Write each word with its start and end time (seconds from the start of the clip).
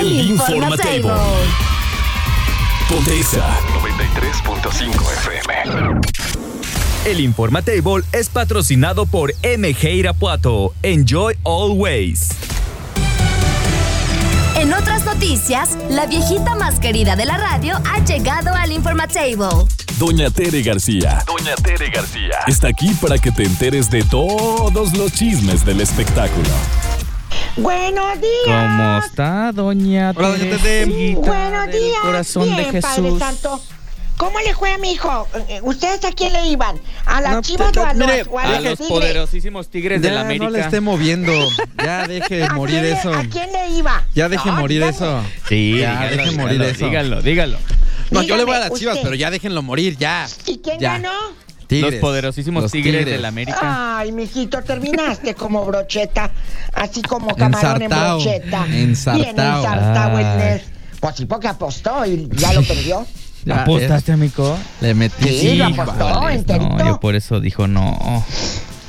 El 0.00 0.30
Informatable. 0.30 1.12
Pontexa 2.88 3.46
93.5 3.82 5.12
FM. 5.12 6.00
El 7.04 7.20
Informatable 7.20 8.02
es 8.12 8.30
patrocinado 8.30 9.04
por 9.04 9.34
MG 9.42 9.84
Irapuato. 9.90 10.72
Enjoy 10.82 11.36
always. 11.44 12.30
En 14.56 14.72
otras 14.72 15.04
noticias, 15.04 15.76
la 15.90 16.06
viejita 16.06 16.54
más 16.54 16.80
querida 16.80 17.14
de 17.14 17.26
la 17.26 17.36
radio 17.36 17.76
ha 17.84 18.02
llegado 18.02 18.54
al 18.54 18.72
Informatable. 18.72 19.66
Doña 19.98 20.30
Tere 20.30 20.62
García. 20.62 21.22
Doña 21.26 21.54
Tere 21.56 21.90
García. 21.90 22.38
Está 22.46 22.68
aquí 22.68 22.94
para 23.02 23.18
que 23.18 23.30
te 23.32 23.42
enteres 23.42 23.90
de 23.90 24.02
todos 24.02 24.96
los 24.96 25.12
chismes 25.12 25.62
del 25.66 25.82
espectáculo. 25.82 26.48
Buenos 27.56 28.20
días. 28.20 28.30
¿Cómo 28.46 28.98
está, 28.98 29.52
doña 29.52 30.12
Hola, 30.16 30.28
doña 30.28 30.38
Buenos 30.38 30.62
del 30.62 31.72
días. 31.72 32.00
corazón 32.02 32.44
Bien, 32.44 32.56
de 32.56 32.80
Padre 32.80 33.02
Jesús? 33.02 33.18
Santo. 33.18 33.60
¿Cómo 34.16 34.38
le 34.40 34.54
fue 34.54 34.72
a 34.74 34.78
mi 34.78 34.92
hijo? 34.92 35.26
Eh, 35.48 35.60
¿Ustedes 35.62 36.04
a 36.04 36.12
quién 36.12 36.32
le 36.34 36.46
iban? 36.48 36.78
¿A 37.06 37.22
las 37.22 37.32
No, 37.32 37.42
chivas 37.42 37.72
te- 37.72 37.80
o 37.80 37.86
a 37.86 37.94
los, 37.94 38.10
o 38.28 38.38
a 38.38 38.42
A 38.42 38.60
los 38.60 38.78
poderosísimos 38.78 39.68
tigres 39.70 40.02
de 40.02 40.08
Ya 40.08 40.14
la 40.14 40.20
no 40.20 40.26
América. 40.26 40.50
le 40.50 40.60
esté 40.60 40.80
moviendo. 40.82 41.32
Ya 41.82 42.06
deje 42.06 42.44
¿A 42.44 42.52
morir 42.52 42.80
quién 42.82 42.96
eso. 42.98 43.14
¿A 43.14 43.24
quién 43.24 43.50
le 43.50 43.70
iba? 43.70 44.04
Ya 44.14 44.28
deje 44.28 44.50
No, 44.50 44.56
morir 44.56 44.82
dígame. 44.84 44.96
eso. 44.96 45.22
Sí, 45.48 45.78
Ya, 45.78 45.90
dígalo, 45.92 46.10
deje 46.10 46.22
dígalo, 46.30 46.42
morir 46.42 46.62
eso. 46.62 46.84
Dígalo, 46.84 47.22
dígalo. 47.22 47.58
No, 48.10 48.22
yo 48.22 48.36
le 48.36 48.44
voy 48.44 48.56
a 48.56 48.58
las 48.58 48.72
chivas, 48.74 48.96
usted. 48.96 49.04
pero 49.04 49.14
ya 49.14 49.30
déjenlo 49.30 49.62
morir, 49.62 49.96
ya. 49.96 50.26
¿Y 50.46 50.58
quién 50.58 50.78
Ya. 50.80 50.92
ganó? 50.98 51.12
Tigres. 51.70 51.92
Los 51.92 52.00
poderosísimos 52.00 52.62
Los 52.64 52.72
tigres, 52.72 53.06
de 53.06 53.18
la 53.18 53.28
América. 53.28 53.98
Ay, 53.98 54.12
mijito, 54.12 54.60
terminaste 54.62 55.34
como 55.34 55.64
brocheta, 55.64 56.30
así 56.74 57.00
como 57.02 57.34
camarón 57.34 57.80
Ensartao, 57.82 58.20
en 58.20 58.24
brocheta. 58.24 58.66
ensartao. 58.66 59.14
Bien 59.22 59.38
ensartao 59.40 60.18
el 60.18 60.26
Ay. 60.26 60.36
Ned. 60.38 60.60
Pues 61.00 61.16
sí, 61.16 61.24
porque 61.26 61.48
apostó 61.48 62.04
y 62.04 62.28
ya 62.32 62.52
lo 62.52 62.62
perdió. 62.62 63.06
Ya, 63.42 63.62
¿Apostaste, 63.62 64.12
amigo? 64.12 64.54
Le 64.82 64.92
metí 64.92 65.26
Sí, 65.26 65.54
lo 65.54 65.68
cinco. 65.68 65.80
apostó. 65.80 66.28
Enterito. 66.28 66.68
no, 66.76 66.86
yo 66.86 67.00
por 67.00 67.14
eso 67.16 67.40
dijo 67.40 67.66
no. 67.66 68.22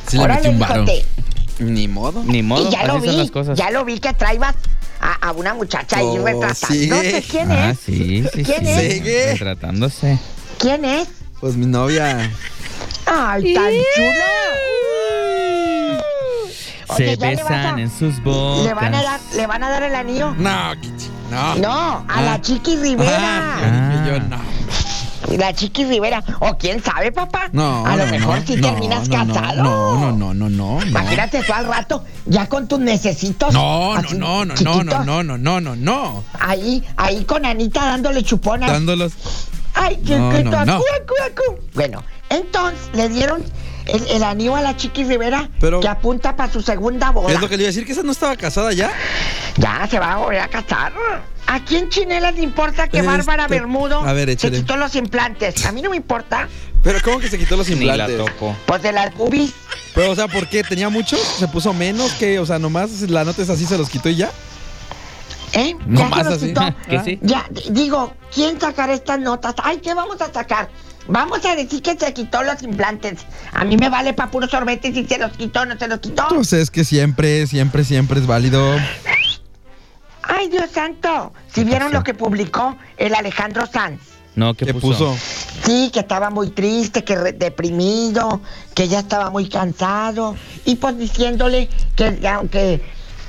Sí 0.08 0.18
le 0.18 0.28
metí 0.28 0.48
un 0.50 0.60
hijote. 0.62 1.06
Ni 1.60 1.88
modo. 1.88 2.22
Ni 2.26 2.44
modo, 2.44 2.68
Y 2.68 2.72
ya 2.74 2.86
lo 2.86 2.96
así 2.96 3.08
vi, 3.08 3.16
las 3.16 3.32
cosas. 3.32 3.58
ya 3.58 3.72
lo 3.72 3.86
vi 3.86 3.98
que 4.02 4.12
traibas 4.14 4.56
a, 5.00 5.30
a 5.30 5.32
una 5.32 5.54
muchacha 5.54 6.00
ahí 6.00 6.06
Oh, 6.06 6.18
retratando. 6.26 6.56
sí. 6.68 6.88
No 6.90 7.00
sé 7.02 7.24
quién 7.30 7.50
ah, 7.50 7.70
es. 7.70 7.80
sí, 7.80 8.26
sí, 8.34 8.44
¿Quién 8.44 8.66
sí. 8.66 8.72
es? 8.72 8.94
Sigue. 8.96 9.32
Retratándose. 9.32 10.20
¿Quién 10.58 10.84
es? 10.84 11.08
Pues 11.40 11.56
mi 11.56 11.66
novia. 11.68 12.30
Ay, 13.06 13.54
tan 13.54 13.72
chula. 13.96 14.32
Se 16.96 17.04
Oye, 17.04 17.18
ya 17.18 17.30
le 17.30 17.36
vas 17.36 17.44
besan 17.50 17.78
a- 17.78 17.82
en 17.82 17.90
sus 17.90 18.22
bocas. 18.22 18.66
¿Le 18.66 18.74
van 18.74 18.94
a 18.96 19.02
dar, 19.04 19.20
le 19.36 19.48
van 19.48 19.64
a 19.64 19.70
dar 19.70 19.84
el 19.84 19.96
anillo? 19.96 20.34
No, 20.38 20.74
Kichi, 20.82 21.10
no. 21.30 21.56
No, 21.56 21.72
a 21.72 22.06
Ah. 22.10 22.22
la 22.22 22.42
Chiqui 22.42 22.76
Ah, 22.78 22.82
Rivera. 22.82 23.58
ya 23.62 23.90
dije 23.90 24.10
yo, 24.10 24.16
Ah. 24.16 24.28
no. 24.30 25.38
La 25.38 25.54
Chiqui 25.54 25.86
Rivera. 25.86 26.22
O 26.40 26.58
quién 26.58 26.84
sabe, 26.84 27.12
papá. 27.14 27.48
No, 27.54 27.86
A 27.86 27.96
lo 27.96 28.06
no, 28.06 28.12
mejor 28.12 28.40
no, 28.40 28.46
si 28.46 28.56
no, 28.58 28.68
terminas 28.70 29.08
no, 29.08 29.24
no, 29.24 29.34
casado. 29.34 29.64
No, 29.64 29.96
no, 29.96 30.12
no, 30.12 30.34
no, 30.34 30.50
no. 30.50 30.80
no. 30.82 30.86
Imagínate 30.86 31.42
tú 31.44 31.54
al 31.54 31.66
rato, 31.68 32.04
ya 32.26 32.50
con 32.50 32.68
tus 32.68 32.80
necesitos. 32.80 33.54
No, 33.54 33.94
no, 33.94 34.00
así, 34.00 34.16
no, 34.18 34.44
no, 34.44 34.46
no, 34.46 34.54
chiquitos, 34.56 35.06
no, 35.06 35.24
no, 35.24 35.24
no, 35.24 35.38
no, 35.38 35.62
no, 35.62 35.76
no. 35.78 36.24
Ahí, 36.40 36.84
ahí 36.98 37.24
con 37.24 37.46
Anita 37.46 37.86
dándole 37.86 38.24
chuponas. 38.24 38.70
Dándolos. 38.70 39.14
Ay, 39.76 39.98
No, 40.04 40.32
chiquito, 40.34 40.50
no, 40.50 40.66
no. 40.66 40.80
cu. 40.80 41.60
Bueno, 41.74 42.04
entonces 42.32 42.80
le 42.94 43.10
dieron 43.10 43.44
el, 43.86 44.08
el 44.08 44.24
anillo 44.24 44.56
a 44.56 44.62
la 44.62 44.76
Chiqui 44.78 45.04
Rivera 45.04 45.50
Pero- 45.60 45.80
que 45.80 45.88
apunta 45.88 46.36
para 46.36 46.52
su 46.52 46.62
segunda 46.62 47.12
boda. 47.12 47.34
Es 47.34 47.40
lo 47.42 47.48
que 47.50 47.58
le 47.58 47.64
iba 47.64 47.68
a 47.68 47.72
decir, 47.74 47.86
que 47.86 47.92
esa 47.94 48.04
no 48.04 48.12
estaba 48.12 48.36
casada 48.36 48.74
ya. 48.74 48.92
Ya 49.58 49.88
se 49.90 50.00
va 50.00 50.14
a 50.14 50.18
volver 50.18 50.40
a 50.40 50.48
casar. 50.48 50.94
¿A 51.48 51.60
quién 51.66 51.90
chinelas 51.90 52.36
le 52.36 52.44
importa 52.44 52.88
que 52.88 52.98
Este, 53.00 53.08
Bárbara 53.10 53.48
Bermudo 53.48 54.00
a 54.00 54.14
ver, 54.14 54.28
se 54.28 54.34
échale. 54.34 54.58
quitó 54.60 54.78
los 54.78 54.96
implantes? 54.96 55.66
A 55.66 55.72
mí 55.72 55.82
no 55.82 55.90
me 55.90 55.98
importa. 55.98 56.48
Pero 56.84 57.00
¿cómo 57.04 57.20
que 57.20 57.28
se 57.28 57.38
quitó 57.38 57.58
los 57.58 57.68
Ni 57.70 57.86
la 57.86 57.96
implantes? 57.96 58.18
topo. 58.18 58.56
Pues 58.66 58.82
de 58.82 58.92
las 58.92 59.14
boobies. 59.16 59.52
Pero, 59.94 60.12
o 60.12 60.16
sea, 60.16 60.28
¿por 60.28 60.48
qué? 60.48 60.64
¿Tenía 60.64 60.90
muchos? 60.90 61.20
¿Se 61.20 61.48
puso 61.48 61.74
menos? 61.74 62.14
que 62.14 62.40
O 62.40 62.46
sea, 62.46 62.58
nomás 62.60 63.02
la 63.02 63.24
nota 63.26 63.42
es 63.42 63.50
así, 63.50 63.66
se 63.66 63.78
los 63.78 63.90
quitó 63.90 64.08
y 64.10 64.16
ya. 64.16 64.32
¿Eh? 65.54 65.76
No 65.86 66.00
ya 66.00 66.06
se 66.06 66.10
más 66.12 66.26
los 66.26 66.34
así. 66.36 66.48
quitó. 66.48 66.62
¿Que 66.90 67.00
sí? 67.04 67.20
Ya, 67.22 67.46
d- 67.50 67.64
digo, 67.72 68.14
¿quién 68.34 68.60
sacará 68.60 68.94
estas 68.94 69.20
notas? 69.20 69.54
Ay, 69.62 69.80
¿qué 69.80 69.94
vamos 69.94 70.22
a 70.22 70.32
sacar? 70.32 70.70
Vamos 71.08 71.44
a 71.46 71.56
decir 71.56 71.82
que 71.82 71.98
se 71.98 72.14
quitó 72.14 72.44
los 72.44 72.62
implantes. 72.64 73.20
A 73.54 73.64
mí 73.66 73.76
me 73.78 73.90
vale 73.90 74.14
para 74.14 74.30
puro 74.32 74.48
sorbete 74.48 74.94
si 74.94 75.06
se 75.06 75.18
los 75.18 75.32
quitó 75.34 75.62
o 75.62 75.66
no 75.66 75.78
se 75.78 75.88
los 75.88 76.00
quitó. 76.00 76.28
Pues 76.30 76.54
es 76.54 76.70
que 76.72 76.84
siempre, 76.84 77.48
siempre, 77.48 77.84
siempre 77.84 78.20
es 78.20 78.28
válido. 78.28 78.76
Ay, 80.24 80.50
Dios 80.50 80.70
santo. 80.72 81.34
Si 81.54 81.64
vieron 81.64 81.92
lo 81.92 82.04
que 82.04 82.14
publicó 82.14 82.78
el 82.98 83.14
Alejandro 83.16 83.66
Sanz. 83.66 84.00
No, 84.36 84.54
¿qué, 84.54 84.66
¿Qué 84.66 84.74
puso? 84.74 84.88
puso? 85.12 85.16
Sí, 85.66 85.90
que 85.94 86.00
estaba 86.00 86.30
muy 86.30 86.52
triste, 86.52 87.04
que 87.04 87.16
re- 87.16 87.34
deprimido, 87.34 88.40
que 88.74 88.88
ya 88.88 89.00
estaba 89.00 89.30
muy 89.30 89.50
cansado. 89.50 90.36
Y 90.64 90.76
pues 90.76 90.98
diciéndole 90.98 91.70
que 91.98 92.26
aunque 92.28 92.82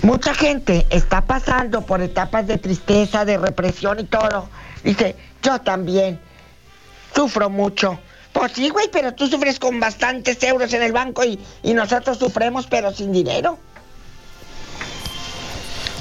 mucha 0.03 0.33
gente 0.35 0.87
está 0.91 1.23
pasando 1.25 1.83
por 1.85 2.03
etapas 2.03 2.47
de 2.47 2.59
tristeza, 2.59 3.25
de 3.25 3.39
represión 3.39 3.99
y 3.99 4.05
todo, 4.05 4.49
dice, 4.85 5.17
yo 5.43 5.59
también 5.61 6.21
sufro 7.15 7.51
mucho. 7.51 7.99
Pues 8.33 8.53
sí, 8.55 8.71
güey, 8.71 8.89
pero 8.91 9.13
tú 9.15 9.27
sufres 9.27 9.59
con 9.59 9.79
bastantes 9.79 10.43
euros 10.43 10.73
en 10.73 10.83
el 10.83 10.93
banco 10.93 11.23
y, 11.25 11.39
y 11.63 11.75
nosotros 11.75 12.19
sufremos 12.19 12.67
pero 12.67 12.93
sin 12.93 13.13
dinero. 13.13 13.59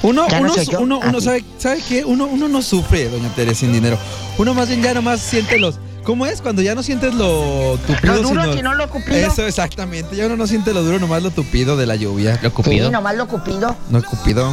Uno, 0.02 0.26
no 0.26 0.40
uno, 0.40 0.54
uno, 0.80 0.98
uno 0.98 1.18
Ah, 1.18 1.20
sabe, 1.20 1.44
¿sabe 1.58 1.80
qué? 1.88 2.04
Uno, 2.04 2.26
uno 2.26 2.48
no 2.48 2.60
sufre, 2.60 3.08
doña 3.08 3.28
Tere, 3.34 3.54
sin 3.54 3.72
dinero. 3.72 3.98
Uno 4.38 4.52
más 4.54 4.68
bien 4.68 4.82
ya 4.82 4.94
nomás 4.94 5.20
siente 5.20 5.58
los... 5.58 5.78
¿Cómo 6.02 6.26
es? 6.26 6.42
Cuando 6.42 6.62
ya 6.62 6.74
no 6.74 6.82
sientes 6.82 7.14
lo 7.14 7.78
tupido, 7.86 8.14
Lo 8.14 8.22
duro, 8.22 8.42
sino... 8.42 8.54
sino 8.54 8.74
lo 8.74 8.90
cupido. 8.90 9.14
Eso, 9.14 9.46
exactamente. 9.46 10.16
Ya 10.16 10.26
uno 10.26 10.36
no 10.36 10.48
siente 10.48 10.74
lo 10.74 10.82
duro, 10.82 10.98
nomás 10.98 11.22
lo 11.22 11.30
tupido 11.30 11.76
de 11.76 11.86
la 11.86 11.94
lluvia. 11.94 12.40
Lo 12.42 12.52
cupido. 12.52 12.86
Sí, 12.86 12.92
nomás 12.92 13.14
lo 13.14 13.28
cupido. 13.28 13.76
No, 13.90 14.02
cupido. 14.02 14.52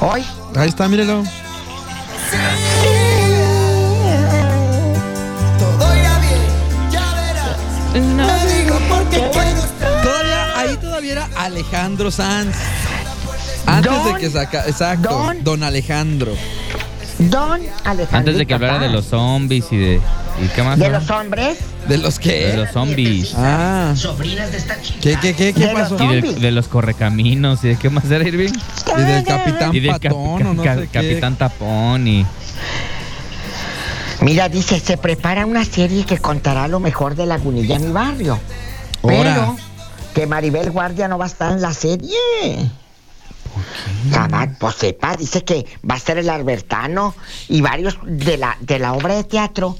Hoy. 0.00 0.24
Ahí 0.56 0.70
está, 0.70 0.88
mírelo. 0.88 1.24
Todavía, 10.02 10.58
ahí 10.58 10.76
todavía 10.78 11.12
era 11.12 11.28
Alejandro 11.36 12.10
Sanz. 12.10 12.56
Antes 13.66 13.92
Don- 13.92 14.14
de 14.14 14.20
que 14.20 14.30
saca... 14.30 14.66
Exacto, 14.66 15.08
Don- 15.10 15.44
don, 15.44 15.62
Alejandro. 15.62 16.34
Don 17.18 17.60
Alejandro. 17.84 18.18
Antes 18.18 18.38
de 18.38 18.46
que 18.46 18.54
hablara 18.54 18.78
de 18.78 18.88
los 18.88 19.04
zombies 19.06 19.66
y 19.70 19.76
de. 19.76 20.00
¿Y 20.42 20.48
qué 20.56 20.62
más? 20.62 20.78
De 20.78 20.88
no? 20.88 20.98
los 20.98 21.10
hombres. 21.10 21.58
¿De 21.86 21.98
los 21.98 22.16
De 22.16 22.22
qué? 22.22 22.56
los 22.56 22.70
zombies. 22.70 23.34
Ah. 23.36 23.94
¿Qué, 25.00 25.16
qué, 25.20 25.34
qué, 25.34 25.52
qué 25.52 25.66
De 25.66 25.72
los 25.72 25.82
pasó? 25.82 25.94
Y 25.96 25.98
zombies. 25.98 26.34
de, 26.36 26.40
de 26.40 26.50
los 26.50 26.68
correcaminos. 26.68 27.62
¿Y 27.62 27.68
de 27.68 27.76
qué 27.76 27.90
más 27.90 28.10
era 28.10 28.26
Irving? 28.26 28.52
Y 28.98 29.02
del 29.02 29.24
capitán 29.24 29.76
Y 29.76 29.80
del 29.80 29.92
capi- 29.92 30.08
patón 30.08 30.46
o 30.46 30.54
no 30.54 30.62
ca- 30.64 30.74
sé 30.76 30.80
qué. 30.82 30.88
capitán 30.88 31.36
tapón 31.36 32.08
y. 32.08 32.26
Mira, 34.22 34.48
dice, 34.48 34.78
se 34.78 34.96
prepara 34.96 35.46
una 35.46 35.64
serie 35.64 36.04
que 36.04 36.18
contará 36.18 36.68
lo 36.68 36.78
mejor 36.78 37.16
de 37.16 37.26
Lagunilla 37.26 37.76
en 37.76 37.86
mi 37.86 37.92
barrio. 37.92 38.38
Pero 39.02 39.56
que 40.14 40.26
Maribel 40.26 40.70
Guardia 40.70 41.08
no 41.08 41.18
va 41.18 41.24
a 41.24 41.28
estar 41.28 41.52
en 41.52 41.60
la 41.60 41.74
serie. 41.74 42.16
Cabal, 44.12 44.56
pues 44.60 44.76
sepa, 44.76 45.16
dice 45.16 45.44
que 45.44 45.66
va 45.88 45.96
a 45.96 45.98
ser 45.98 46.18
el 46.18 46.30
Albertano 46.30 47.14
y 47.48 47.60
varios 47.60 47.98
de 48.04 48.36
la, 48.38 48.56
de 48.60 48.78
la 48.78 48.92
obra 48.92 49.14
de 49.14 49.24
teatro. 49.24 49.76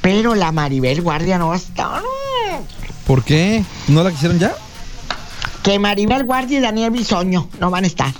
Pero 0.00 0.34
la 0.34 0.50
Maribel 0.50 1.00
Guardia 1.00 1.38
no 1.38 1.48
va 1.48 1.54
a 1.54 1.58
estar. 1.58 2.02
¿Por 3.06 3.22
qué? 3.22 3.64
¿No 3.86 4.02
la 4.02 4.10
quisieron 4.10 4.38
ya? 4.38 4.54
Que 5.62 5.78
Maribel 5.78 6.24
Guardia 6.24 6.58
y 6.58 6.60
Daniel 6.60 6.90
Bisoño 6.90 7.48
no 7.60 7.70
van 7.70 7.84
a 7.84 7.86
estar. 7.86 8.12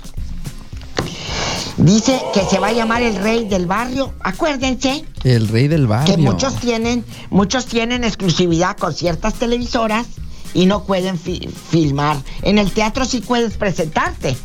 Dice 1.77 2.21
que 2.33 2.41
se 2.45 2.57
va 2.59 2.67
a 2.67 2.71
llamar 2.71 3.01
el 3.01 3.15
rey 3.17 3.47
del 3.47 3.65
barrio. 3.65 4.13
Acuérdense 4.21 5.03
El 5.23 5.47
rey 5.49 5.67
del 5.67 5.87
barrio. 5.87 6.15
que 6.15 6.21
muchos 6.21 6.55
tienen, 6.59 7.03
muchos 7.29 7.65
tienen 7.65 8.03
exclusividad 8.05 8.77
con 8.77 8.93
ciertas 8.93 9.33
televisoras 9.33 10.05
y 10.53 10.67
no 10.67 10.83
pueden 10.85 11.19
fi- 11.19 11.49
filmar. 11.69 12.15
En 12.43 12.59
el 12.59 12.71
teatro 12.71 13.03
sí 13.03 13.19
puedes 13.19 13.57
presentarte, 13.57 14.37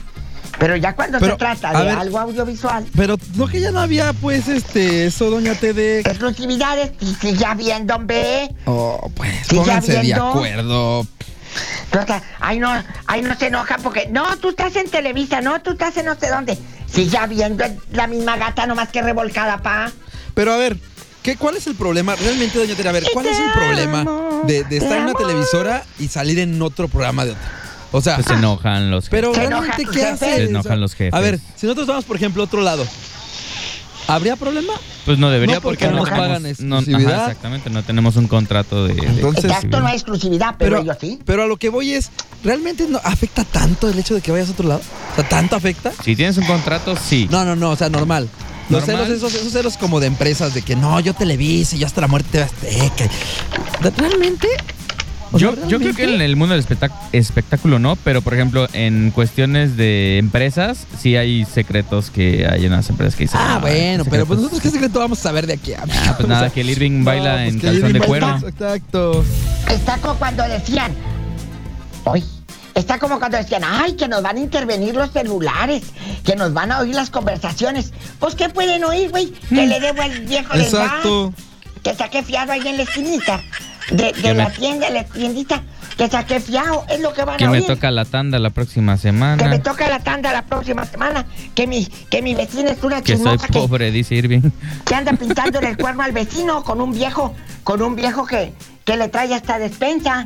pero 0.58 0.74
ya 0.74 0.96
cuando 0.96 1.20
Pero, 1.20 1.34
se 1.34 1.38
trata 1.38 1.72
de 1.78 1.84
ver. 1.84 1.98
algo 1.98 2.18
audiovisual, 2.18 2.84
Pero 2.96 3.16
no 3.36 3.46
que 3.46 3.60
ya 3.60 3.70
no 3.70 3.78
había, 3.78 4.12
pues, 4.14 4.48
este, 4.48 5.06
eso, 5.06 5.30
doña 5.30 5.54
TD. 5.54 6.00
exclusividades, 6.00 6.90
y 7.00 7.14
sigue 7.14 7.44
habiendo, 7.44 7.94
hombre. 7.94 8.52
Oh, 8.66 9.08
pues, 9.14 9.30
Sí, 9.46 9.54
ya 9.54 9.62
pónganse 9.62 9.92
de 9.92 10.00
viendo. 10.00 10.28
acuerdo. 10.30 11.06
Ay, 12.40 12.58
no, 12.58 12.70
ay, 13.06 13.22
no 13.22 13.36
se 13.36 13.46
enojan 13.48 13.80
porque. 13.82 14.08
No, 14.10 14.36
tú 14.38 14.50
estás 14.50 14.74
en 14.76 14.88
Televisa, 14.88 15.40
no, 15.40 15.60
tú 15.62 15.72
estás 15.72 15.96
en 15.96 16.06
no 16.06 16.14
sé 16.14 16.28
dónde. 16.28 16.56
Sí, 16.94 17.08
ya 17.08 17.26
viendo 17.26 17.64
es 17.64 17.72
la 17.92 18.06
misma 18.06 18.36
gata, 18.36 18.66
nomás 18.66 18.88
que 18.88 19.02
revolcada, 19.02 19.58
pa. 19.62 19.90
Pero 20.34 20.52
a 20.52 20.56
ver, 20.56 20.76
¿qué, 21.22 21.36
¿cuál 21.36 21.56
es 21.56 21.66
el 21.66 21.74
problema? 21.74 22.16
Realmente, 22.16 22.58
doña 22.58 22.74
Tere, 22.74 22.88
a 22.88 22.92
ver, 22.92 23.04
¿cuál 23.12 23.26
Te 23.26 23.32
es 23.32 23.38
el 23.38 23.52
problema 23.52 24.04
de, 24.44 24.64
de 24.64 24.76
estar 24.76 24.98
en 24.98 25.04
una 25.04 25.14
televisora 25.14 25.84
y 25.98 26.08
salir 26.08 26.38
en 26.38 26.60
otro 26.60 26.88
programa 26.88 27.24
de 27.24 27.32
otro? 27.32 27.42
O 27.92 28.00
sea, 28.00 28.14
Pues 28.16 28.26
se 28.28 28.34
enojan 28.34 28.90
los 28.90 29.08
pero 29.08 29.34
Se 29.34 29.46
realmente, 29.46 29.82
tus 29.84 29.92
¿qué 29.94 30.00
jefes. 30.00 30.22
haces? 30.22 30.36
Se 30.36 30.44
enojan 30.44 30.80
los 30.80 30.94
jefes. 30.94 31.12
A 31.14 31.18
ver, 31.20 31.40
si 31.56 31.66
nosotros 31.66 31.88
vamos, 31.88 32.04
por 32.04 32.14
ejemplo, 32.16 32.42
a 32.42 32.46
otro 32.46 32.60
lado, 32.62 32.86
¿habría 34.14 34.36
problema? 34.36 34.72
Pues 35.04 35.18
no 35.18 35.30
debería 35.30 35.56
No, 35.56 35.60
porque 35.62 35.86
porque 35.86 35.94
no 35.96 36.04
no 36.04 36.10
nos 36.10 36.18
pagan 36.18 36.42
no- 36.42 36.48
exclusividad. 36.48 37.14
ajá, 37.14 37.22
exactamente, 37.28 37.70
no 37.70 37.82
tenemos 37.82 38.16
un 38.16 38.28
contrato 38.28 38.86
de... 38.86 38.94
de 38.94 39.06
Entonces- 39.06 39.44
Exacto, 39.44 39.80
no 39.80 39.86
hay 39.86 39.94
exclusividad, 39.94 40.56
pero, 40.58 40.78
ellos 40.80 40.96
sí. 41.00 41.18
pero 41.24 41.44
a 41.44 41.46
lo 41.46 41.56
que 41.56 41.68
voy 41.68 41.92
es, 41.92 42.10
¿realmente 42.44 42.86
no 42.88 43.00
afecta 43.04 43.44
tanto 43.44 43.88
el 43.88 43.98
hecho 43.98 44.14
de 44.14 44.20
que 44.20 44.30
vayas 44.32 44.48
a 44.48 44.52
otro 44.52 44.68
lado? 44.68 44.80
O 45.12 45.14
sea, 45.16 45.28
¿tanto 45.28 45.56
afecta? 45.56 45.92
Si 46.04 46.14
tienes 46.16 46.36
un 46.38 46.44
contrato, 46.46 46.94
sí. 46.96 47.28
No, 47.30 47.44
no, 47.44 47.56
no, 47.56 47.70
o 47.70 47.76
sea, 47.76 47.88
normal. 47.88 48.28
Los 48.68 48.86
Normal. 48.86 49.06
celos, 49.06 49.18
esos, 49.18 49.34
esos 49.34 49.52
celos 49.52 49.76
como 49.76 49.98
de 49.98 50.06
empresas, 50.06 50.54
de 50.54 50.62
que 50.62 50.76
no, 50.76 51.00
yo 51.00 51.12
Televisa, 51.12 51.76
yo 51.76 51.86
hasta 51.86 52.00
la 52.02 52.06
muerte 52.06 52.38
de 52.38 52.44
Azteca. 52.44 53.10
¿Realmente? 53.96 54.46
Sea, 55.30 55.38
Yo, 55.38 55.68
yo 55.68 55.78
creo 55.78 55.94
que 55.94 56.04
en 56.14 56.20
el 56.20 56.34
mundo 56.36 56.54
del 56.56 56.64
espectac- 56.66 56.90
espectáculo 57.12 57.78
no, 57.78 57.96
pero 57.96 58.20
por 58.22 58.34
ejemplo 58.34 58.66
en 58.72 59.10
cuestiones 59.12 59.76
de 59.76 60.18
empresas 60.18 60.86
sí 60.98 61.16
hay 61.16 61.44
secretos 61.44 62.10
que 62.10 62.46
hay 62.50 62.64
en 62.66 62.72
las 62.72 62.88
empresas 62.90 63.14
que 63.14 63.24
dicen. 63.24 63.38
Ah, 63.40 63.54
"No, 63.54 63.60
bueno, 63.60 64.04
pero 64.04 64.26
pues 64.26 64.38
secretos". 64.38 64.38
nosotros 64.38 64.60
qué 64.62 64.70
secreto 64.70 64.98
vamos 64.98 65.18
a 65.20 65.22
saber 65.22 65.46
de 65.46 65.52
aquí. 65.52 65.72
Ah, 65.74 66.14
pues 66.16 66.28
nada, 66.28 66.50
que 66.52 66.62
el 66.62 66.70
Irving 66.70 67.04
baila 67.04 67.46
en 67.46 67.60
que 67.60 67.66
calzón 67.68 67.88
Irving 67.90 68.00
de 68.00 68.06
cuero. 68.06 68.38
Exacto. 68.46 69.24
Está 69.68 69.98
como 69.98 70.14
cuando 70.16 70.42
decían. 70.48 70.92
Hoy. 72.04 72.24
Está 72.74 72.98
como 72.98 73.18
cuando 73.18 73.36
decían, 73.36 73.62
ay, 73.64 73.94
que 73.94 74.08
nos 74.08 74.22
van 74.22 74.36
a 74.36 74.40
intervenir 74.40 74.94
los 74.94 75.10
celulares, 75.10 75.82
que 76.24 76.36
nos 76.36 76.54
van 76.54 76.70
a 76.72 76.78
oír 76.80 76.94
las 76.94 77.10
conversaciones. 77.10 77.92
Pues, 78.20 78.34
¿qué 78.36 78.48
pueden 78.48 78.84
oír, 78.84 79.10
güey? 79.10 79.32
Que 79.48 79.66
le 79.66 79.80
debo 79.80 80.00
al 80.02 80.20
viejo 80.20 80.52
del 80.52 80.62
Exacto. 80.62 81.30
gas, 81.36 81.44
que 81.82 81.94
saqué 81.94 82.22
fiado 82.22 82.52
ahí 82.52 82.66
en 82.66 82.76
la 82.76 82.84
esquinita. 82.84 83.40
De, 83.90 84.04
de 84.04 84.12
Que 84.12 84.34
la 84.34 84.48
me- 84.48 84.54
tienda, 84.54 84.90
la 84.90 85.04
tiendita, 85.04 85.62
que 85.96 86.08
saqué 86.08 86.38
fiado, 86.40 86.84
es 86.88 87.00
lo 87.00 87.12
que 87.12 87.24
van 87.24 87.36
Que 87.38 87.44
a 87.46 87.50
me 87.50 87.58
oír. 87.58 87.66
toca 87.66 87.90
la 87.90 88.04
tanda 88.04 88.38
la 88.38 88.50
próxima 88.50 88.94
Que 88.94 89.00
semana. 89.02 89.48
me 89.48 89.58
toca 89.58 89.88
la 89.88 89.98
tanda 90.00 90.32
la 90.32 90.42
próxima 90.42 90.84
semana. 90.86 91.24
Que 91.54 91.66
mi, 91.66 91.86
que 91.86 92.22
mi 92.22 92.34
vecina 92.34 92.70
es 92.70 92.82
una 92.84 93.02
Que 93.02 93.16
soy 93.16 93.24
chismosa 93.24 93.46
que, 93.48 93.52
pobre, 93.58 93.90
dice 93.90 94.14
Irving. 94.14 94.50
que 94.84 94.94
anda 94.94 95.12
pintando 95.14 95.58
en 95.58 95.66
el 95.66 95.76
cuerno 95.78 96.02
al 96.02 96.12
vecino 96.12 96.62
con 96.62 96.80
un 96.80 96.92
viejo, 96.92 97.34
con 97.64 97.82
un 97.82 97.96
viejo 97.96 98.26
que, 98.26 98.52
que 98.84 98.96
le 98.96 99.08
trae 99.08 99.34
hasta 99.34 99.58
despensa. 99.58 100.24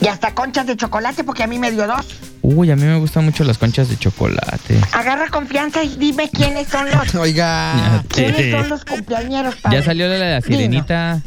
Y 0.00 0.08
hasta 0.08 0.34
conchas 0.34 0.66
de 0.66 0.76
chocolate 0.76 1.24
porque 1.24 1.44
a 1.44 1.46
mí 1.46 1.58
me 1.58 1.70
dio 1.70 1.86
dos. 1.86 2.04
Uy, 2.42 2.70
a 2.72 2.76
mí 2.76 2.82
me 2.82 2.98
gustan 2.98 3.24
mucho 3.24 3.44
las 3.44 3.56
conchas 3.56 3.88
de 3.88 3.96
chocolate. 3.96 4.78
Agarra 4.92 5.28
confianza 5.28 5.82
y 5.84 5.90
dime 5.96 6.28
quiénes 6.28 6.68
son 6.68 6.90
los. 6.90 7.14
Oiga. 7.14 8.02
¿Quiénes 8.08 8.50
son 8.52 8.68
los 8.68 8.84
cumpleañeros, 8.84 9.54
padre? 9.56 9.78
Ya 9.78 9.84
salió 9.84 10.08
la 10.08 10.14
de 10.14 10.30
la 10.34 10.40
sirenita. 10.40 11.20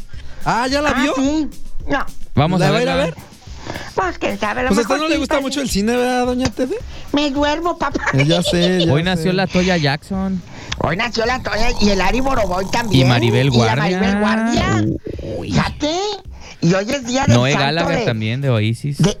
Ah, 0.46 0.66
¿ya 0.68 0.80
la 0.80 0.90
Ah, 0.90 1.02
vio? 1.02 1.12
sí. 1.16 1.48
No. 1.88 2.04
Vamos 2.34 2.60
¿La 2.60 2.68
a 2.68 2.70
verla. 2.70 2.92
a 2.92 2.96
ver? 2.96 3.14
Pues 3.94 4.18
quién 4.18 4.38
sabe. 4.38 4.60
a 4.60 4.62
lo 4.64 4.68
Pues 4.68 4.78
a 4.78 4.82
usted 4.82 4.94
mejor 4.94 4.98
no 5.00 5.08
le 5.08 5.14
sí, 5.14 5.18
gusta 5.20 5.34
padre. 5.34 5.42
mucho 5.42 5.60
el 5.60 5.68
cine, 5.70 5.96
¿verdad, 5.96 6.26
doña 6.26 6.48
Tede? 6.50 6.76
Me 7.12 7.30
duermo, 7.30 7.76
papá. 7.78 8.04
Eh, 8.14 8.24
Ya 8.24 8.42
sé, 8.42 8.84
ya 8.86 8.92
Hoy 8.92 9.00
sé. 9.00 9.04
nació 9.04 9.32
la 9.32 9.46
Toya 9.46 9.76
Jackson. 9.76 10.40
Hoy 10.78 10.96
nació 10.96 11.26
la 11.26 11.42
Toya 11.42 11.68
y 11.80 11.88
el 11.90 12.00
Ari 12.00 12.20
Boroboy 12.20 12.64
también. 12.70 13.06
Y 13.06 13.08
Maribel 13.08 13.48
Y 13.48 13.50
la 13.50 13.56
Guardia. 13.56 13.98
Maribel 13.98 14.18
Guardia. 14.20 14.84
Fíjate. 15.42 15.96
Y 16.60 16.74
hoy 16.74 16.90
es 16.90 17.06
día 17.06 17.24
del 17.26 17.36
Noé 17.36 17.54
Gallagher 17.54 17.98
de, 18.00 18.04
también, 18.04 18.40
de 18.40 18.50
Oasis. 18.50 18.98
De, 18.98 19.18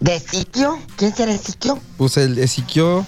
de 0.00 0.20
Siquio. 0.20 0.78
¿Quién 0.96 1.14
será 1.14 1.32
el 1.32 1.38
Siquio? 1.38 1.78
Pues 1.96 2.16
el 2.16 2.38
Ezequiel, 2.38 3.02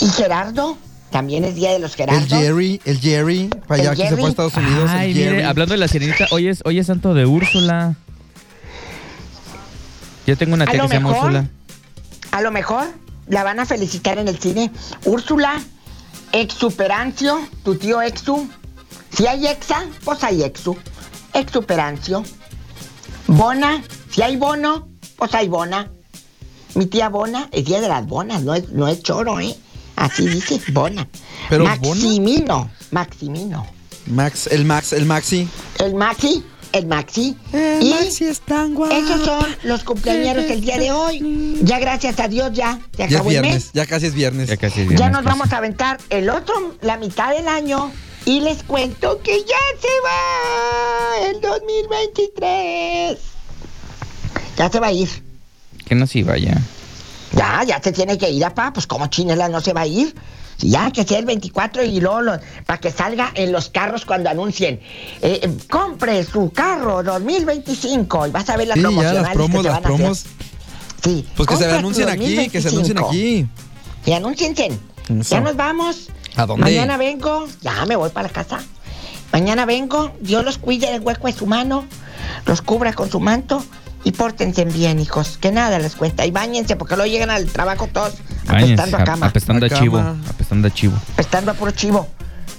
Y 0.00 0.08
Gerardo. 0.08 0.76
También 1.16 1.44
es 1.44 1.54
día 1.54 1.72
de 1.72 1.78
los 1.78 1.92
el 1.92 1.96
Gerardos. 1.96 2.28
Jerry, 2.28 2.78
el 2.84 3.00
Jerry, 3.00 3.48
para 3.66 3.80
allá 3.80 3.92
El 3.92 3.96
que 3.96 4.08
se 4.10 4.16
fue 4.16 4.26
a. 4.26 4.28
Estados 4.28 4.54
Unidos. 4.54 4.90
Ay, 4.92 5.12
el 5.12 5.16
Jerry. 5.16 5.30
mire, 5.36 5.44
hablando 5.46 5.72
de 5.72 5.78
la 5.78 5.88
sirenita, 5.88 6.26
hoy 6.30 6.48
es, 6.48 6.60
hoy 6.66 6.78
es 6.78 6.88
santo 6.88 7.14
de 7.14 7.24
Úrsula. 7.24 7.94
Yo 10.26 10.36
tengo 10.36 10.52
una 10.52 10.64
A 10.64 10.66
tía 10.66 10.82
lo 10.82 10.82
que 10.82 10.88
se 10.88 10.94
llama 10.96 11.08
mejor. 11.08 11.24
Úrsula. 11.24 11.48
A 12.32 12.42
lo 12.42 12.50
mejor 12.50 12.84
la 13.28 13.44
van 13.44 13.60
a 13.60 13.64
felicitar 13.64 14.18
en 14.18 14.28
el 14.28 14.38
cine. 14.38 14.70
Úrsula, 15.06 15.58
Exuperancio, 16.32 17.40
tu 17.64 17.76
tío 17.76 18.02
Exu. 18.02 18.50
Si 19.16 19.26
hay 19.26 19.46
Exa, 19.46 19.86
pues 20.04 20.22
hay 20.22 20.42
Exu. 20.42 20.76
Exuperancio. 21.32 22.24
Bona, 23.26 23.82
si 24.10 24.20
hay 24.20 24.36
Bono, 24.36 24.90
pues 25.16 25.32
hay 25.32 25.48
Bona. 25.48 25.90
Mi 26.74 26.84
tía 26.84 27.08
Bona, 27.08 27.48
es 27.52 27.64
día 27.64 27.80
de 27.80 27.88
las 27.88 28.06
bonas, 28.06 28.42
no 28.42 28.54
es, 28.54 28.68
no 28.68 28.86
es 28.86 29.02
choro, 29.02 29.40
¿eh? 29.40 29.56
Así 29.96 30.26
dice, 30.28 30.60
Bona. 30.72 31.08
Pero 31.48 31.64
Bona- 31.64 31.76
Maximino, 31.76 32.70
Maximino. 32.90 33.66
Max, 34.06 34.46
el 34.52 34.64
Max, 34.64 34.92
el 34.92 35.04
Maxi. 35.06 35.48
El 35.78 35.94
Maxi, 35.94 36.44
el 36.72 36.86
Maxi. 36.86 37.36
El 37.52 37.82
y 37.82 37.90
Maxi 37.90 38.24
es 38.26 38.40
tan 38.40 38.74
guapo. 38.74 38.94
esos 38.94 39.24
son 39.24 39.44
los 39.64 39.82
cumpleaños 39.82 40.36
del 40.48 40.60
día 40.60 40.78
de 40.78 40.92
hoy. 40.92 41.58
Ya 41.62 41.78
gracias 41.80 42.20
a 42.20 42.28
Dios 42.28 42.52
ya 42.52 42.78
se 42.92 42.98
Ya 42.98 43.04
es 43.06 43.14
acabó 43.14 43.30
el 43.30 43.36
mes. 43.36 43.42
viernes, 43.42 43.70
ya 43.72 43.86
casi 43.86 44.06
es 44.06 44.14
viernes. 44.14 44.48
Ya 44.48 44.56
casi 44.56 44.80
es 44.82 44.86
Ya 44.90 44.96
viernes, 44.96 45.10
nos 45.12 45.22
casi. 45.24 45.38
vamos 45.38 45.52
a 45.52 45.56
aventar 45.56 45.98
el 46.10 46.30
otro, 46.30 46.76
la 46.82 46.96
mitad 46.98 47.30
del 47.34 47.48
año. 47.48 47.90
Y 48.26 48.40
les 48.40 48.62
cuento 48.64 49.20
que 49.22 49.38
ya 49.40 49.56
se 49.80 49.88
va 50.04 51.28
el 51.30 51.40
2023. 51.40 53.18
Ya 54.56 54.70
se 54.70 54.80
va 54.80 54.88
a 54.88 54.92
ir. 54.92 55.08
Que 55.86 55.94
no 55.94 56.06
sí 56.06 56.22
vaya. 56.24 56.54
Ya, 56.54 56.60
ya 57.64 57.80
se 57.82 57.92
tiene 57.92 58.16
que 58.18 58.30
ir, 58.30 58.44
apá. 58.44 58.72
Pues 58.72 58.86
como 58.86 59.06
Chinela 59.08 59.48
no 59.48 59.60
se 59.60 59.72
va 59.72 59.82
a 59.82 59.86
ir. 59.86 60.14
Ya 60.58 60.90
que 60.90 61.04
sea 61.04 61.18
el 61.18 61.26
24 61.26 61.84
y 61.84 62.00
luego 62.00 62.22
lo- 62.22 62.38
para 62.64 62.80
que 62.80 62.90
salga 62.90 63.30
en 63.34 63.52
los 63.52 63.68
carros 63.68 64.06
cuando 64.06 64.30
anuncien. 64.30 64.80
eh, 65.20 65.40
eh, 65.42 65.56
compre 65.70 66.24
su 66.24 66.50
carro 66.50 67.02
2025 67.02 68.26
y 68.26 68.30
vas 68.30 68.48
a 68.48 68.56
ver 68.56 68.68
las 68.68 68.76
Sí, 68.76 68.80
ya 68.82 68.88
promocionales 68.88 69.22
las 69.22 69.32
promos, 69.34 69.50
que 69.50 69.56
se 69.58 69.62
las 69.68 69.74
van 69.74 69.74
a 69.74 69.86
hacer. 69.86 69.96
promos. 69.98 70.24
Sí. 71.04 71.26
Pues 71.36 71.48
que 71.48 71.56
se 71.56 71.70
anuncien 71.70 72.08
aquí, 72.08 72.48
que 72.48 72.62
se 72.62 72.68
anuncien 72.68 72.96
2025. 72.96 73.08
aquí. 73.08 73.46
Y 74.10 74.12
anúnciense. 74.14 74.66
Eso. 75.20 75.34
Ya 75.34 75.40
nos 75.42 75.56
vamos. 75.56 76.08
¿A 76.36 76.46
dónde? 76.46 76.64
Mañana 76.64 76.96
vengo. 76.96 77.46
Ya 77.60 77.84
me 77.86 77.96
voy 77.96 78.10
para 78.10 78.28
la 78.28 78.32
casa. 78.32 78.60
Mañana 79.32 79.66
vengo. 79.66 80.12
Dios 80.20 80.42
los 80.44 80.56
cuide 80.58 80.90
del 80.90 81.02
hueco 81.02 81.26
de 81.26 81.32
su 81.34 81.46
mano. 81.46 81.84
Los 82.46 82.62
cubra 82.62 82.92
con 82.94 83.10
su 83.10 83.20
manto. 83.20 83.62
Y 84.06 84.12
pórtense 84.12 84.64
bien, 84.64 85.00
hijos. 85.00 85.36
Que 85.40 85.50
nada 85.50 85.80
les 85.80 85.96
cuenta. 85.96 86.24
Y 86.24 86.30
bañense 86.30 86.76
porque 86.76 86.94
luego 86.94 87.10
llegan 87.10 87.28
al 87.28 87.46
trabajo 87.46 87.88
todos 87.92 88.14
Váyanse, 88.44 88.74
apestando 88.74 88.96
a 88.98 89.04
cama. 89.04 89.26
apestando 89.26 89.66
a 89.66 89.68
A 89.68 89.72
chivo. 89.80 89.96
cama. 89.98 90.16
Apestando 90.30 90.68
a 90.68 90.70
chivo. 90.70 90.96
apestando 91.14 91.50
a 91.50 91.54
puro 91.54 91.72
chivo. 91.72 92.06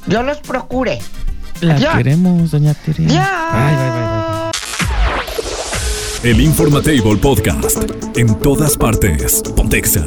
Dios 0.08 0.26
los 0.26 0.40
procure. 0.40 1.00
La 1.62 1.76
Adiós. 1.76 1.96
queremos, 1.96 2.52
doña 2.52 2.74
Tere. 2.74 3.06
Ya. 3.06 3.50
Bye, 3.54 3.78
bye, 3.78 3.90
bye, 3.92 4.02
bye. 6.22 6.32
El 6.32 6.42
Informatable 6.42 7.16
Podcast. 7.16 7.78
En 8.18 8.36
todas 8.40 8.76
partes. 8.76 9.42
Pontexa. 9.56 10.04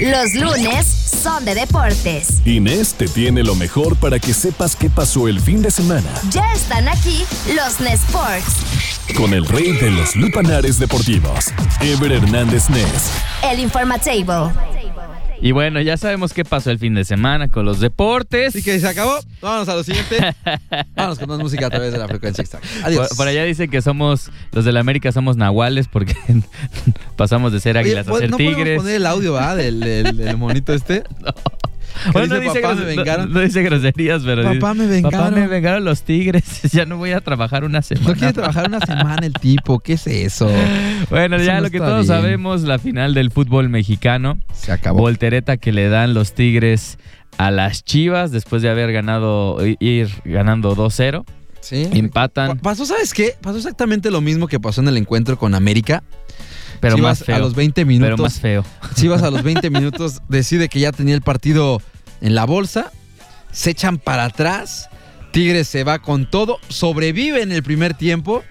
Los 0.00 0.34
lunes 0.34 0.86
son 1.18 1.44
de 1.44 1.54
deportes. 1.54 2.46
Inés 2.46 2.94
te 2.94 3.08
tiene 3.08 3.42
lo 3.42 3.54
mejor 3.54 3.96
para 3.96 4.18
que 4.18 4.32
sepas 4.32 4.76
qué 4.76 4.88
pasó 4.88 5.26
el 5.28 5.40
fin 5.40 5.60
de 5.62 5.70
semana 5.70 6.08
Ya 6.30 6.52
están 6.52 6.88
aquí 6.88 7.24
los 7.54 7.80
Nesports, 7.80 8.54
con 9.16 9.34
el 9.34 9.44
rey 9.46 9.72
de 9.72 9.90
los 9.90 10.14
lupanares 10.14 10.78
deportivos, 10.78 11.46
Ever 11.80 12.12
Hernández 12.12 12.70
Nes. 12.70 13.10
el 13.42 13.58
Informatable. 13.60 14.77
Y 15.40 15.52
bueno, 15.52 15.80
ya 15.80 15.96
sabemos 15.96 16.32
qué 16.32 16.44
pasó 16.44 16.70
el 16.72 16.78
fin 16.80 16.94
de 16.94 17.04
semana 17.04 17.48
con 17.48 17.64
los 17.64 17.78
deportes. 17.78 18.48
Así 18.56 18.62
que 18.64 18.78
se 18.80 18.88
acabó. 18.88 19.18
Vámonos 19.40 19.68
a 19.68 19.76
lo 19.76 19.84
siguiente. 19.84 20.16
Vámonos 20.96 21.18
con 21.18 21.28
más 21.28 21.38
música 21.38 21.66
a 21.66 21.70
través 21.70 21.92
de 21.92 21.98
la 21.98 22.08
frecuencia. 22.08 22.44
Adiós. 22.82 23.08
Por, 23.10 23.16
por 23.18 23.28
allá 23.28 23.44
dicen 23.44 23.70
que 23.70 23.80
somos, 23.80 24.30
los 24.52 24.64
de 24.64 24.72
la 24.72 24.80
América 24.80 25.12
somos 25.12 25.36
nahuales 25.36 25.86
porque 25.86 26.16
pasamos 27.16 27.52
de 27.52 27.60
ser 27.60 27.76
Oye, 27.76 27.86
águilas 27.86 28.08
a 28.08 28.10
pues, 28.10 28.22
ser 28.22 28.30
no 28.30 28.36
tigres. 28.36 28.78
poner 28.78 28.96
el 28.96 29.06
audio, 29.06 29.34
¿verdad? 29.34 29.56
Del, 29.56 29.80
del- 29.80 30.16
del 30.16 30.36
monito 30.36 30.72
este. 30.74 31.04
Bueno, 32.12 32.34
no 32.34 32.40
dice, 32.40 32.60
"Papá, 32.60 32.74
me 32.74 32.84
vengaron". 32.84 33.32
no 33.32 33.40
dice 33.40 33.62
groserías, 33.62 34.22
pero 34.24 34.42
dice, 34.42 34.60
Papá, 34.60 34.74
me 34.74 34.86
vengaron. 34.86 35.18
Papá, 35.20 35.30
me 35.30 35.46
vengaron 35.46 35.84
los 35.84 36.02
tigres. 36.02 36.62
ya 36.72 36.84
no 36.86 36.96
voy 36.96 37.12
a 37.12 37.20
trabajar 37.20 37.64
una 37.64 37.82
semana. 37.82 38.08
No 38.08 38.14
quiere 38.14 38.32
trabajar 38.32 38.68
una 38.68 38.80
semana 38.80 39.26
el 39.26 39.32
tipo. 39.34 39.80
¿Qué 39.80 39.94
es 39.94 40.06
eso? 40.06 40.50
Bueno, 41.10 41.36
Eso 41.36 41.44
ya 41.46 41.54
no 41.56 41.60
lo 41.62 41.70
que 41.70 41.78
todos 41.78 42.06
bien. 42.06 42.20
sabemos, 42.20 42.62
la 42.62 42.78
final 42.78 43.14
del 43.14 43.30
fútbol 43.30 43.68
mexicano. 43.68 44.38
Se 44.52 44.72
acabó. 44.72 44.98
Voltereta 45.00 45.56
que 45.56 45.72
le 45.72 45.88
dan 45.88 46.12
los 46.12 46.32
Tigres 46.34 46.98
a 47.38 47.50
las 47.50 47.84
Chivas 47.84 48.30
después 48.32 48.62
de 48.62 48.68
haber 48.68 48.92
ganado, 48.92 49.58
ir 49.78 50.08
ganando 50.24 50.74
2-0. 50.76 51.24
Sí. 51.60 51.88
Empatan, 51.92 52.58
Pa- 52.58 52.62
Pasó, 52.70 52.84
¿sabes 52.86 53.12
qué? 53.14 53.34
Pasó 53.40 53.58
exactamente 53.58 54.10
lo 54.10 54.20
mismo 54.20 54.46
que 54.48 54.58
pasó 54.60 54.80
en 54.80 54.88
el 54.88 54.96
encuentro 54.96 55.38
con 55.38 55.54
América. 55.54 56.02
Pero 56.80 56.96
Chivas 56.96 57.20
más 57.20 57.26
feo. 57.26 57.36
a 57.36 57.38
los 57.38 57.54
20 57.54 57.74
pero 57.82 57.86
minutos. 57.86 58.20
más 58.20 58.40
feo. 58.40 58.64
Chivas 58.94 59.22
a 59.22 59.30
los 59.30 59.42
20 59.42 59.70
minutos 59.70 60.20
decide 60.28 60.68
que 60.68 60.80
ya 60.80 60.92
tenía 60.92 61.14
el 61.14 61.22
partido 61.22 61.80
en 62.20 62.34
la 62.34 62.44
bolsa. 62.44 62.90
Se 63.52 63.70
echan 63.70 63.98
para 63.98 64.24
atrás. 64.24 64.88
Tigres 65.32 65.68
se 65.68 65.84
va 65.84 65.98
con 66.00 66.28
todo. 66.30 66.58
Sobrevive 66.68 67.42
en 67.42 67.52
el 67.52 67.62
primer 67.62 67.94
tiempo. 67.94 68.42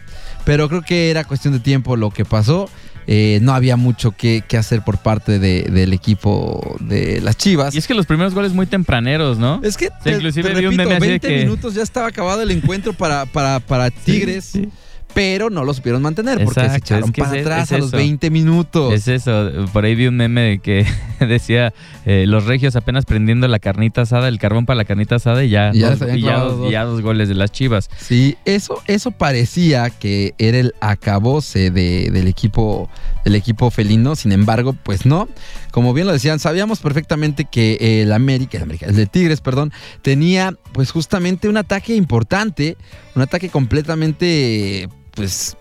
Pero 0.46 0.70
creo 0.70 0.82
que 0.82 1.10
era 1.10 1.24
cuestión 1.26 1.54
de 1.54 1.60
tiempo 1.60 1.96
lo 1.98 2.10
que 2.12 2.24
pasó. 2.26 2.70
Eh, 3.10 3.40
no 3.42 3.54
había 3.54 3.78
mucho 3.78 4.12
que, 4.12 4.44
que 4.48 4.58
hacer 4.58 4.82
por 4.84 4.98
parte 4.98 5.40
de- 5.40 5.64
del 5.64 5.94
equipo 5.94 6.76
de 6.82 7.22
las 7.22 7.38
Chivas. 7.38 7.74
Y 7.74 7.78
es 7.78 7.88
que 7.88 7.94
los 7.94 8.06
primeros 8.06 8.34
goles 8.34 8.52
muy 8.54 8.66
tempraneros, 8.66 9.38
¿no? 9.38 9.62
Es 9.64 9.78
que, 9.78 9.90
te, 10.04 10.12
inclusive 10.12 10.50
te 10.50 10.56
un 10.68 10.76
repito, 10.76 10.84
meme 10.84 10.96
así 10.96 11.04
de 11.06 11.10
20 11.12 11.28
que- 11.28 11.38
minutos 11.46 11.74
ya 11.74 11.84
estaba 11.84 12.08
acabado 12.08 12.42
el 12.42 12.52
encuentro 12.52 12.92
para, 12.94 13.26
para, 13.26 13.60
para 13.62 13.90
Tigres, 13.92 14.46
Sí, 14.46 14.68
pero 15.14 15.50
no 15.50 15.64
lo 15.64 15.74
supieron 15.74 16.02
mantener 16.02 16.44
porque 16.44 16.60
se 16.60 16.66
Exacto, 16.68 16.86
echaron 16.86 17.06
es 17.10 17.12
que 17.12 17.22
para 17.22 17.36
es- 17.36 17.42
atrás 17.42 17.64
es 17.64 17.72
a 17.72 17.78
los 17.80 17.88
eso. 17.88 17.98
20 17.98 18.30
minutos. 18.30 18.94
Es 18.94 19.08
eso, 19.08 19.50
por 19.74 19.86
ahí 19.86 19.96
vi 19.96 20.08
un 20.08 20.18
meme 20.18 20.60
que 20.62 20.86
decía 21.20 21.74
eh, 22.06 22.26
los 22.28 22.46
regios 22.46 22.76
apenas 22.76 23.06
prendiendo 23.06 23.48
la 23.48 23.60
carnita 23.60 24.02
asada, 24.02 24.28
el 24.28 24.38
carbón 24.40 24.66
para 24.66 24.78
la 24.78 24.86
carnita 24.86 25.16
asada 25.16 25.44
y 25.44 25.50
ya, 25.50 25.72
Y 25.74 25.80
ya 25.80 25.90
dos, 25.90 26.00
les 26.00 26.02
habían 26.04 26.18
y 26.18 26.22
ya 26.22 26.28
clavado 26.28 26.50
dos- 26.52 26.60
dos. 26.60 26.70
y 26.70 26.72
ya 26.72 26.84
dos 26.84 27.02
goles 27.02 27.30
de 27.30 27.36
las 27.36 27.52
chivas. 27.52 27.90
Sí, 27.98 28.38
eso, 28.46 28.82
eso 28.88 29.12
parecía 29.12 29.90
que 29.90 30.34
era 30.38 30.60
el 30.60 30.74
acabose 30.82 31.72
de- 31.72 32.10
del 32.12 32.28
equipo, 32.28 32.90
del 33.28 33.36
equipo 33.36 33.70
felino. 33.70 34.16
Sin 34.16 34.32
embargo, 34.32 34.74
pues 34.84 35.06
no. 35.06 35.28
Como 35.72 35.94
bien 35.94 36.08
lo 36.08 36.14
decían, 36.14 36.40
sabíamos 36.40 36.80
perfectamente 36.80 37.44
que 37.44 38.02
el 38.02 38.14
América, 38.14 38.58
el 38.58 38.64
América, 38.64 38.86
el 38.86 38.96
de 38.96 39.06
Tigres, 39.06 39.42
perdón, 39.42 39.74
tenía 40.02 40.54
pues 40.72 40.92
justamente 40.92 41.50
un 41.50 41.58
ataque 41.58 41.94
importante, 41.94 42.78
un 43.16 43.22
ataque 43.22 43.50
completamente, 43.50 44.88
pues 45.14 45.58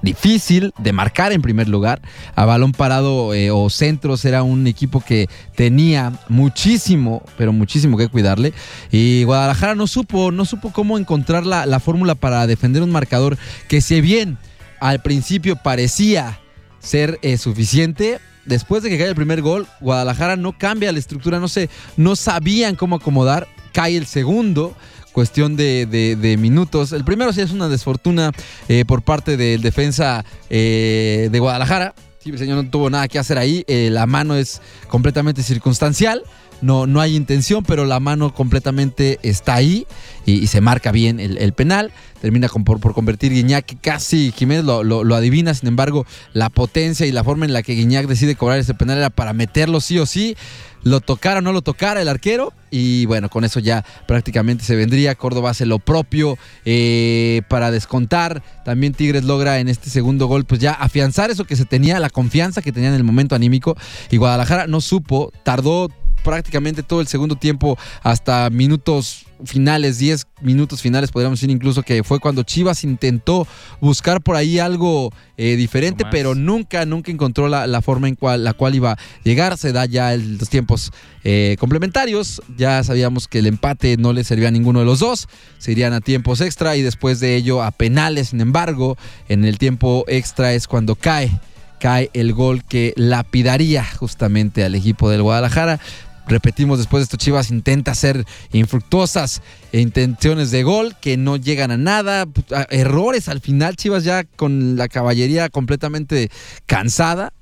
difícil 0.00 0.72
de 0.78 0.92
marcar 0.92 1.32
en 1.32 1.42
primer 1.42 1.68
lugar. 1.68 2.00
A 2.36 2.44
balón 2.44 2.70
parado 2.70 3.34
eh, 3.34 3.50
o 3.50 3.68
centros 3.68 4.24
era 4.24 4.44
un 4.44 4.68
equipo 4.68 5.00
que 5.00 5.28
tenía 5.56 6.12
muchísimo, 6.28 7.24
pero 7.36 7.52
muchísimo 7.52 7.96
que 7.98 8.06
cuidarle. 8.06 8.52
Y 8.92 9.24
Guadalajara 9.24 9.74
no 9.74 9.88
supo, 9.88 10.30
no 10.30 10.44
supo 10.44 10.70
cómo 10.70 10.98
encontrar 10.98 11.46
la, 11.46 11.66
la 11.66 11.80
fórmula 11.80 12.14
para 12.14 12.46
defender 12.46 12.84
un 12.84 12.92
marcador 12.92 13.36
que 13.66 13.80
si 13.80 14.00
bien 14.00 14.38
al 14.78 15.02
principio 15.02 15.56
parecía 15.56 16.38
ser 16.86 17.18
eh, 17.22 17.36
suficiente. 17.36 18.20
Después 18.44 18.82
de 18.82 18.90
que 18.90 18.98
cae 18.98 19.08
el 19.08 19.16
primer 19.16 19.42
gol, 19.42 19.66
Guadalajara 19.80 20.36
no 20.36 20.56
cambia 20.56 20.92
la 20.92 21.00
estructura, 21.00 21.40
no 21.40 21.48
sé, 21.48 21.68
no 21.96 22.14
sabían 22.14 22.76
cómo 22.76 22.96
acomodar. 22.96 23.48
Cae 23.72 23.96
el 23.96 24.06
segundo, 24.06 24.76
cuestión 25.12 25.56
de, 25.56 26.36
minutos. 26.38 26.92
El 26.92 27.04
primero 27.04 27.32
sí 27.32 27.40
es 27.40 27.50
una 27.50 27.68
desfortuna 27.68 28.30
eh, 28.68 28.84
por 28.86 29.02
parte 29.02 29.36
del 29.36 29.62
defensa 29.62 30.24
eh, 30.48 31.28
de 31.30 31.38
Guadalajara. 31.40 31.94
Sí, 32.20 32.30
el 32.30 32.38
señor 32.38 32.62
no 32.64 32.70
tuvo 32.70 32.88
nada 32.88 33.08
que 33.08 33.18
hacer 33.18 33.36
ahí. 33.36 33.64
La 33.68 34.06
mano 34.06 34.36
es 34.36 34.62
completamente 34.88 35.42
circunstancial. 35.42 36.22
No, 36.62 36.86
no 36.86 37.00
hay 37.00 37.14
intención, 37.16 37.64
pero 37.64 37.84
la 37.84 38.00
mano 38.00 38.32
completamente 38.34 39.18
está 39.22 39.54
ahí 39.54 39.86
y, 40.24 40.46
se 40.46 40.60
marca 40.60 40.90
bien 40.90 41.20
el, 41.20 41.52
penal. 41.52 41.92
Termina 42.20 42.48
con- 42.48 42.64
por, 42.64 42.80
por 42.80 42.94
convertir 42.94 43.32
Guiñac, 43.32 43.76
casi 43.82 44.32
Jiménez 44.34 44.64
lo, 44.64 44.82
lo- 44.82 45.04
lo 45.04 45.14
adivina. 45.14 45.52
Sin 45.54 45.68
embargo, 45.68 46.06
la 46.32 46.48
potencia 46.48 47.06
y 47.06 47.12
la 47.12 47.22
forma 47.22 47.44
en 47.44 47.52
la 47.52 47.62
que 47.62 47.74
Guiñac 47.74 48.06
decide 48.06 48.34
cobrar 48.36 48.58
ese 48.58 48.74
penal 48.74 48.98
era 48.98 49.10
para 49.10 49.32
meterlo 49.34 49.80
sí 49.80 49.98
o 49.98 50.06
sí. 50.06 50.36
Lo 50.82 51.00
tocara 51.00 51.40
o 51.40 51.42
no 51.42 51.52
lo 51.52 51.62
tocara 51.62 52.00
el 52.00 52.08
arquero. 52.08 52.52
Y 52.70 53.06
bueno, 53.06 53.28
con 53.28 53.44
eso 53.44 53.60
ya 53.60 53.84
prácticamente 54.06 54.64
se 54.64 54.76
vendría. 54.76 55.14
Córdoba 55.14 55.50
hace 55.50 55.66
lo 55.66 55.78
propio 55.78 56.38
eh, 56.64 57.42
para 57.48 57.70
descontar. 57.70 58.42
También 58.64 58.94
Tigres 58.94 59.24
logra 59.24 59.58
en 59.58 59.68
este 59.68 59.90
segundo 59.90 60.26
gol, 60.26 60.44
pues 60.44 60.60
ya 60.60 60.72
afianzar 60.72 61.30
eso 61.30 61.44
que 61.44 61.56
se 61.56 61.64
tenía, 61.64 61.98
la 62.00 62.10
confianza 62.10 62.62
que 62.62 62.72
tenía 62.72 62.88
en 62.88 62.94
el 62.94 63.04
momento 63.04 63.34
anímico. 63.34 63.76
Y 64.10 64.16
Guadalajara 64.16 64.66
no 64.68 64.80
supo, 64.80 65.32
tardó 65.42 65.90
prácticamente 66.24 66.82
todo 66.82 67.00
el 67.00 67.06
segundo 67.06 67.36
tiempo 67.36 67.78
hasta 68.02 68.50
minutos 68.50 69.22
finales, 69.44 69.98
10 69.98 70.26
minutos 70.40 70.80
finales, 70.80 71.10
podríamos 71.12 71.38
decir 71.38 71.50
incluso 71.50 71.82
que 71.82 72.02
fue 72.02 72.20
cuando 72.20 72.42
Chivas 72.42 72.84
intentó 72.84 73.46
buscar 73.82 74.22
por 74.22 74.34
ahí 74.34 74.58
algo 74.58 75.12
eh, 75.36 75.56
diferente, 75.56 76.04
pero 76.10 76.34
nunca, 76.34 76.86
nunca 76.86 77.10
encontró 77.12 77.46
la, 77.46 77.66
la 77.66 77.82
forma 77.82 78.08
en 78.08 78.14
cual, 78.14 78.44
la 78.44 78.54
cual 78.54 78.74
iba 78.74 78.92
a 78.92 78.98
llegar. 79.24 79.58
Se 79.58 79.72
da 79.72 79.84
ya 79.84 80.14
el- 80.14 80.38
los 80.38 80.48
tiempos 80.48 80.90
eh, 81.22 81.56
complementarios. 81.60 82.40
Ya 82.56 82.82
sabíamos 82.82 83.28
que 83.28 83.40
el 83.40 83.46
empate 83.46 83.98
no 83.98 84.14
le 84.14 84.24
servía 84.24 84.48
a 84.48 84.52
ninguno 84.52 84.78
de 84.78 84.86
los 84.86 85.00
dos. 85.00 85.28
Se 85.58 85.72
irían 85.72 85.92
a 85.92 86.00
tiempos 86.00 86.40
extra 86.40 86.74
y 86.76 86.80
después 86.82 87.20
de 87.20 87.36
ello 87.36 87.62
a 87.62 87.72
penales. 87.72 88.28
Sin 88.30 88.40
embargo, 88.40 88.96
en 89.28 89.44
el 89.44 89.58
tiempo 89.58 90.04
extra 90.08 90.54
es 90.54 90.66
cuando 90.66 90.94
cae 90.94 91.30
cae 91.78 92.08
el 92.14 92.32
gol 92.32 92.64
que 92.64 92.94
lapidaría 92.96 93.84
justamente 93.84 94.64
al 94.64 94.74
equipo 94.74 95.10
del 95.10 95.20
Guadalajara. 95.22 95.78
Repetimos, 96.26 96.78
después 96.78 97.00
de 97.00 97.04
esto 97.04 97.16
Chivas 97.16 97.50
intenta 97.50 97.92
hacer 97.92 98.24
infructuosas 98.52 99.42
intenciones 99.72 100.50
de 100.50 100.62
gol 100.62 100.96
que 101.00 101.16
no 101.16 101.36
llegan 101.36 101.70
a 101.70 101.76
nada. 101.76 102.26
Errores 102.70 103.28
al 103.28 103.40
final, 103.40 103.76
Chivas 103.76 104.04
ya 104.04 104.24
con 104.24 104.76
la 104.76 104.88
caballería 104.88 105.48
completamente 105.48 106.30
cansada. 106.66 107.32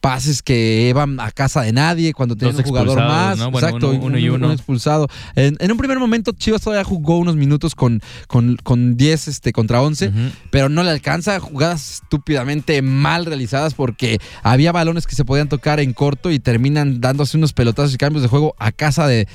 Pases 0.00 0.42
que 0.42 0.92
van 0.94 1.20
a 1.20 1.30
casa 1.30 1.60
de 1.60 1.72
nadie 1.72 2.14
cuando 2.14 2.34
Dos 2.34 2.54
un 2.54 2.62
jugador 2.62 2.96
más. 2.98 3.36
¿no? 3.36 3.50
Bueno, 3.50 3.66
Exacto, 3.66 3.90
uno- 3.90 4.00
uno 4.06 4.18
y 4.18 4.28
uno. 4.30 4.50
expulsado. 4.50 5.08
En, 5.36 5.56
en 5.60 5.70
un 5.72 5.76
primer 5.76 5.98
momento 5.98 6.32
Chivas 6.32 6.62
todavía 6.62 6.84
jugó 6.84 7.18
unos 7.18 7.36
minutos 7.36 7.74
con, 7.74 8.00
con, 8.26 8.56
con 8.62 8.96
10 8.96 9.28
este, 9.28 9.52
contra 9.52 9.82
11 9.82 10.08
Ujú. 10.08 10.18
pero 10.50 10.68
no 10.70 10.82
le 10.82 10.90
alcanza. 10.90 11.38
Jugadas 11.38 12.02
estúpidamente 12.02 12.80
mal 12.80 13.26
realizadas 13.26 13.74
porque 13.74 14.18
había 14.42 14.72
balones 14.72 15.06
que 15.06 15.14
se 15.14 15.24
podían 15.26 15.48
tocar 15.50 15.80
en 15.80 15.92
corto 15.92 16.30
y 16.30 16.38
terminan 16.38 17.00
dándose 17.02 17.36
unos 17.36 17.52
pelotazos 17.52 17.92
y 17.94 17.98
cambios 17.98 18.22
de 18.22 18.28
juego 18.28 18.54
a 18.58 18.72
casa 18.72 19.06
de 19.06 19.28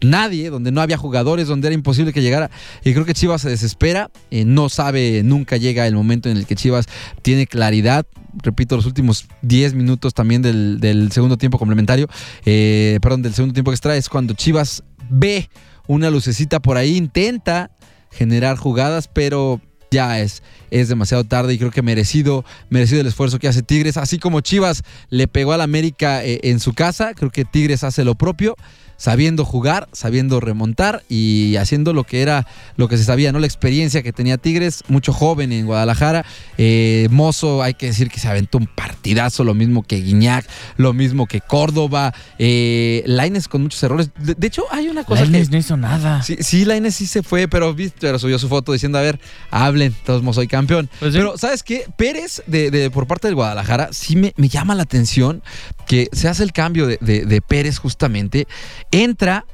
nadie, 0.00 0.50
donde 0.50 0.70
no 0.70 0.80
había 0.80 0.96
jugadores, 0.96 1.48
donde 1.48 1.68
era 1.68 1.74
imposible 1.74 2.12
que 2.12 2.22
llegara. 2.22 2.50
Y 2.84 2.92
creo 2.92 3.04
que 3.04 3.14
Chivas 3.14 3.42
se 3.42 3.50
desespera, 3.50 4.10
eh, 4.30 4.44
no 4.44 4.68
sabe, 4.68 5.22
nunca 5.24 5.56
llega 5.56 5.86
el 5.86 5.94
momento 5.94 6.28
en 6.28 6.36
el 6.36 6.46
que 6.46 6.54
Chivas 6.54 6.86
tiene 7.22 7.46
claridad. 7.46 8.06
Repito, 8.42 8.76
los 8.76 8.86
últimos 8.86 9.26
10 9.42 9.74
minutos 9.74 10.14
también 10.14 10.42
del, 10.42 11.10
segundo 11.12 11.36
tiempo 11.36 11.58
complementario, 11.58 12.08
eh, 12.44 12.98
perdón, 13.02 13.22
del 13.22 13.34
segundo 13.34 13.54
tiempo 13.54 13.72
extra, 13.72 13.96
es 13.96 14.08
cuando 14.08 14.34
Chivas 14.34 14.84
ve 15.08 15.48
una 15.86 16.10
lucecita 16.10 16.60
por 16.60 16.76
ahí, 16.76 16.96
intenta 16.96 17.70
generar 18.10 18.56
jugadas, 18.56 19.08
pero 19.08 19.60
ya 19.90 20.20
es, 20.20 20.42
es 20.70 20.88
demasiado 20.88 21.24
tarde 21.24 21.54
y 21.54 21.58
creo 21.58 21.70
que 21.70 21.82
merecido, 21.82 22.44
merecido 22.70 23.00
el 23.00 23.06
esfuerzo 23.06 23.38
que 23.38 23.48
hace 23.48 23.62
Tigres. 23.62 23.96
Así 23.96 24.18
como 24.18 24.40
Chivas 24.40 24.82
le 25.08 25.28
pegó 25.28 25.52
al 25.52 25.60
América 25.60 26.24
eh, 26.24 26.40
en 26.44 26.60
su 26.60 26.74
casa, 26.74 27.14
creo 27.14 27.30
que 27.30 27.44
Tigres 27.44 27.84
hace 27.84 28.04
lo 28.04 28.14
propio, 28.14 28.56
sabiendo 28.98 29.46
jugar, 29.46 29.88
sabiendo 29.92 30.38
remontar 30.40 31.02
y 31.08 31.56
haciendo 31.56 31.94
lo 31.94 32.04
que 32.04 32.20
era, 32.20 32.46
lo 32.76 32.88
que 32.88 32.98
se 32.98 33.04
sabía, 33.04 33.32
¿no? 33.32 33.38
La 33.38 33.46
experiencia 33.46 34.02
que 34.02 34.12
tenía 34.12 34.36
Tigres, 34.36 34.82
mucho 34.88 35.14
joven 35.14 35.52
en 35.52 35.64
Guadalajara. 35.64 36.26
Eh, 36.58 37.08
Mozo, 37.10 37.62
hay 37.62 37.72
que 37.72 37.86
decir 37.86 38.10
que 38.10 38.20
se 38.20 38.28
aventó 38.28 38.58
un 38.58 38.66
partidazo, 38.66 39.44
lo 39.44 39.54
mismo 39.54 39.82
que 39.84 39.96
Guiñac, 40.02 40.46
lo 40.76 40.92
mismo 40.92 41.26
que 41.26 41.40
Córdoba. 41.40 42.12
Eh, 42.38 43.02
Laines 43.06 43.48
con 43.48 43.62
muchos 43.62 43.82
errores. 43.82 44.10
De, 44.18 44.34
de 44.34 44.46
hecho, 44.46 44.64
hay 44.70 44.88
una 44.88 45.04
cosa 45.04 45.22
que. 45.22 45.30
Lainez 45.30 45.50
no 45.50 45.56
hizo 45.58 45.76
nada. 45.76 46.22
Sí, 46.22 46.36
sí, 46.40 46.64
Lainez 46.66 46.96
sí 46.96 47.06
se 47.06 47.22
fue, 47.22 47.48
pero, 47.48 47.72
viste, 47.72 47.96
pero 48.00 48.18
subió 48.18 48.38
su 48.38 48.48
foto 48.48 48.72
diciendo, 48.72 48.98
a 48.98 49.02
ver, 49.02 49.18
hablen, 49.50 49.94
todos 50.04 50.22
soy 50.34 50.48
campeón. 50.48 50.90
Pues 50.98 51.12
sí. 51.12 51.18
Pero, 51.18 51.38
¿sabes 51.38 51.62
qué? 51.62 51.84
Pérez, 51.96 52.42
de, 52.46 52.70
de- 52.70 52.90
por 52.90 53.06
parte 53.06 53.28
del 53.28 53.34
Guadalajara, 53.36 53.88
sí 53.92 54.16
me, 54.16 54.34
me 54.36 54.48
llama 54.48 54.74
la 54.74 54.82
atención 54.82 55.42
que 55.86 56.08
se 56.12 56.28
hace 56.28 56.42
el 56.42 56.52
cambio 56.52 56.86
de, 56.86 56.98
de- 57.00 57.24
de 57.24 57.40
Pérez 57.40 57.78
justamente, 57.78 58.46
entra 58.90 59.46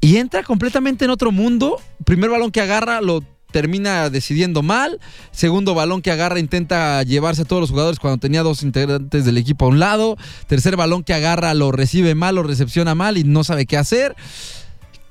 y 0.00 0.16
entra 0.16 0.42
completamente 0.42 1.04
en 1.04 1.10
otro 1.10 1.32
mundo. 1.32 1.80
Primer 2.04 2.30
balón 2.30 2.50
que 2.50 2.60
agarra 2.60 3.00
lo 3.00 3.22
termina 3.52 4.10
decidiendo 4.10 4.62
mal. 4.62 4.98
Segundo 5.30 5.74
balón 5.74 6.02
que 6.02 6.10
agarra 6.10 6.40
intenta 6.40 7.02
llevarse 7.04 7.42
a 7.42 7.44
todos 7.44 7.60
los 7.60 7.70
jugadores 7.70 8.00
cuando 8.00 8.18
tenía 8.18 8.42
dos 8.42 8.64
integrantes 8.64 9.24
del 9.24 9.38
equipo 9.38 9.66
a 9.66 9.68
un 9.68 9.78
lado. 9.78 10.16
Tercer 10.48 10.76
balón 10.76 11.04
que 11.04 11.14
agarra 11.14 11.54
lo 11.54 11.70
recibe 11.70 12.16
mal, 12.16 12.34
lo 12.34 12.42
recepciona 12.42 12.96
mal 12.96 13.16
y 13.16 13.24
no 13.24 13.44
sabe 13.44 13.66
qué 13.66 13.76
hacer. 13.76 14.16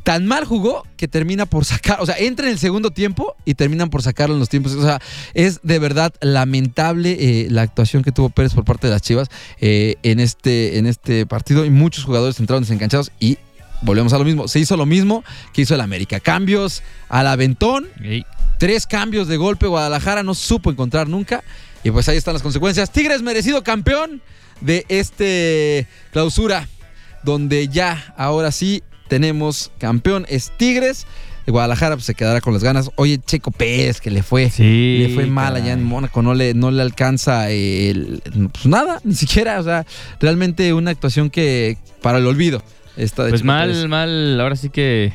Tan 0.04 0.26
mal 0.26 0.46
jugó 0.46 0.84
que 0.98 1.08
termina 1.08 1.46
por 1.46 1.66
sacar, 1.66 2.02
o 2.02 2.06
sea, 2.06 2.16
entra 2.18 2.48
en 2.48 2.54
el 2.54 2.60
segundo 2.60 2.92
tiempo 2.92 3.36
y 3.46 3.54
terminan 3.54 3.90
por 3.90 4.02
sacarlo 4.02 4.34
en 4.36 4.40
los 4.40 4.50
tiempos. 4.50 4.74
O 4.74 4.82
sea, 4.82 5.00
es 5.34 5.60
de 5.64 5.80
verdad 5.80 6.14
lamentable 6.22 7.18
eh, 7.20 7.48
la 7.50 7.62
actuación 7.62 8.04
que 8.04 8.12
tuvo 8.12 8.30
Pérez 8.30 8.54
por 8.54 8.66
parte 8.66 8.88
de 8.88 8.94
las 8.94 9.02
Chivas 9.02 9.30
eh, 9.60 9.96
en, 10.04 10.20
este, 10.20 10.78
en 10.78 10.88
este 10.88 11.26
partido 11.26 11.66
y 11.66 11.70
muchos 11.70 12.04
jugadores 12.04 12.40
entraron 12.40 12.64
desenganchados 12.64 13.12
y 13.20 13.38
volvemos 13.82 14.14
a 14.14 14.18
lo 14.18 14.24
mismo. 14.24 14.48
Se 14.48 14.60
hizo 14.60 14.78
lo 14.78 14.86
mismo 14.86 15.24
que 15.54 15.62
hizo 15.62 15.76
el 15.76 15.82
América. 15.82 16.20
Cambios 16.20 16.84
al 17.10 17.28
aventón, 17.28 17.88
tres 18.58 18.88
cambios 18.88 19.28
de 19.28 19.38
golpe. 19.38 19.68
Guadalajara 19.68 20.24
no 20.24 20.34
supo 20.34 20.72
encontrar 20.72 21.08
nunca. 21.08 21.44
Y 21.84 21.92
pues 21.92 22.08
ahí 22.10 22.18
están 22.18 22.34
las 22.34 22.44
consecuencias. 22.44 22.92
Tigres 22.92 23.22
merecido 23.22 23.64
campeón 23.64 24.22
de 24.62 24.86
este 24.90 25.88
clausura, 26.12 26.68
donde 27.24 27.68
ya 27.68 28.14
ahora 28.18 28.52
sí 28.52 28.84
tenemos 29.12 29.72
campeón. 29.78 30.26
Es 30.30 30.54
Tigres. 30.56 31.06
Guadalajara 31.46 31.98
pues, 31.98 32.06
se 32.06 32.16
quedará 32.16 32.40
con 32.40 32.54
las 32.54 32.64
ganas. 32.64 32.92
Oye, 32.96 33.20
Checo 33.20 33.52
Pérez, 33.52 34.00
que 34.00 34.10
le 34.10 34.24
fue. 34.24 34.50
Sí, 34.50 35.00
le 35.06 35.14
fue 35.14 35.26
mal 35.26 35.54
allá 35.58 35.74
en. 35.74 35.84
Mónaco, 35.84 36.22
no 36.22 36.34
le, 36.34 36.54
no 36.54 36.72
le 36.72 36.82
alcanza 36.82 37.50
el- 37.50 38.22
pues 38.54 38.66
nada, 38.68 39.02
ni 39.04 39.14
siquiera, 39.16 39.60
o 39.60 39.64
sea, 39.64 39.86
realmente 40.22 40.74
una 40.74 40.92
actuación 40.92 41.30
que 41.30 41.78
para 42.02 42.20
el 42.20 42.26
olvido. 42.26 42.64
Esta 42.96 43.24
de 43.26 43.32
Pues 43.32 43.42
Checo 43.42 43.48
mal, 43.48 43.70
Pérez. 43.72 43.88
mal, 43.90 44.40
ahora 44.40 44.56
sí 44.56 44.70
que 44.70 45.12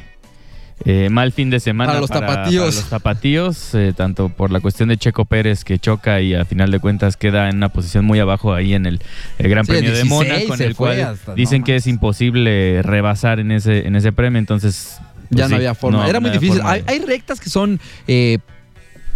eh, 0.85 1.09
mal 1.11 1.33
fin 1.33 1.49
de 1.51 1.59
semana 1.59 1.89
Para 1.93 2.01
los 2.01 2.11
tapatíos. 2.11 2.65
para 2.75 2.81
los 2.83 2.91
tapatíos, 2.91 3.75
eh, 3.75 3.93
tanto 3.97 4.29
por 4.29 4.51
la 4.53 4.61
cuestión 4.61 4.89
de 4.91 4.97
Checo 4.99 5.25
Pérez 5.25 5.65
que 5.65 5.79
choca 5.79 6.21
y 6.21 6.35
a 6.35 6.45
final 6.45 6.71
de 6.71 6.79
cuentas 6.81 7.17
queda 7.17 7.49
en 7.49 7.57
una 7.57 7.71
posición 7.71 8.05
muy 8.05 8.19
abajo 8.21 8.53
ahí 8.55 8.75
en 8.75 8.87
el, 8.87 9.01
el 9.39 9.49
Gran 9.49 9.65
Sí, 9.65 9.73
Premio 9.73 9.91
de 9.91 10.03
16 10.03 10.11
Mónaco, 10.11 10.57
se 10.57 10.67
el 10.67 10.77
cual 10.77 11.01
hasta- 11.01 11.35
dicen 11.35 11.61
no 11.61 11.65
que 11.67 11.77
es 11.77 11.87
imposible 11.87 12.83
rebasar 12.83 13.41
en 13.41 13.53
ese, 13.53 13.87
en 13.87 13.97
ese 13.97 14.13
premio, 14.13 14.39
entonces... 14.39 14.99
pues 15.29 15.39
ya 15.39 15.45
sí, 15.47 15.51
no 15.51 15.57
había 15.57 15.75
forma. 15.75 16.03
no- 16.03 16.09
Era 16.09 16.21
muy 16.21 16.31
no 16.31 16.39
difícil. 16.39 16.61
Hay, 16.65 16.99
rectas 17.01 17.41
que 17.41 17.49
son, 17.51 17.81
eh, 18.07 18.39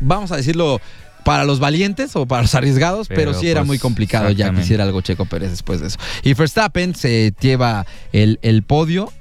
vamos 0.00 0.32
a 0.32 0.36
decirlo, 0.36 0.80
para 1.24 1.44
los 1.44 1.60
valientes 1.60 2.16
o 2.16 2.24
para 2.26 2.40
los 2.42 2.54
arriesgados, 2.54 3.06
pero, 3.08 3.20
Pero, 3.20 3.34
sí 3.34 3.48
era 3.48 3.60
pues, 3.60 3.66
muy 3.68 3.78
complicado 3.78 4.30
ya 4.30 4.50
que 4.52 4.62
hiciera 4.62 4.84
algo 4.84 5.02
Checo 5.02 5.26
Pérez 5.26 5.50
después 5.50 5.80
de 5.82 5.88
eso. 5.88 5.98
Y 6.22 6.32
Verstappen 6.32 6.94
se 6.94 7.34
lleva 7.38 7.84
el, 8.14 8.38
el 8.40 8.62
podio. 8.62 9.12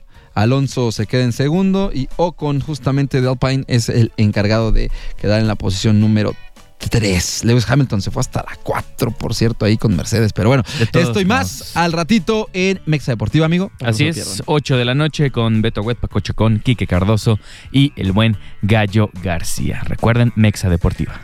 Alonso 0.41 0.91
se 0.91 1.05
queda 1.05 1.24
en 1.24 1.31
segundo 1.31 1.91
y 1.93 2.08
Ocon, 2.15 2.62
justamente 2.62 3.22
de 3.22 3.29
Alpine, 3.29 3.63
es 3.67 3.89
el 3.89 4.12
encargado 4.17 4.72
de 4.72 4.91
quedar 5.19 5.39
en 5.39 5.48
la 5.48 5.55
posición 5.55 6.00
número 6.00 6.36
3. 6.77 7.43
Lewis 7.43 7.69
Hamilton 7.69 8.01
se 8.01 8.10
fue 8.10 8.22
hasta 8.22 8.41
la 8.41 8.58
4, 8.63 9.12
por 9.12 9.36
cierto, 9.36 9.65
ahí 9.65 9.77
con 9.77 9.96
Mercedes. 9.96 10.34
Pero 10.34 10.50
bueno, 10.50 10.63
esto 10.93 11.19
y 11.19 11.25
más 11.25 11.60
modos. 11.60 11.77
al 11.77 11.91
ratito 11.91 12.50
en 12.53 12.79
Mexa 12.86 13.12
Deportiva, 13.12 13.46
amigo. 13.46 13.72
Así 13.81 14.08
es, 14.08 14.15
pierdan. 14.15 14.38
8 14.46 14.77
de 14.77 14.86
la 14.86 14.96
noche 14.96 15.31
con 15.31 15.62
Beto 15.62 15.81
Huet, 15.81 15.98
Paco 15.98 16.19
Chacón, 16.22 16.62
Quique 16.63 16.88
Cardoso 16.88 17.39
y 17.72 17.91
el 17.96 18.12
buen 18.12 18.38
Gallo 18.62 19.10
García. 19.22 19.81
Recuerden, 19.84 20.31
Mexa 20.36 20.69
Deportiva. 20.69 21.19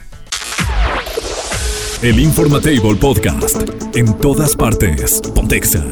El 2.01 2.19
Informatable 2.19 2.95
Podcast. 2.95 3.63
En 3.95 4.17
todas 4.19 4.55
partes. 4.55 5.21
Pontexa. 5.33 5.83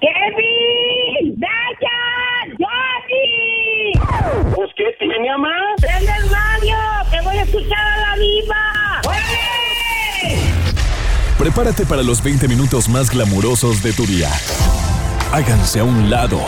¡Kevin! 0.00 0.57
¡Dayan! 1.38 2.56
¡Johnny! 2.58 3.92
Pues, 4.56 4.70
¿qué 4.76 4.86
tiene, 4.98 5.30
mamá? 5.30 5.54
¡Prende 5.80 6.10
el 6.10 6.28
radio! 6.30 6.76
¡Que 7.12 7.20
voy 7.20 7.36
a 7.36 7.42
escuchar 7.42 7.78
a 7.78 7.96
la 8.00 8.16
diva! 8.16 9.00
¡Órale! 9.06 10.40
Prepárate 11.38 11.86
para 11.86 12.02
los 12.02 12.24
20 12.24 12.48
minutos 12.48 12.88
más 12.88 13.08
glamurosos 13.10 13.84
de 13.84 13.92
tu 13.92 14.04
día. 14.04 14.28
Háganse 15.32 15.78
a 15.78 15.84
un 15.84 16.10
lado. 16.10 16.40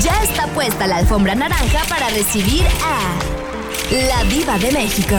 Ya 0.00 0.22
está 0.22 0.46
puesta 0.48 0.86
la 0.86 0.98
alfombra 0.98 1.34
naranja 1.34 1.80
para 1.88 2.08
recibir 2.10 2.62
a 2.84 3.18
la 3.90 4.22
diva 4.30 4.56
de 4.58 4.70
México. 4.70 5.16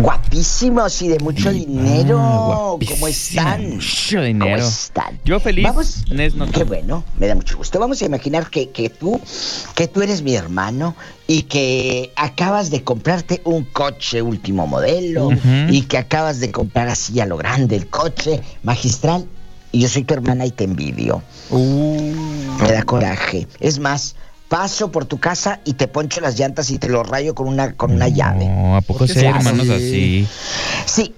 Guapísimos 0.00 1.02
y 1.02 1.08
de 1.08 1.18
mucho 1.18 1.50
dinero. 1.50 2.78
¿Cómo 2.88 3.08
están? 3.08 3.70
mucho 3.70 4.22
dinero. 4.22 4.56
¿Cómo 4.56 4.68
están? 4.68 5.18
Yo 5.24 5.40
feliz, 5.40 5.64
Vamos, 5.64 6.04
Nes 6.10 6.36
no 6.36 6.46
qué 6.46 6.62
bueno, 6.62 7.04
me 7.18 7.26
da 7.26 7.34
mucho 7.34 7.56
gusto. 7.56 7.80
Vamos 7.80 8.00
a 8.00 8.04
imaginar 8.04 8.48
que, 8.48 8.70
que 8.70 8.90
tú, 8.90 9.20
que 9.74 9.88
tú 9.88 10.00
eres 10.00 10.22
mi 10.22 10.36
hermano 10.36 10.94
y 11.26 11.42
que 11.42 12.12
acabas 12.14 12.70
de 12.70 12.84
comprarte 12.84 13.40
un 13.44 13.64
coche 13.64 14.22
último 14.22 14.68
modelo 14.68 15.30
y 15.68 15.82
que 15.82 15.98
acabas 15.98 16.38
de 16.38 16.52
comprar 16.52 16.88
así 16.88 17.18
a 17.20 17.26
lo 17.26 17.36
grande 17.36 17.74
el 17.74 17.88
coche 17.88 18.40
magistral 18.62 19.26
y 19.72 19.80
yo 19.80 19.88
soy 19.88 20.04
tu 20.04 20.14
hermana 20.14 20.46
y 20.46 20.52
te 20.52 20.64
envidio. 20.64 21.22
Me 21.50 22.72
da 22.72 22.82
coraje. 22.84 23.48
Es 23.58 23.78
más, 23.78 24.14
paso 24.48 24.90
por 24.90 25.04
tu 25.04 25.18
casa 25.18 25.60
y 25.64 25.74
te 25.74 25.88
poncho 25.88 26.20
las 26.20 26.38
llantas 26.38 26.70
y 26.70 26.78
te 26.78 26.88
lo 26.88 27.02
rayo 27.02 27.34
con 27.34 27.48
una, 27.48 27.74
con 27.74 27.92
una 27.92 28.08
llave. 28.08 28.46
No, 28.48 28.76
¿a 28.76 28.80
poco 28.80 29.00
¿Por 29.00 29.06
qué 29.08 29.12
sí, 29.14 29.20
se 29.20 29.26
hermanos, 29.26 29.68
así? 29.68 30.26
Sí, 30.86 31.14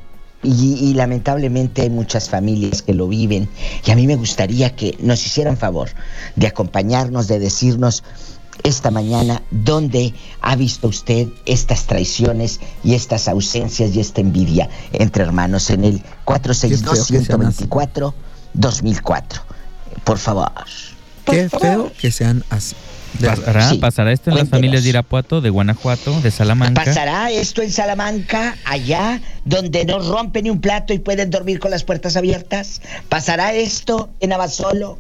Y, 0.44 0.78
y 0.80 0.94
lamentablemente 0.94 1.82
hay 1.82 1.90
muchas 1.90 2.30
familias 2.30 2.84
que 2.84 2.94
lo 2.94 3.08
viven 3.08 3.50
y 3.84 3.92
a 3.92 3.96
mí 3.96 4.06
me 4.06 4.16
gustaría 4.16 4.76
que 4.76 4.96
nos 5.00 5.26
hicieran 5.26 5.58
favor 5.58 5.90
de 6.36 6.46
acompañarnos, 6.46 7.28
de 7.28 7.40
decirnos 7.40 8.04
esta 8.64 8.90
mañana 8.92 9.42
dónde 9.52 10.14
ha 10.42 10.56
visto 10.56 10.88
usted 10.88 11.28
estas 11.46 11.86
traiciones 11.86 12.62
y 12.84 12.96
estas 12.96 13.28
ausencias 13.28 13.96
y 13.96 14.00
esta 14.00 14.22
envidia 14.22 14.70
entre 14.94 15.24
hermanos 15.24 15.70
en 15.70 15.84
el 15.84 16.02
462-124-2004. 16.26 19.24
Por 20.04 20.18
favor. 20.18 20.52
Qué 21.26 21.48
feo 21.50 21.92
que 22.00 22.12
sean 22.12 22.44
así. 22.50 22.76
¿Pasará, 23.20 23.70
Sí. 23.70 23.78
pasará 23.78 24.12
esto 24.12 24.30
en 24.30 24.36
las 24.36 24.42
Cuéntenos. 24.44 24.58
familias 24.60 24.84
de 24.84 24.90
Irapuato, 24.90 25.42
de 25.42 25.50
Guanajuato, 25.50 26.20
de 26.22 26.32
Salamanca? 26.32 26.84
¿Pasará 26.86 27.32
esto 27.32 27.62
en 27.62 27.72
Salamanca, 27.72 28.58
allá, 28.66 29.22
donde 29.46 29.86
no 29.86 30.00
rompen 30.00 30.44
ni 30.46 30.50
un 30.50 30.62
plato 30.62 30.94
y 30.94 31.00
pueden 31.00 31.30
dormir 31.30 31.60
con 31.60 31.72
las 31.72 31.84
puertas 31.84 32.16
abiertas? 32.18 32.82
¿Pasará 33.10 33.54
esto 33.54 34.10
en 34.20 34.34
Abasolo? 34.34 34.98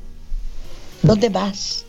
¿Dónde 1.04 1.30
más? 1.30 1.84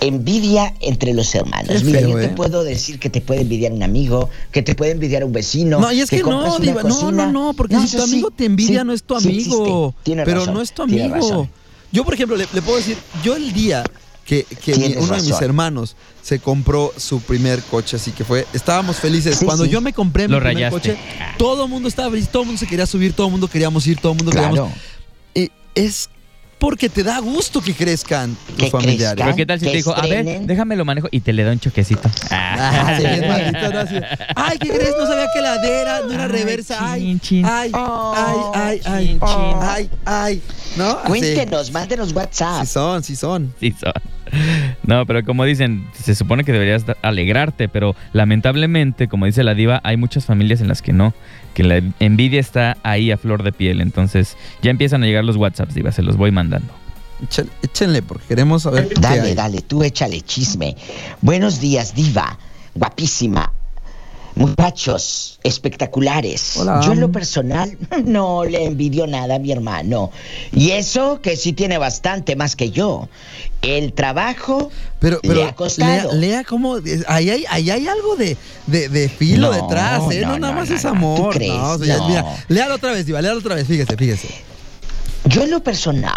Envidia 0.00 0.74
entre 0.80 1.14
los 1.14 1.34
hermanos. 1.34 1.78
Qué 1.78 1.84
Mira, 1.84 2.00
feo, 2.00 2.10
yo 2.10 2.16
te 2.18 2.24
¿eh? 2.26 2.32
puedo 2.36 2.62
decir 2.62 2.98
que 2.98 3.08
te 3.08 3.20
puede 3.22 3.40
envidiar 3.40 3.72
un 3.72 3.82
amigo, 3.82 4.28
que 4.52 4.62
te 4.62 4.74
puede 4.74 4.90
envidiar 4.92 5.24
un 5.24 5.32
vecino. 5.32 5.80
No, 5.80 5.90
y 5.92 6.00
es 6.00 6.10
que, 6.10 6.22
no, 6.22 6.58
Diva, 6.58 6.82
no, 6.82 7.10
no, 7.10 7.32
no, 7.32 7.54
porque 7.54 7.76
si 7.86 7.96
tu 7.96 8.02
amigo 8.02 8.28
sí, 8.28 8.34
te 8.36 8.44
envidia 8.44 8.80
sí, 8.80 8.86
no 8.86 8.92
es 8.92 9.02
tu 9.02 9.18
sí 9.18 9.28
amigo. 9.28 9.94
Tiene 10.02 10.24
pero 10.24 10.40
razón, 10.40 10.54
no 10.54 10.60
es 10.60 10.72
tu 10.72 10.84
tiene 10.86 11.04
amigo. 11.04 11.16
razón. 11.28 11.50
Yo, 11.90 12.04
por 12.04 12.12
ejemplo, 12.14 12.36
le, 12.36 12.46
le 12.52 12.60
puedo 12.62 12.76
decir, 12.76 12.98
yo 13.22 13.34
el 13.36 13.52
día 13.54 13.82
que, 14.24 14.46
mi- 14.78 14.94
uno 14.96 15.14
de 15.16 15.22
mis 15.22 15.40
hermanos 15.42 15.96
se 16.22 16.38
compró 16.38 16.92
su 16.96 17.20
primer 17.20 17.62
coche, 17.62 17.96
así 17.96 18.10
que 18.12 18.24
fue, 18.24 18.46
estábamos 18.54 18.96
felices. 18.96 19.36
Sí, 19.38 19.44
Cuando 19.44 19.64
sí. 19.64 19.70
yo 19.70 19.80
me 19.80 19.92
compré 19.92 20.26
mi 20.28 20.32
Lo 20.34 20.38
primer 20.40 20.54
rayaste. 20.70 20.94
coche, 20.94 20.96
todo 21.36 21.64
el 21.64 21.70
mundo 21.70 21.88
estaba 21.88 22.10
feliz, 22.10 22.28
todo 22.28 22.42
el 22.42 22.46
mundo 22.46 22.58
se 22.60 22.66
quería 22.66 22.86
subir, 22.86 23.12
todo 23.12 23.26
el 23.26 23.32
mundo 23.32 23.48
queríamos 23.48 23.86
ir, 23.86 23.98
todo 24.00 24.12
el 24.12 24.18
mundo 24.18 24.32
Claro. 24.32 24.48
queríamos... 24.48 24.72
Eh, 25.34 25.48
es 25.74 26.08
porque 26.56 26.88
te 26.88 27.02
da 27.02 27.18
gusto 27.18 27.60
que 27.60 27.74
crezcan 27.74 28.34
tus 28.56 28.56
Que 28.56 28.70
familiares. 28.70 28.98
crezcan. 28.98 29.26
Pero 29.26 29.36
¿qué 29.36 29.44
tal 29.44 29.60
si 29.60 29.66
te 29.66 29.72
dijo, 29.76 29.94
a 29.94 30.00
ver, 30.06 30.24
déjame 30.46 30.76
lo 30.76 30.86
manejo 30.86 31.08
y 31.10 31.20
te 31.20 31.34
le 31.34 31.44
da 31.44 31.52
un 31.52 31.60
choquecito? 31.60 32.08
Ah, 32.30 32.94
sí, 32.98 33.06
bien 33.06 33.28
maldito, 33.28 33.70
¿no? 33.72 33.80
Así, 33.80 33.94
Ay, 34.36 34.58
¿qué 34.58 34.68
crees? 34.70 34.94
No 34.98 35.06
sabía 35.06 35.26
que 35.34 35.40
ladera, 35.42 36.00
no 36.06 36.12
era 36.12 36.24
Ay, 36.24 36.30
reversa. 36.30 36.78
Ay, 36.92 37.00
chin, 37.02 37.20
chin. 37.20 37.44
ay, 37.44 37.70
ay, 37.74 38.36
ay, 38.54 38.80
ay, 38.86 39.06
Chin, 39.08 39.20
chin. 39.20 39.56
ay, 39.60 39.90
ay, 40.06 40.42
¿no? 40.76 41.02
Cuéntenos, 41.02 41.70
mándenos 41.70 42.12
WhatsApp. 42.14 42.60
Sí 42.64 42.72
son, 42.72 43.02
sí 43.04 43.16
son. 43.16 43.54
Sí 43.60 43.74
son. 43.78 43.92
No, 44.86 45.06
pero 45.06 45.24
como 45.24 45.44
dicen, 45.44 45.86
se 45.94 46.14
supone 46.14 46.44
que 46.44 46.52
deberías 46.52 46.84
alegrarte, 47.02 47.68
pero 47.68 47.96
lamentablemente, 48.12 49.08
como 49.08 49.24
dice 49.26 49.42
la 49.42 49.54
diva, 49.54 49.80
hay 49.82 49.96
muchas 49.96 50.26
familias 50.26 50.60
en 50.60 50.68
las 50.68 50.82
que 50.82 50.92
no, 50.92 51.14
que 51.54 51.62
la 51.62 51.80
envidia 52.00 52.38
está 52.40 52.76
ahí 52.82 53.10
a 53.10 53.16
flor 53.16 53.42
de 53.42 53.52
piel. 53.52 53.80
Entonces 53.80 54.36
ya 54.62 54.70
empiezan 54.70 55.02
a 55.02 55.06
llegar 55.06 55.24
los 55.24 55.36
WhatsApps, 55.36 55.74
diva, 55.74 55.90
se 55.92 56.02
los 56.02 56.16
voy 56.18 56.30
mandando. 56.32 56.72
Échale- 57.22 57.48
Échenle, 57.62 58.02
porque 58.02 58.26
queremos 58.26 58.62
saber 58.64 58.88
qué 58.88 59.00
Dale, 59.00 59.20
hay. 59.22 59.34
dale, 59.34 59.62
tú 59.62 59.82
échale 59.82 60.20
chisme. 60.20 60.76
Buenos 61.22 61.60
días, 61.60 61.94
diva. 61.94 62.38
Guapísima. 62.74 63.50
Muchachos, 64.36 65.38
espectaculares. 65.44 66.56
Hola. 66.56 66.80
Yo 66.84 66.92
en 66.92 67.00
lo 67.00 67.12
personal 67.12 67.78
no 68.04 68.44
le 68.44 68.64
envidio 68.64 69.06
nada 69.06 69.36
a 69.36 69.38
mi 69.38 69.52
hermano. 69.52 70.10
Y 70.52 70.72
eso 70.72 71.20
que 71.20 71.36
sí 71.36 71.52
tiene 71.52 71.78
bastante 71.78 72.34
más 72.34 72.56
que 72.56 72.70
yo. 72.70 73.08
El 73.62 73.92
trabajo 73.92 74.70
Pero, 74.98 75.20
pero, 75.22 75.34
le 75.34 75.44
ha 75.44 75.54
costado. 75.54 76.12
Lea, 76.12 76.36
lea 76.36 76.44
cómo. 76.44 76.76
Ahí 77.06 77.30
hay, 77.30 77.44
ahí 77.48 77.70
hay 77.70 77.86
algo 77.86 78.16
de, 78.16 78.36
de, 78.66 78.88
de 78.88 79.08
filo 79.08 79.52
No, 79.52 79.62
detrás, 79.62 80.02
¿eh? 80.10 80.20
No, 80.22 80.32
no, 80.32 80.38
nada 80.38 80.52
no, 80.52 80.60
más 80.60 80.70
es 80.70 80.84
amor. 80.84 81.16
¿Tú 81.16 81.38
crees? 81.38 81.52
No, 81.52 81.70
o 81.70 81.78
sea. 81.78 82.06
Mira, 82.06 82.44
léalo 82.48 82.74
otra 82.74 82.92
vez, 82.92 83.06
Diva, 83.06 83.22
léalo 83.22 83.38
otra 83.38 83.54
vez, 83.54 83.66
fíjese, 83.66 83.96
fíjese. 83.96 84.28
Yo 85.26 85.44
en 85.44 85.50
lo 85.50 85.62
personal 85.62 86.12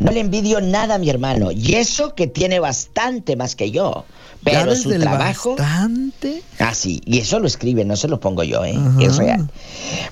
no 0.00 0.10
le 0.10 0.20
envidio 0.20 0.60
nada 0.60 0.96
a 0.96 0.98
mi 0.98 1.08
hermano. 1.10 1.52
Y 1.52 1.74
eso 1.74 2.14
que 2.14 2.26
tiene 2.26 2.58
bastante 2.58 3.36
más 3.36 3.54
que 3.54 3.70
yo. 3.70 4.04
Pero 4.44 4.74
su 4.74 4.90
trabajo... 4.98 5.56
Bastante. 5.56 6.42
Ah, 6.58 6.74
sí, 6.74 7.00
y 7.04 7.18
eso 7.18 7.38
lo 7.38 7.46
escribe, 7.46 7.84
no 7.84 7.96
se 7.96 8.08
lo 8.08 8.20
pongo 8.20 8.42
yo, 8.42 8.64
¿eh? 8.64 8.74
Ajá. 8.76 9.02
Es 9.02 9.16
real. 9.16 9.48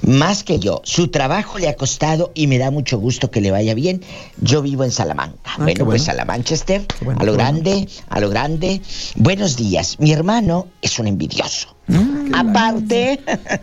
Más 0.02 0.44
que 0.44 0.58
yo, 0.58 0.80
su 0.84 1.08
trabajo 1.08 1.58
le 1.58 1.68
ha 1.68 1.74
costado 1.74 2.30
y 2.34 2.46
me 2.46 2.58
da 2.58 2.70
mucho 2.70 2.98
gusto 2.98 3.30
que 3.30 3.40
le 3.40 3.50
vaya 3.50 3.74
bien. 3.74 4.02
Yo 4.40 4.62
vivo 4.62 4.84
en 4.84 4.92
Salamanca. 4.92 5.38
Ah, 5.44 5.56
bueno, 5.58 5.84
pues 5.84 6.08
a 6.08 6.14
la 6.14 6.24
Manchester, 6.24 6.86
bueno, 7.02 7.20
a 7.20 7.24
lo 7.24 7.32
bueno. 7.32 7.50
grande, 7.50 7.88
a 8.08 8.20
lo 8.20 8.28
grande. 8.28 8.80
Buenos 9.16 9.56
días. 9.56 9.98
Mi 9.98 10.12
hermano 10.12 10.68
es 10.80 10.98
un 10.98 11.06
envidioso. 11.06 11.74
Mm, 11.88 12.34
Aparte 12.34 13.20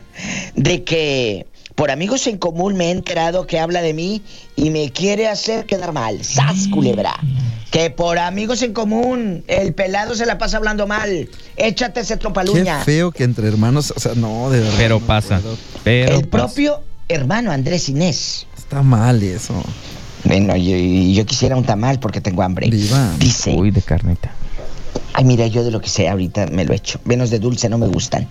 de 0.55 0.83
que 0.83 1.47
por 1.75 1.91
amigos 1.91 2.25
en 2.27 2.37
común 2.37 2.75
me 2.75 2.87
he 2.87 2.91
enterado 2.91 3.45
que 3.45 3.59
habla 3.59 3.81
de 3.81 3.93
mí 3.93 4.21
y 4.55 4.71
me 4.71 4.91
quiere 4.91 5.27
hacer 5.27 5.65
quedar 5.65 5.93
mal. 5.93 6.23
¡Sas, 6.23 6.67
culebra! 6.69 7.15
Que 7.77 7.91
por 7.91 8.17
amigos 8.17 8.63
en 8.63 8.73
común 8.73 9.43
el 9.47 9.71
pelado 9.75 10.15
se 10.15 10.25
la 10.25 10.39
pasa 10.39 10.57
hablando 10.57 10.87
mal. 10.87 11.29
Échate 11.57 11.99
ese 11.99 12.15
Qué 12.15 12.21
tropaluña. 12.21 12.83
feo 12.83 13.11
que 13.11 13.23
entre 13.23 13.47
hermanos, 13.47 13.93
o 13.95 13.99
sea, 13.99 14.13
no, 14.15 14.49
de 14.49 14.61
verdad. 14.61 14.73
Pero 14.79 14.99
no 14.99 15.05
pasa. 15.05 15.39
Pero 15.83 16.15
el 16.17 16.27
pasa. 16.27 16.45
propio 16.47 16.81
hermano 17.07 17.51
Andrés 17.51 17.87
Inés. 17.89 18.47
Está 18.57 18.81
mal 18.81 19.21
eso. 19.21 19.53
Bueno, 20.23 20.55
yo, 20.55 20.75
yo 20.75 21.23
quisiera 21.27 21.55
un 21.55 21.65
tamal 21.65 21.99
porque 21.99 22.19
tengo 22.19 22.41
hambre. 22.41 22.67
Diva. 22.67 23.13
Dice, 23.19 23.53
Uy, 23.55 23.69
de 23.69 23.83
carnita. 23.83 24.31
ay 25.13 25.25
mira, 25.25 25.45
yo 25.45 25.63
de 25.63 25.69
lo 25.69 25.79
que 25.79 25.89
sé 25.89 26.09
ahorita 26.09 26.47
me 26.47 26.65
lo 26.65 26.73
echo. 26.73 26.99
Menos 27.05 27.29
de 27.29 27.37
dulce 27.37 27.69
no 27.69 27.77
me 27.77 27.85
gustan. 27.85 28.27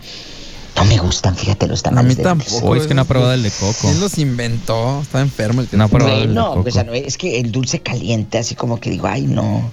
No 0.76 0.84
me 0.84 0.98
gustan, 0.98 1.34
fíjate 1.34 1.66
los 1.66 1.80
A 1.80 1.84
tamales. 1.84 2.10
mí 2.10 2.14
de 2.16 2.22
tampoco. 2.22 2.76
Es 2.76 2.86
que 2.86 2.92
no 2.94 3.02
ha 3.02 3.04
probado 3.06 3.32
el 3.32 3.42
de 3.42 3.50
coco. 3.50 3.74
¿Quién 3.80 3.98
los 3.98 4.18
inventó? 4.18 5.00
Está 5.00 5.20
enfermo 5.22 5.62
el 5.62 5.68
que 5.68 5.76
No 5.76 5.84
ha 5.84 5.88
probado 5.88 6.12
el 6.14 6.20
de 6.20 6.26
Bueno, 6.34 6.48
coco. 6.50 6.62
pues, 6.62 6.74
no, 6.84 6.92
es 6.92 7.16
que 7.16 7.40
el 7.40 7.50
dulce 7.50 7.80
caliente, 7.80 8.38
así 8.38 8.54
como 8.54 8.78
que 8.78 8.90
digo, 8.90 9.06
ay 9.06 9.22
no. 9.22 9.70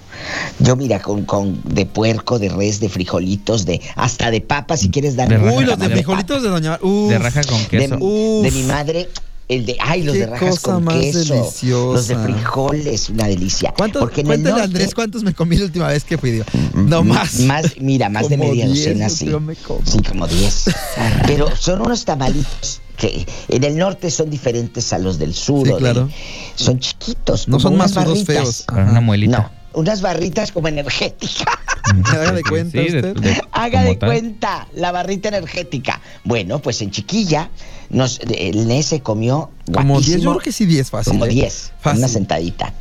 Yo 0.60 0.76
mira, 0.76 1.00
con, 1.00 1.24
con 1.24 1.60
de 1.64 1.84
puerco, 1.84 2.38
de 2.38 2.48
res, 2.48 2.80
de 2.80 2.88
frijolitos, 2.88 3.66
de 3.66 3.80
hasta 3.96 4.30
de 4.30 4.40
papas, 4.40 4.80
si 4.80 4.90
quieres 4.90 5.14
dar. 5.14 5.28
Uy, 5.40 5.64
los 5.66 5.78
de 5.78 5.90
frijolitos 5.90 6.42
de 6.42 6.48
Doña 6.48 6.78
Uf. 6.80 7.10
De 7.10 7.18
raja 7.18 7.42
con 7.44 7.60
de, 7.62 7.68
queso. 7.68 7.96
Uf. 8.00 8.42
de 8.42 8.50
mi 8.50 8.62
madre, 8.62 9.08
el 9.48 9.66
de, 9.66 9.76
ay, 9.80 10.02
los 10.02 10.14
Qué 10.14 10.20
de 10.20 10.26
rajas 10.26 10.50
cosa 10.60 10.72
con 10.74 10.84
más 10.84 10.94
queso. 10.96 11.18
deliciosa. 11.34 11.92
Los 11.94 12.08
de 12.08 12.16
frijoles, 12.16 13.08
una 13.10 13.26
delicia. 13.26 13.74
¿Cuántos, 13.76 14.00
Porque 14.00 14.22
en 14.22 14.26
el 14.26 14.30
cuéntale, 14.30 14.50
norte, 14.56 14.64
Andrés, 14.64 14.94
cuántos 14.94 15.22
me 15.22 15.34
comí 15.34 15.56
la 15.56 15.64
última 15.66 15.88
vez 15.88 16.04
que 16.04 16.16
fui? 16.18 16.30
Digo, 16.30 16.44
No 16.74 17.00
m- 17.00 17.12
más. 17.12 17.40
Más, 17.40 17.64
mira, 17.80 18.08
más 18.08 18.28
de 18.28 18.36
media 18.38 18.64
10 18.66 18.78
docena, 18.78 19.08
sí. 19.08 19.26
creo 19.26 19.40
me 19.40 19.54
como. 19.56 19.80
Sí, 19.84 19.98
como 20.02 20.26
10. 20.26 20.64
Pero 21.26 21.54
son 21.56 21.82
unos 21.82 22.04
tamalitos 22.04 22.80
que 22.96 23.26
en 23.48 23.64
el 23.64 23.76
norte 23.76 24.10
son 24.10 24.30
diferentes 24.30 24.92
a 24.92 24.98
los 24.98 25.18
del 25.18 25.34
sur. 25.34 25.66
Sí, 25.66 25.72
de- 25.72 25.78
claro. 25.78 26.08
son 26.54 26.78
chiquitos. 26.78 27.48
No 27.48 27.56
como 27.56 27.60
son 27.60 27.74
unas 27.74 27.94
masudos 27.94 28.24
barritas. 28.24 28.44
feos. 28.44 28.64
Ajá. 28.68 28.90
una 28.90 29.00
muelita. 29.00 29.38
No, 29.38 29.50
unas 29.74 30.00
barritas 30.02 30.52
como 30.52 30.68
energética. 30.68 31.44
Haga 32.06 32.32
de 32.32 32.42
cuenta 32.42 32.78
Sí, 32.82 32.88
de- 32.90 32.96
usted. 32.96 33.14
de- 33.16 33.40
Haga 33.52 33.78
como 33.80 33.90
de 33.92 33.96
tal. 33.96 34.08
cuenta, 34.08 34.68
la 34.74 34.90
barrita 34.92 35.28
energética. 35.28 36.00
Bueno, 36.24 36.58
pues 36.60 36.80
en 36.82 36.90
chiquilla, 36.90 37.50
nos, 37.90 38.20
el 38.20 38.66
Nes 38.66 38.86
se 38.86 39.00
comió 39.00 39.50
Como 39.72 40.00
10, 40.00 40.22
yo 40.22 40.30
creo 40.30 40.42
que 40.42 40.52
sí 40.52 40.64
10 40.66 40.90
fácil. 40.90 41.12
como 41.12 41.26
¿eh? 41.26 41.28
10, 41.28 41.72
Fácil. 41.80 41.98
una 41.98 42.08
sentadita. 42.08 42.72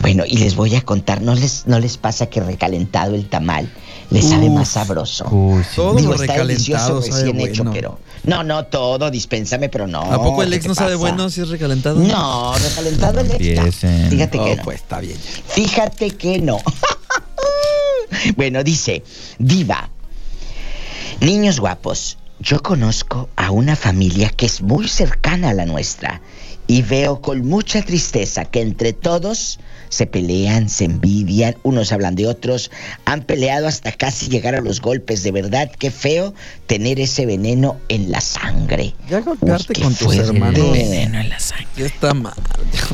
Bueno, 0.00 0.24
y 0.26 0.36
les 0.38 0.54
voy 0.56 0.74
a 0.76 0.82
contar, 0.82 1.22
¿no 1.22 1.34
les, 1.34 1.66
no 1.66 1.80
les 1.80 1.96
pasa 1.96 2.26
que 2.26 2.40
recalentado 2.40 3.14
el 3.14 3.28
tamal 3.28 3.68
le 4.10 4.22
sabe 4.22 4.50
más 4.50 4.68
sabroso? 4.68 5.26
Uy, 5.30 5.62
sí. 5.64 5.76
Todo 5.76 5.94
Digo, 5.96 6.10
lo 6.14 6.20
está 6.22 6.34
recalentado 6.34 6.46
delicioso 6.48 7.02
sabe 7.02 7.24
recién 7.32 7.40
hecho, 7.40 7.62
bueno. 7.64 7.72
pero... 7.74 7.98
No, 8.26 8.42
no, 8.42 8.66
todo, 8.66 9.10
dispénsame, 9.10 9.68
pero 9.68 9.86
no. 9.86 10.00
¿A 10.02 10.22
poco 10.22 10.42
el 10.42 10.50
¿qué 10.50 10.56
ex 10.56 10.66
no 10.66 10.74
sabe 10.74 10.96
bueno 10.96 11.30
si 11.30 11.40
es 11.40 11.48
recalentado? 11.48 12.00
No, 12.00 12.52
recalentado 12.58 13.20
el 13.20 13.30
ex 13.30 13.84
no. 13.84 14.10
Fíjate 14.10 14.38
que 14.38 14.52
Oh, 14.52 14.56
no. 14.56 14.62
pues 14.64 14.80
está 14.80 15.00
bien. 15.00 15.16
Fíjate 15.48 16.10
que 16.10 16.40
no. 16.40 16.58
bueno, 18.36 18.62
dice, 18.64 19.02
diva, 19.38 19.90
niños 21.20 21.60
guapos, 21.60 22.18
yo 22.40 22.62
conozco 22.62 23.28
a 23.36 23.50
una 23.50 23.76
familia 23.76 24.28
que 24.30 24.46
es 24.46 24.60
muy 24.60 24.88
cercana 24.88 25.50
a 25.50 25.54
la 25.54 25.64
nuestra 25.66 26.20
y 26.66 26.82
veo 26.82 27.20
con 27.20 27.46
mucha 27.46 27.82
tristeza 27.82 28.44
que 28.44 28.60
entre 28.60 28.92
todos 28.92 29.58
se 29.88 30.06
pelean, 30.06 30.68
se 30.68 30.84
envidian, 30.84 31.56
unos 31.62 31.92
hablan 31.92 32.16
de 32.16 32.26
otros, 32.26 32.70
han 33.04 33.22
peleado 33.22 33.68
hasta 33.68 33.92
casi 33.92 34.28
llegar 34.28 34.56
a 34.56 34.60
los 34.60 34.80
golpes. 34.80 35.22
De 35.22 35.30
verdad, 35.30 35.70
qué 35.78 35.90
feo 35.92 36.34
tener 36.66 36.98
ese 36.98 37.24
veneno 37.24 37.76
en 37.88 38.10
la 38.10 38.20
sangre. 38.20 38.94
Ya 39.08 39.20
golpearte 39.20 39.74
Uy, 39.76 39.82
con 39.82 39.94
tus 39.94 40.06
fuerte. 40.14 40.22
hermanos. 40.24 40.72
Veneno 40.72 41.20
en 41.20 41.28
la 41.28 41.38
sangre. 41.38 41.66
Ya 41.76 41.86
está 41.86 42.14
mal. 42.14 42.34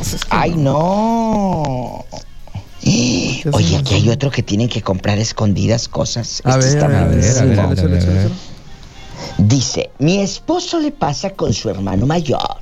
Es 0.03 0.11
que 0.17 0.27
Ay, 0.29 0.55
no. 0.55 2.05
Oye, 3.53 3.77
aquí 3.79 3.95
hay 3.95 4.11
otro 4.11 4.31
que 4.31 4.43
tienen 4.43 4.69
que 4.69 4.83
comprar 4.83 5.19
escondidas 5.19 5.89
cosas. 5.89 6.43
A 6.45 6.59
Este 6.59 6.67
ver, 6.67 6.75
está 6.77 6.85
a 6.85 6.89
ver, 7.07 7.59
a 7.59 7.67
ver, 7.67 8.31
Dice, 9.39 9.91
mi 9.99 10.19
esposo 10.21 10.79
le 10.81 10.91
pasa 10.93 11.31
con 11.31 11.53
su 11.53 11.69
hermano 11.71 12.07
mayor, 12.07 12.59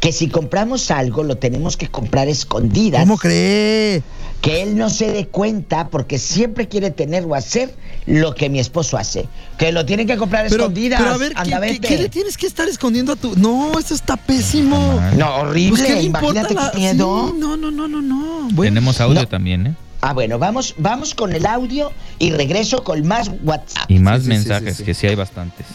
que 0.00 0.12
si 0.12 0.28
compramos 0.28 0.90
algo 0.90 1.22
lo 1.22 1.36
tenemos 1.36 1.76
que 1.76 1.88
comprar 1.88 2.28
escondidas, 2.28 3.00
¿Cómo 3.02 3.16
cree? 3.16 4.02
que 4.40 4.62
él 4.62 4.76
no 4.76 4.88
se 4.90 5.10
dé 5.12 5.26
cuenta 5.26 5.88
porque 5.88 6.18
siempre 6.18 6.68
quiere 6.68 6.90
tener 6.90 7.24
o 7.24 7.34
hacer 7.34 7.74
lo 8.06 8.34
que 8.34 8.48
mi 8.48 8.58
esposo 8.60 8.96
hace, 8.96 9.28
que 9.58 9.72
lo 9.72 9.84
tienen 9.86 10.06
que 10.06 10.16
comprar 10.16 10.46
Pero, 10.48 10.62
escondidas. 10.64 11.00
pero 11.00 11.14
a 11.14 11.18
ver, 11.18 11.32
¿qué, 11.34 11.54
anda, 11.54 11.60
qué, 11.80 11.98
le 11.98 12.08
tienes 12.08 12.36
que 12.36 12.46
estar 12.46 12.68
escondiendo 12.68 13.12
a 13.12 13.16
tu.? 13.16 13.34
No, 13.36 13.76
eso 13.78 13.94
está 13.94 14.16
pésimo. 14.16 15.00
No, 15.16 15.36
horrible, 15.36 15.70
Pues, 15.82 15.82
¿qué 15.92 16.02
imagínate 16.02 16.54
la- 16.54 16.70
qué 16.72 16.78
miedo. 16.78 17.28
Sí, 17.32 17.38
no, 17.38 17.56
no, 17.56 17.70
no, 17.70 17.88
no, 17.88 18.00
no. 18.02 18.48
Bueno, 18.52 18.74
Tenemos 18.74 19.00
audio 19.00 19.20
no. 19.22 19.28
también, 19.28 19.66
¿eh? 19.68 19.74
Ah, 20.00 20.12
bueno, 20.12 20.38
vamos, 20.38 20.74
vamos 20.78 21.14
con 21.14 21.32
el 21.32 21.44
audio 21.44 21.90
y 22.20 22.30
regreso 22.30 22.84
con 22.84 23.04
más 23.06 23.30
WhatsApp. 23.42 23.90
Y 23.90 23.98
más 23.98 24.18
Sí, 24.22 24.26
sí, 24.26 24.30
sí, 24.30 24.36
mensajes, 24.38 24.76
sí, 24.76 24.78
sí. 24.78 24.84
que 24.84 24.94
sí 24.94 25.06
hay 25.08 25.16
bastantes. 25.16 25.66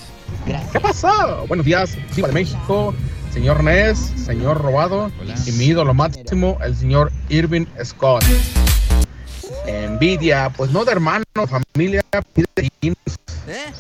¿Qué 0.74 0.80
pasa? 0.80 1.42
Buenos 1.48 1.68
días, 1.68 1.96
Viva 2.16 2.30
de 2.30 2.34
México, 2.34 2.96
señor 3.32 3.64
Ness, 3.64 4.12
señor 4.26 4.60
Robado 4.60 5.12
Hola. 5.22 5.36
y 5.46 5.52
mi 5.52 5.66
ídolo 5.66 5.94
máximo, 5.94 6.58
el 6.64 6.76
señor 6.76 7.12
Irving 7.30 7.68
Scott. 7.84 8.24
Envidia, 9.68 10.52
pues 10.58 10.72
no 10.72 10.84
de 10.84 10.94
hermano, 10.94 11.26
familia. 11.48 12.02
¿Eh? 12.34 13.72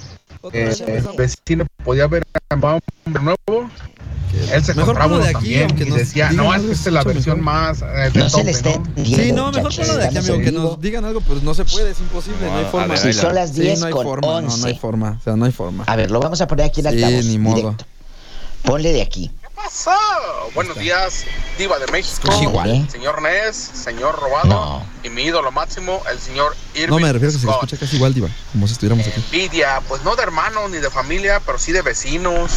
Eh, 0.51 0.73
el 0.87 1.03
vecino 1.17 1.65
podía 1.83 2.07
ver 2.07 2.23
a 2.49 2.55
un 2.55 2.63
hombre 3.05 3.23
nuevo, 3.23 3.69
él 4.51 4.63
se 4.63 4.73
Mejor 4.73 4.85
compraba 4.95 5.15
uno 5.15 5.23
de 5.23 5.29
aquí, 5.29 5.33
también 5.35 5.63
aunque 5.69 5.83
y 5.83 5.89
nos 5.89 5.97
decía, 5.99 6.29
digan 6.29 6.45
no, 6.45 6.51
es 6.51 6.55
algo, 6.57 6.67
que 6.67 6.73
esta 6.73 6.89
es 6.89 6.93
la 6.93 7.03
versión 7.03 7.37
mejor. 7.39 7.53
más 7.53 7.81
eh, 7.81 7.85
de 8.11 8.19
No 8.19 8.29
tope, 8.29 8.51
esté 8.51 8.79
¿no? 8.79 9.05
Sí, 9.05 9.31
no, 9.31 9.51
mejor 9.51 9.75
ponlo 9.75 9.97
de 9.97 10.05
aquí, 10.05 10.17
amigo, 10.17 10.37
que 10.39 10.51
nos 10.51 10.81
digan 10.81 11.05
algo, 11.05 11.21
pero 11.21 11.39
no 11.43 11.53
se 11.53 11.65
puede, 11.65 11.91
es 11.91 11.99
imposible, 11.99 12.45
no, 12.47 12.57
hay 12.57 12.65
forma. 12.65 12.87
ver, 12.87 12.97
Si 12.97 13.13
son 13.13 13.35
las 13.35 13.51
Sí, 13.51 13.61
10 13.61 13.79
no 13.79 13.85
hay 13.85 13.93
con 13.93 14.03
forma, 14.03 14.27
no, 14.27 14.41
no 14.41 14.53
11. 14.53 14.67
hay 14.67 14.75
forma, 14.77 15.17
o 15.19 15.23
sea, 15.23 15.35
no 15.35 15.45
hay 15.45 15.51
forma. 15.51 15.83
A 15.85 15.95
ver, 15.95 16.11
lo 16.11 16.19
vamos 16.19 16.41
a 16.41 16.47
poner 16.47 16.65
aquí 16.65 16.81
en 16.81 16.89
Sí, 16.89 17.03
altavoz. 17.03 17.25
ni 17.25 17.37
modo. 17.39 17.55
directo. 17.55 17.85
Ponle 18.63 18.91
de 18.93 19.01
aquí. 19.01 19.31
¿Qué 19.55 19.61
pasa? 19.61 19.95
Buenos 20.55 20.77
días, 20.77 21.25
Diva 21.57 21.77
de 21.77 21.87
México, 21.91 22.27
igual. 22.41 22.89
señor 22.89 23.21
Ness, 23.21 23.55
señor 23.55 24.19
Robado 24.19 24.47
No. 24.47 24.85
y 25.03 25.09
mi 25.09 25.23
ídolo 25.23 25.51
máximo, 25.51 26.01
el 26.11 26.19
señor 26.19 26.55
Irving 26.73 26.89
No, 26.89 26.99
me 26.99 27.13
refiero 27.13 27.29
a 27.29 27.33
que 27.33 27.39
se 27.39 27.49
escucha 27.49 27.77
casi 27.77 27.95
igual, 27.97 28.13
Diva, 28.13 28.29
como 28.51 28.67
si 28.67 28.73
estuviéramos 28.73 29.07
aquí. 29.07 29.21
Envidia, 29.31 29.81
pues 29.87 30.03
no 30.03 30.15
de 30.15 30.23
hermanos 30.23 30.71
ni 30.71 30.77
de 30.77 30.89
familia, 30.89 31.39
pero 31.45 31.59
sí 31.59 31.71
de 31.71 31.81
vecinos. 31.83 32.51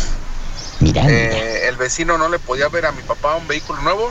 Mira, 0.81 1.03
mira. 1.03 1.15
Eh, 1.15 1.69
el 1.69 1.77
vecino 1.77 2.17
no 2.17 2.29
le 2.29 2.39
podía 2.39 2.69
ver 2.69 2.87
a 2.87 2.93
mi 2.93 3.03
papá 3.03 3.37
un 3.37 3.47
vehículo 3.47 3.81
nuevo 3.83 4.11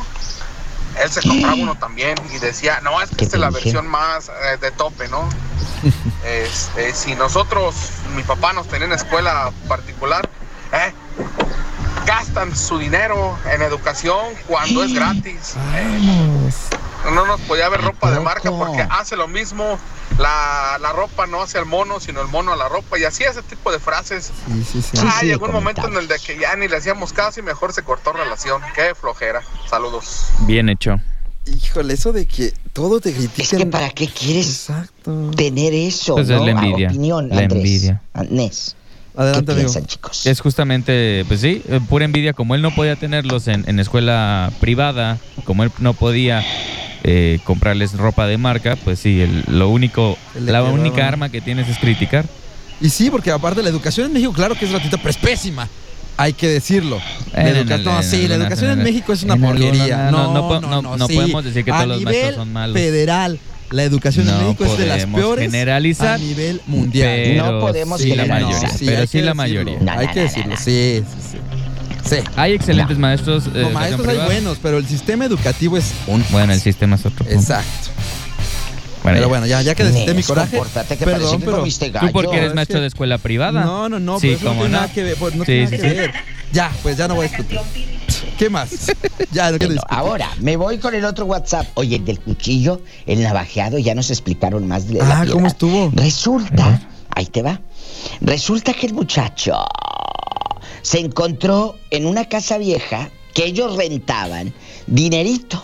él 1.01 1.11
se 1.11 1.21
compraba 1.21 1.55
uno 1.55 1.75
también 1.75 2.15
y 2.33 2.39
decía, 2.39 2.79
no, 2.81 3.01
es 3.01 3.09
que 3.09 3.17
¿Qué 3.17 3.25
esta 3.25 3.37
es 3.37 3.41
la 3.41 3.49
versión 3.49 3.85
más 3.87 4.29
eh, 4.29 4.57
de 4.61 4.71
tope, 4.71 5.07
¿no? 5.09 5.27
Este, 6.25 6.93
si 6.93 7.13
nosotros, 7.15 7.75
mi 8.15 8.23
papá 8.23 8.53
nos 8.53 8.67
tenía 8.67 8.87
en 8.87 8.93
escuela 8.93 9.51
particular, 9.67 10.27
¿eh? 10.71 10.93
Gastan 12.05 12.55
su 12.55 12.77
dinero 12.77 13.37
en 13.53 13.61
educación 13.61 14.17
cuando 14.47 14.83
es 14.83 14.93
gratis. 14.93 15.55
¿eh? 15.75 16.49
No 17.13 17.25
nos 17.25 17.39
podía 17.41 17.69
ver 17.69 17.81
¿A 17.81 17.83
ropa 17.83 18.11
de 18.11 18.19
marca 18.19 18.49
porque 18.51 18.81
hace 18.89 19.15
lo 19.15 19.27
mismo. 19.27 19.77
La, 20.19 20.77
la 20.79 20.93
ropa 20.93 21.27
no 21.27 21.41
hace 21.41 21.57
al 21.57 21.65
mono, 21.65 21.99
sino 21.99 22.21
el 22.21 22.27
mono 22.29 22.53
a 22.53 22.55
la 22.55 22.69
ropa. 22.69 22.97
Y 22.97 23.03
así 23.03 23.23
ese 23.23 23.41
tipo 23.43 23.71
de 23.71 23.79
frases. 23.79 24.31
Sí, 24.47 24.63
sí, 24.63 24.81
sí. 24.81 24.97
Ah, 25.05 25.17
sí, 25.19 25.25
llegó 25.27 25.45
un 25.47 25.51
momento 25.51 25.87
en 25.87 25.95
el 25.97 26.07
de 26.07 26.17
que 26.19 26.37
ya 26.39 26.55
ni 26.55 26.67
le 26.67 26.77
hacíamos 26.77 27.11
caso 27.11 27.39
y 27.39 27.43
mejor 27.43 27.73
se 27.73 27.81
cortó 27.83 28.13
relación. 28.13 28.61
Qué 28.75 28.95
flojera. 28.95 29.41
Saludos. 29.69 30.27
Bien 30.41 30.69
hecho. 30.69 30.95
Híjole, 31.45 31.93
eso 31.93 32.11
de 32.13 32.25
que 32.27 32.53
todo 32.73 32.99
te 33.01 33.09
Es 33.09 33.15
critiquen. 33.17 33.59
que 33.59 33.65
para 33.67 33.89
qué 33.89 34.07
quieres 34.07 34.47
Exacto. 34.69 35.31
tener 35.35 35.73
eso, 35.73 36.15
Pues 36.15 36.29
es 36.29 36.39
¿no? 36.39 36.45
la 36.45 36.59
A 36.59 36.63
envidia, 36.65 36.87
opinión, 36.87 37.29
la 37.29 37.39
Andrés. 37.41 37.51
envidia. 37.57 38.01
Andrés, 38.13 38.75
¿qué 39.15 39.21
Adelante, 39.21 39.51
amigo. 39.53 39.73
chicos? 39.85 40.25
Es 40.25 40.39
justamente, 40.41 41.23
pues 41.27 41.41
sí, 41.41 41.61
eh, 41.67 41.79
pura 41.87 42.05
envidia. 42.05 42.33
Como 42.33 42.55
él 42.55 42.61
no 42.61 42.73
podía 42.73 42.95
tenerlos 42.95 43.47
en, 43.47 43.63
en 43.67 43.79
escuela 43.79 44.51
privada, 44.59 45.17
como 45.45 45.63
él 45.63 45.71
no 45.79 45.93
podía 45.93 46.43
eh, 47.03 47.39
comprarles 47.43 47.93
ropa 47.93 48.27
de 48.27 48.37
marca, 48.37 48.75
pues 48.75 48.99
sí, 48.99 49.21
el- 49.21 49.43
lo 49.47 49.69
único, 49.69 50.17
la 50.39 50.63
única 50.63 51.07
arma 51.07 51.29
que 51.29 51.39
tienes 51.41 51.67
es 51.69 51.77
criticar. 51.77 52.25
Y 52.81 52.89
sí, 52.89 53.09
porque 53.09 53.31
aparte 53.31 53.61
la 53.63 53.69
educación 53.69 54.07
en 54.07 54.13
México, 54.13 54.33
claro 54.33 54.55
que 54.55 54.65
es 54.65 54.71
gratuita, 54.71 54.97
pero 54.97 55.09
es 55.09 55.17
pésima. 55.17 55.67
Hay 56.17 56.33
que 56.33 56.47
decirlo. 56.47 56.99
La 57.33 57.49
educa- 57.49 57.77
no, 57.77 58.01
sí, 58.01 58.27
la 58.27 58.35
educación 58.35 58.71
en 58.71 58.83
México 58.83 59.11
es 59.13 59.23
una 59.23 59.35
porquería. 59.37 60.09
no, 60.11 60.33
No, 60.33 60.33
no 60.33 60.61
no, 60.61 60.81
no- 60.81 60.97
no 60.97 61.07
sí. 61.07 61.15
podemos 61.15 61.43
decir 61.43 61.63
que 61.65 61.71
todos 61.71 61.87
los 61.87 62.01
maestros 62.01 62.35
son 62.35 62.53
malos. 62.53 62.77
federal, 62.77 63.39
la 63.71 63.83
educación 63.83 64.27
en 64.29 64.37
No 64.37 64.43
México 64.43 64.65
es 64.65 64.77
de 64.77 64.85
las 64.85 64.97
podemos 64.97 65.19
peores 65.21 65.45
generalizar, 65.51 66.15
a 66.15 66.17
nivel 66.17 66.61
mundial. 66.67 67.09
pero 67.23 67.51
No 67.51 67.59
podemos 67.59 68.01
sí 68.01 68.09
la 68.15 68.23
generalizar. 68.23 68.53
mayoría, 68.61 68.77
sí, 68.77 68.85
pero 68.85 69.07
sí 69.07 69.21
la 69.21 69.33
mayoría. 69.33 69.79
No, 69.79 69.91
hay 69.91 70.07
no, 70.07 70.13
que 70.13 70.19
no, 70.19 70.25
decirlo, 70.25 70.51
no. 70.51 70.57
sí, 70.57 71.03
sí, 71.03 71.27
sí. 71.31 71.37
Sí. 72.09 72.15
Hay 72.35 72.53
excelentes 72.53 72.97
maestros. 72.99 73.45
eh, 73.55 73.67
maestros 73.73 74.07
hay 74.07 74.17
buenos, 74.19 74.59
pero 74.61 74.77
el 74.77 74.85
sistema 74.87 75.25
educativo 75.25 75.75
es 75.77 75.91
un... 76.05 76.23
Bueno, 76.29 76.53
el 76.53 76.61
sistema 76.61 76.97
es 76.97 77.05
otro. 77.05 77.25
punto. 77.25 77.33
Exacto. 77.33 77.89
Bueno, 79.01 79.17
pero 79.17 79.21
ya. 79.21 79.27
bueno, 79.27 79.45
ya, 79.47 79.61
ya 79.63 79.75
que 79.75 79.83
desquité 79.83 80.13
mi 80.13 80.21
coraje. 80.23 80.51
que 80.97 81.05
Perdón, 81.05 81.39
que 81.39 81.45
pero... 81.45 81.63
Tú 81.99 82.11
porque 82.11 82.37
eres 82.37 82.49
es 82.49 82.55
maestro 82.55 82.77
que- 82.77 82.81
de 82.81 82.87
escuela 82.87 83.17
privada. 83.17 83.63
No, 83.63 83.89
no, 83.89 83.99
no, 83.99 84.19
Sí, 84.19 84.27
pero 84.27 84.35
eso 84.37 84.43
no 84.45 84.49
cómo 84.51 84.61
tiene 84.61 84.73
no. 84.73 84.81
nada 84.81 84.93
que 84.93 85.03
ver. 85.03 85.15
pues, 85.17 85.35
no 85.35 85.45
Sí, 85.45 85.51
tiene 85.51 85.67
sí, 85.67 85.77
nada 85.77 85.89
que 85.89 85.93
ver. 86.01 86.11
Ya, 86.53 86.71
pues 86.83 86.97
ya 86.97 87.07
no 87.07 87.15
voy 87.15 87.25
a 87.25 87.29
discutir. 87.29 87.59
¿Qué 88.37 88.49
más? 88.49 88.69
ya, 89.31 89.51
no 89.51 89.57
Bueno, 89.57 89.81
ahora, 89.89 90.29
me 90.39 90.57
voy 90.57 90.77
con 90.77 90.93
el 90.93 91.05
otro 91.05 91.25
WhatsApp. 91.25 91.67
Oye, 91.75 91.95
el 91.97 92.05
del 92.05 92.19
cuchillo, 92.19 92.81
el 93.05 93.21
navajeado, 93.23 93.77
ya 93.79 93.95
nos 93.95 94.09
explicaron 94.09 94.67
más 94.67 94.87
de 94.87 94.95
la 94.95 95.03
Ah, 95.05 95.21
piedra. 95.21 95.33
¿cómo 95.33 95.47
estuvo? 95.47 95.91
Resulta, 95.93 96.81
ahí 97.15 97.25
te 97.27 97.41
va. 97.41 97.61
Resulta 98.21 98.73
que 98.73 98.87
el 98.87 98.93
muchacho 98.93 99.55
se 100.81 100.99
encontró 100.99 101.75
en 101.91 102.05
una 102.05 102.25
casa 102.25 102.57
vieja 102.57 103.09
que 103.33 103.45
ellos 103.45 103.75
rentaban 103.77 104.53
dinerito. 104.87 105.63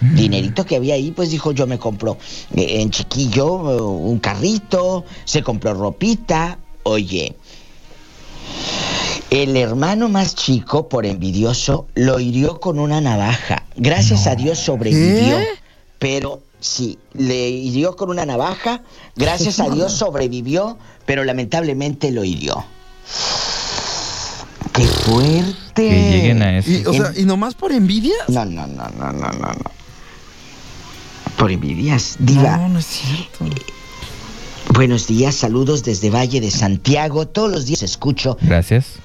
Dinerito 0.00 0.64
que 0.66 0.74
había 0.76 0.94
ahí, 0.94 1.12
pues 1.12 1.30
dijo, 1.30 1.52
yo 1.52 1.66
me 1.68 1.78
compro 1.78 2.18
eh, 2.56 2.80
en 2.80 2.90
chiquillo 2.90 3.46
un 3.54 4.18
carrito, 4.18 5.04
se 5.24 5.42
compró 5.44 5.74
ropita. 5.74 6.58
Oye, 6.82 7.36
el 9.32 9.56
hermano 9.56 10.10
más 10.10 10.34
chico, 10.34 10.90
por 10.90 11.06
envidioso, 11.06 11.86
lo 11.94 12.20
hirió 12.20 12.60
con 12.60 12.78
una 12.78 13.00
navaja. 13.00 13.64
Gracias 13.76 14.26
a 14.26 14.34
Dios 14.34 14.58
sobrevivió. 14.58 15.38
Pero 15.98 16.42
sí, 16.60 16.98
le 17.14 17.48
hirió 17.48 17.96
con 17.96 18.10
una 18.10 18.26
navaja. 18.26 18.82
Gracias 19.16 19.58
a 19.58 19.70
Dios 19.70 19.94
sobrevivió, 19.94 20.76
pero 21.06 21.24
lamentablemente 21.24 22.10
lo 22.10 22.24
hirió. 22.24 22.62
¡Qué 24.74 24.84
fuerte! 24.84 25.88
Que 25.88 26.10
lleguen 26.10 26.42
a 26.42 26.58
eso. 26.58 26.70
Y, 26.70 26.84
o 26.84 26.92
sea, 26.92 27.12
¿y 27.16 27.24
nomás 27.24 27.54
por 27.54 27.72
envidia? 27.72 28.14
No, 28.28 28.44
no, 28.44 28.66
no, 28.66 28.86
no, 28.90 29.12
no, 29.12 29.32
no, 29.32 29.48
no. 29.48 29.70
Por 31.38 31.50
envidias, 31.50 32.16
diva. 32.18 32.58
No, 32.58 32.68
no 32.68 32.78
es 32.80 32.86
cierto. 32.86 33.46
Buenos 34.74 35.06
días, 35.06 35.34
saludos 35.36 35.84
desde 35.84 36.10
Valle 36.10 36.42
de 36.42 36.50
Santiago. 36.50 37.26
Todos 37.26 37.50
los 37.50 37.64
días 37.64 37.82
escucho 37.82 38.36
Gracias. 38.42 38.98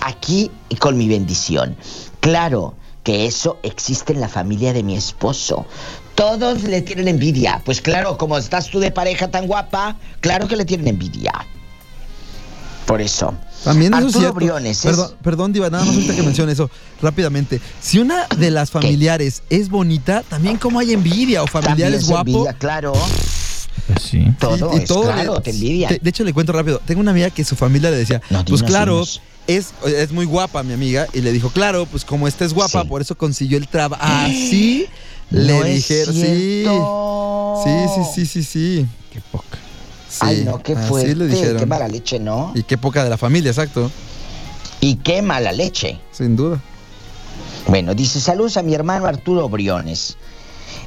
Aquí 0.00 0.50
con 0.78 0.96
mi 0.98 1.08
bendición. 1.08 1.76
Claro 2.20 2.74
que 3.02 3.26
eso 3.26 3.58
existe 3.62 4.12
en 4.12 4.20
la 4.20 4.28
familia 4.28 4.72
de 4.72 4.82
mi 4.82 4.96
esposo. 4.96 5.66
Todos 6.14 6.62
le 6.62 6.80
tienen 6.82 7.08
envidia. 7.08 7.60
Pues 7.64 7.80
claro, 7.80 8.16
como 8.16 8.38
estás 8.38 8.68
tú 8.70 8.80
de 8.80 8.90
pareja 8.90 9.28
tan 9.28 9.46
guapa, 9.46 9.96
claro 10.20 10.48
que 10.48 10.56
le 10.56 10.64
tienen 10.64 10.88
envidia. 10.88 11.32
Por 12.86 13.00
eso. 13.00 13.34
También 13.64 13.94
eso 13.94 14.08
es 14.08 14.14
Arturo. 14.16 14.34
Briones 14.34 14.78
es- 14.78 14.84
Perdón, 14.84 15.10
perdón, 15.22 15.52
Diva, 15.54 15.70
nada 15.70 15.84
más 15.86 15.96
que 15.96 16.22
mencione 16.22 16.52
eso 16.52 16.70
rápidamente. 17.00 17.60
Si 17.80 17.98
una 17.98 18.26
de 18.36 18.50
las 18.50 18.70
familiares 18.70 19.42
es 19.48 19.70
bonita, 19.70 20.22
también 20.22 20.58
como 20.58 20.78
hay 20.80 20.92
envidia 20.92 21.42
o 21.42 21.46
familiares 21.46 22.02
es 22.02 22.08
guapo. 22.08 22.30
envidia, 22.30 22.52
claro. 22.54 22.92
Pues 23.94 24.04
sí. 24.06 24.26
Todo 24.38 24.72
y- 24.74 24.76
y 24.76 24.78
es 24.80 24.88
todo 24.88 25.02
claro, 25.04 25.34
le- 25.36 25.40
te 25.40 25.50
envidia. 25.50 25.88
De, 25.88 25.98
de 26.02 26.10
hecho, 26.10 26.24
le 26.24 26.32
cuento 26.32 26.52
rápido. 26.52 26.80
Tengo 26.86 27.00
una 27.00 27.10
amiga 27.12 27.30
que 27.30 27.44
su 27.44 27.56
familia 27.56 27.90
le 27.90 27.96
decía, 27.96 28.20
No, 28.30 28.38
pues 28.44 28.60
dinos, 28.60 28.62
claro, 28.62 28.92
dinos. 28.94 29.20
es, 29.46 29.72
es 29.86 30.12
muy 30.12 30.24
guapa 30.26 30.62
mi 30.62 30.72
amiga. 30.74 31.06
Y 31.12 31.20
le 31.20 31.32
dijo, 31.32 31.50
claro, 31.50 31.86
pues 31.86 32.04
como 32.04 32.28
esta 32.28 32.44
es 32.44 32.52
guapa, 32.54 32.82
Sí. 32.82 32.88
por 32.88 33.00
eso 33.02 33.16
consiguió 33.16 33.58
el 33.58 33.68
trabajo. 33.68 34.02
Así 34.04 34.86
le 35.30 35.62
dijeron, 35.64 36.14
sí. 36.14 36.64
Sí, 37.64 37.70
sí, 37.94 38.02
sí, 38.14 38.26
sí, 38.26 38.42
sí. 38.44 38.86
Qué 39.12 39.20
poca. 39.32 39.58
Sí, 40.08 40.18
Ay, 40.20 40.42
no, 40.44 40.62
qué 40.62 40.74
así 40.74 40.88
fuerte. 40.88 41.14
le 41.16 41.26
dijeron. 41.26 41.56
Qué 41.58 41.66
mala 41.66 41.88
leche, 41.88 42.20
¿no? 42.20 42.52
Y 42.54 42.62
qué 42.62 42.78
poca 42.78 43.02
de 43.02 43.10
la 43.10 43.16
familia, 43.18 43.50
exacto. 43.50 43.90
Y 44.80 44.96
qué 44.96 45.22
mala 45.22 45.50
leche. 45.50 45.98
Sin 46.12 46.36
duda. 46.36 46.60
Bueno, 47.66 47.94
dice 47.94 48.20
saludos 48.20 48.56
a 48.56 48.62
mi 48.62 48.74
hermano 48.74 49.06
Arturo 49.06 49.48
Briones. 49.48 50.16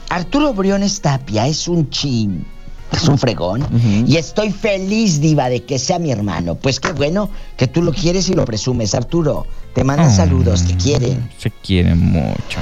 Arturo 0.10 0.54
Briones 0.54 1.02
Tapia 1.02 1.48
es 1.48 1.68
un 1.68 1.90
chin, 1.90 2.46
es 2.92 3.08
un 3.08 3.18
fregón. 3.18 3.66
Y 4.08 4.18
estoy 4.18 4.52
feliz, 4.52 5.20
Diva, 5.22 5.50
de 5.50 5.64
que 5.64 5.78
sea 5.80 6.00
mi 6.00 6.12
hermano. 6.12 6.56
Pues 6.56 6.80
qué 6.80 6.92
bueno 6.94 7.30
que 7.58 7.68
tú 7.68 7.82
lo 7.82 7.92
quieres 7.94 8.30
y 8.30 8.34
lo 8.34 8.46
presumes, 8.46 8.94
Arturo. 8.96 9.46
Te 9.74 9.84
manda 9.84 10.08
Oh. 10.08 10.16
saludos, 10.16 10.64
te 10.66 10.76
quieren. 10.76 11.30
Se 11.38 11.52
quieren 11.52 12.00
mucho. 12.00 12.60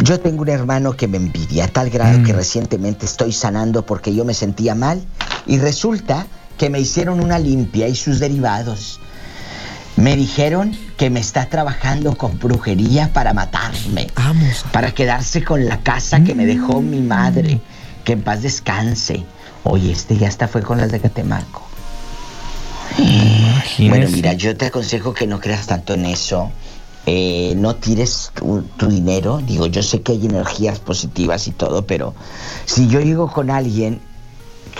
Yo 0.00 0.18
tengo 0.20 0.42
un 0.42 0.48
hermano 0.48 0.92
que 0.96 1.06
me 1.06 1.16
envidia 1.16 1.64
a 1.66 1.68
tal 1.68 1.88
grado 1.88 2.18
Mm. 2.18 2.24
que 2.24 2.32
recientemente 2.32 3.06
estoy 3.06 3.32
sanando 3.32 3.86
porque 3.86 4.14
yo 4.14 4.24
me 4.24 4.34
sentía 4.34 4.74
mal 4.74 5.00
y 5.46 5.58
resulta 5.58 6.26
que 6.58 6.68
me 6.70 6.80
hicieron 6.80 7.20
una 7.20 7.38
limpia 7.38 7.88
y 7.88 7.94
sus 7.94 8.18
derivados. 8.18 8.98
Me 9.96 10.16
dijeron 10.16 10.74
que 10.96 11.10
me 11.10 11.20
está 11.20 11.46
trabajando 11.48 12.16
con 12.16 12.38
brujería 12.38 13.12
para 13.12 13.32
matarme, 13.34 14.08
Vamos. 14.16 14.64
para 14.72 14.92
quedarse 14.92 15.44
con 15.44 15.66
la 15.66 15.78
casa 15.80 16.24
que 16.24 16.34
me 16.34 16.46
dejó 16.46 16.80
mi 16.80 17.00
madre, 17.00 17.60
que 18.04 18.12
en 18.12 18.22
paz 18.22 18.42
descanse. 18.42 19.24
Oye, 19.64 19.92
este 19.92 20.16
ya 20.16 20.28
hasta 20.28 20.48
fue 20.48 20.62
con 20.62 20.78
las 20.78 20.90
de 20.90 21.00
Catemaco. 21.00 21.66
Imagínese. 22.98 23.88
Bueno, 23.88 24.10
mira, 24.10 24.32
yo 24.34 24.56
te 24.56 24.66
aconsejo 24.66 25.14
que 25.14 25.26
no 25.26 25.40
creas 25.40 25.66
tanto 25.66 25.94
en 25.94 26.06
eso. 26.06 26.50
Eh, 27.06 27.54
no 27.56 27.76
tires 27.76 28.30
tu, 28.34 28.62
tu 28.76 28.88
dinero. 28.88 29.40
Digo, 29.44 29.66
yo 29.66 29.82
sé 29.82 30.02
que 30.02 30.12
hay 30.12 30.26
energías 30.26 30.78
positivas 30.78 31.48
y 31.48 31.52
todo, 31.52 31.86
pero 31.86 32.14
si 32.64 32.88
yo 32.88 33.00
llego 33.00 33.30
con 33.32 33.50
alguien 33.50 34.00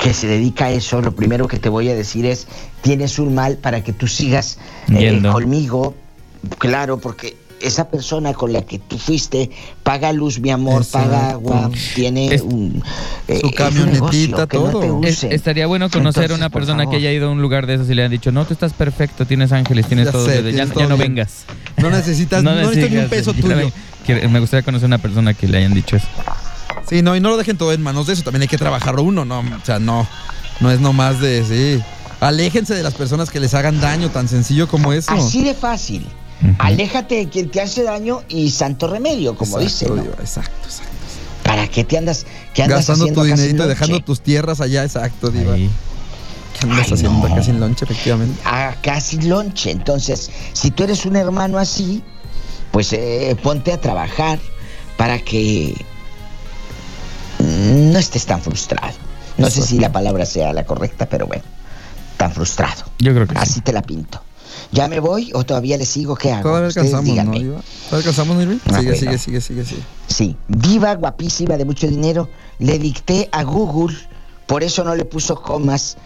que 0.02 0.14
se 0.14 0.26
dedica 0.26 0.66
a 0.66 0.70
eso, 0.70 1.00
lo 1.00 1.14
primero 1.14 1.48
que 1.48 1.58
te 1.58 1.68
voy 1.68 1.88
a 1.88 1.94
decir 1.94 2.26
es, 2.26 2.46
tienes 2.80 3.18
un 3.18 3.34
mal 3.34 3.56
para 3.56 3.82
que 3.82 3.92
tú 3.92 4.06
sigas 4.06 4.58
eh, 4.88 5.20
conmigo. 5.30 5.94
Claro, 6.58 6.98
porque 6.98 7.36
esa 7.62 7.88
persona 7.88 8.34
con 8.34 8.52
la 8.52 8.62
que 8.62 8.78
tú 8.78 8.98
fuiste 8.98 9.50
paga 9.82 10.12
luz, 10.12 10.38
mi 10.40 10.50
amor, 10.50 10.84
paga 10.84 11.30
agua, 11.30 11.70
tiene 11.94 12.34
Es- 12.34 12.42
un... 12.42 12.82
eh, 13.28 13.38
Su 13.40 13.50
camionetita, 13.52 14.46
que 14.46 14.58
no 14.58 14.64
te 14.66 14.70
todo. 14.72 15.00
Es- 15.04 15.24
estaría 15.24 15.66
bueno 15.66 15.88
conocer 15.90 16.32
a 16.32 16.34
una 16.34 16.50
persona 16.50 16.88
que 16.88 16.96
haya 16.96 17.12
ido 17.12 17.28
a 17.28 17.30
un 17.30 17.40
lugar 17.42 17.66
de 17.66 17.74
esos 17.74 17.88
y 17.90 17.94
le 17.94 18.04
han 18.04 18.10
dicho, 18.10 18.32
no, 18.32 18.44
tú 18.44 18.54
estás 18.54 18.72
perfecto, 18.72 19.26
tienes 19.26 19.52
ángeles, 19.52 19.86
tienes 19.86 20.06
Ya 20.06 20.12
todo, 20.12 20.26
sé, 20.26 20.36
ya, 20.36 20.42
tienes 20.42 20.68
ya 20.68 20.74
todo 20.74 20.88
no 20.88 20.96
bien. 20.96 21.14
vengas. 21.14 21.44
No 21.78 21.90
necesitas, 21.90 22.42
no, 22.44 22.54
necesitas 22.54 22.90
ni 22.90 22.96
un 22.98 23.08
peso 23.08 23.32
tuyo. 23.32 23.70
Quiero- 24.04 24.28
Me 24.28 24.40
gustaría 24.40 24.64
conocer 24.64 24.86
a 24.86 24.88
una 24.88 24.98
persona 24.98 25.34
que 25.34 25.46
le 25.48 25.58
hayan 25.58 25.74
dicho 25.74 25.96
eso. 25.96 26.08
Sí, 26.88 27.02
no, 27.02 27.14
y 27.16 27.20
no 27.20 27.30
lo 27.30 27.36
dejen 27.36 27.56
todo 27.56 27.72
en 27.72 27.80
manos 27.82 28.06
de 28.08 28.14
eso. 28.14 28.22
También 28.22 28.42
hay 28.42 28.48
que 28.48 28.58
trabajar 28.58 28.98
uno, 28.98 29.24
¿no? 29.24 29.40
O 29.40 29.64
sea, 29.64 29.78
no. 29.78 30.06
No 30.60 30.70
es 30.70 30.80
nomás 30.80 31.20
de, 31.20 31.44
sí. 31.44 31.82
Aléjense 32.20 32.74
de 32.74 32.82
las 32.82 32.94
personas 32.94 33.30
que 33.30 33.40
les 33.40 33.54
hagan 33.54 33.80
daño, 33.80 34.10
tan 34.10 34.28
sencillo 34.28 34.68
como 34.68 34.92
eso. 34.92 35.10
Así 35.12 35.42
de 35.42 35.54
fácil. 35.54 36.04
Aléjate 36.58 37.16
de 37.16 37.28
quien 37.28 37.50
te 37.50 37.60
hace 37.60 37.82
daño 37.82 38.22
y 38.28 38.50
santo 38.50 38.88
remedio, 38.88 39.36
como 39.36 39.58
dice. 39.58 39.86
Exacto, 39.86 40.20
exacto, 40.20 40.64
exacto. 40.64 40.92
¿Para 41.44 41.68
qué 41.68 41.84
te 41.84 41.98
andas, 41.98 42.24
qué 42.54 42.62
andas 42.62 42.78
Gastando 42.80 43.04
haciendo 43.04 43.22
tu 43.22 43.26
dinerito 43.26 43.66
dejando 43.66 44.00
tus 44.00 44.20
tierras 44.20 44.60
allá, 44.60 44.84
exacto, 44.84 45.30
Diva. 45.30 45.54
Ahí. 45.54 45.70
¿Qué 46.58 46.66
andas 46.66 46.86
Ay, 46.86 46.94
haciendo 46.94 47.28
no. 47.28 47.32
acá 47.32 47.42
sin 47.42 47.60
lonche, 47.60 47.84
efectivamente? 47.84 48.40
Acá 48.44 49.00
sin 49.00 49.28
lonche. 49.28 49.70
Entonces, 49.70 50.30
si 50.52 50.70
tú 50.70 50.84
eres 50.84 51.04
un 51.06 51.16
hermano 51.16 51.58
así, 51.58 52.02
pues 52.70 52.92
eh, 52.92 53.36
ponte 53.42 53.72
a 53.72 53.80
trabajar 53.80 54.38
para 54.96 55.18
que 55.18 55.74
no 57.38 57.98
estés 57.98 58.26
tan 58.26 58.40
frustrado. 58.40 58.94
No 59.38 59.50
sé 59.50 59.62
si 59.62 59.78
la 59.78 59.90
palabra 59.90 60.26
sea 60.26 60.52
la 60.52 60.64
correcta, 60.64 61.06
pero 61.06 61.26
bueno, 61.26 61.42
tan 62.16 62.32
frustrado. 62.32 62.84
Yo 62.98 63.12
creo 63.14 63.26
que 63.26 63.36
Así 63.38 63.54
sí. 63.54 63.60
te 63.62 63.72
la 63.72 63.82
pinto. 63.82 64.22
¿Ya 64.72 64.88
me 64.88 65.00
voy 65.00 65.30
o 65.34 65.44
todavía 65.44 65.76
le 65.76 65.84
sigo? 65.84 66.16
¿Qué 66.16 66.32
hago? 66.32 66.44
Todavía 66.48 66.68
alcanzamos, 66.68 67.04
¿no? 67.24 67.32
Diva? 67.32 67.60
¿Todavía 67.90 67.98
alcanzamos, 67.98 68.36
Nirving? 68.38 68.60
Ah, 68.64 68.78
Sigue, 68.78 68.82
bueno. 68.82 68.96
sigue, 68.98 69.18
sigue, 69.18 69.40
sigue, 69.40 69.64
sigue. 69.64 69.82
Sí, 70.06 70.36
diva 70.48 70.94
guapísima 70.94 71.56
de 71.58 71.64
mucho 71.66 71.86
dinero, 71.86 72.28
le 72.58 72.78
dicté 72.78 73.28
a 73.32 73.42
Google, 73.44 73.94
por 74.46 74.62
eso 74.62 74.82
no 74.82 74.94
le 74.94 75.04
puso 75.04 75.36
comas. 75.40 75.96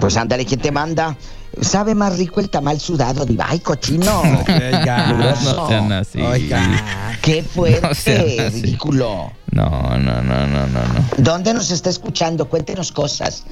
Pues 0.00 0.16
ándale, 0.16 0.44
¿quién 0.44 0.58
te 0.60 0.72
manda? 0.72 1.16
Sabe 1.60 1.94
más 1.94 2.16
rico 2.18 2.40
el 2.40 2.50
tamal 2.50 2.80
sudado, 2.80 3.24
diva. 3.24 3.46
¡Ay, 3.48 3.60
cochino! 3.60 4.22
Oiga. 4.48 5.12
No 5.44 5.68
sean 5.68 5.92
así. 5.92 6.20
Oiga. 6.20 7.16
¡Qué 7.22 7.42
fuerte! 7.44 8.36
No 8.42 8.50
ridículo. 8.50 9.32
No, 9.52 9.70
no, 9.98 10.20
no, 10.22 10.46
no, 10.48 10.66
no, 10.66 10.66
no. 10.66 11.04
¿Dónde 11.18 11.54
nos 11.54 11.70
está 11.70 11.90
escuchando? 11.90 12.48
Cuéntenos 12.48 12.90
cosas. 12.90 13.44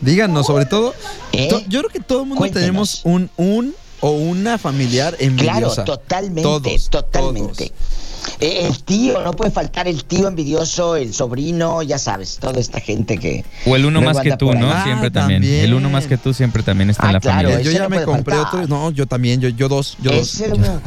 Díganos, 0.00 0.46
sobre 0.46 0.64
todo, 0.66 0.94
¿Eh? 1.32 1.48
to- 1.48 1.60
yo 1.68 1.80
creo 1.80 1.90
que 1.90 2.00
todo 2.00 2.20
el 2.20 2.26
mundo 2.26 2.38
Cuéntenos. 2.38 2.62
tenemos 2.64 3.00
un, 3.04 3.28
un 3.36 3.74
o 4.00 4.10
una 4.12 4.58
familiar 4.58 5.16
Claro, 5.16 5.30
envidiosa. 5.30 5.84
totalmente, 5.84 6.42
Todos, 6.42 6.90
totalmente. 6.90 7.66
todos. 7.68 8.00
Eh, 8.38 8.66
el 8.66 8.82
tío, 8.82 9.20
no 9.22 9.32
puede 9.32 9.50
faltar 9.50 9.88
el 9.88 10.04
tío 10.04 10.28
envidioso, 10.28 10.94
el 10.96 11.14
sobrino, 11.14 11.82
ya 11.82 11.98
sabes, 11.98 12.36
toda 12.38 12.60
esta 12.60 12.78
gente 12.80 13.16
que... 13.18 13.44
O 13.66 13.76
el 13.76 13.86
uno 13.86 14.02
más 14.02 14.20
que 14.20 14.36
tú. 14.36 14.52
¿no? 14.52 14.70
Ah, 14.70 14.82
siempre 14.84 15.10
también. 15.10 15.40
también. 15.42 15.64
El 15.64 15.72
uno 15.74 15.88
más 15.88 16.06
que 16.06 16.18
tú 16.18 16.34
siempre 16.34 16.62
también 16.62 16.90
está 16.90 17.04
en 17.04 17.08
Ah, 17.08 17.12
la 17.14 17.20
claro, 17.20 17.48
familia. 17.50 17.60
yo 17.64 17.72
ya 17.72 17.82
no 17.84 17.88
me 17.88 18.02
compré 18.04 18.36
faltar. 18.36 18.60
otro. 18.62 18.68
No, 18.68 18.90
yo 18.90 19.06
también, 19.06 19.40
yo, 19.40 19.48
yo 19.48 19.68
dos, 19.68 19.96
yo 20.02 20.12
dos. 20.12 20.38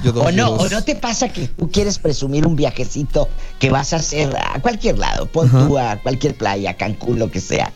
Yo, 0.03 0.11
dos, 0.11 0.25
o 0.27 0.29
yo 0.29 0.35
no, 0.37 0.51
dos. 0.51 0.61
o 0.61 0.69
no 0.69 0.83
te 0.83 0.95
pasa 0.95 1.29
que 1.29 1.47
tú 1.47 1.71
quieres 1.71 1.97
presumir 1.97 2.45
un 2.45 2.55
viajecito 2.55 3.27
que 3.59 3.71
vas 3.71 3.93
a 3.93 3.97
hacer 3.97 4.35
a 4.35 4.59
cualquier 4.61 4.99
lado, 4.99 5.25
pon 5.25 5.49
tú 5.49 5.77
a 5.79 5.97
cualquier 5.97 6.35
playa, 6.35 6.75
Cancún, 6.75 7.17
lo 7.17 7.31
que 7.31 7.41
sea. 7.41 7.71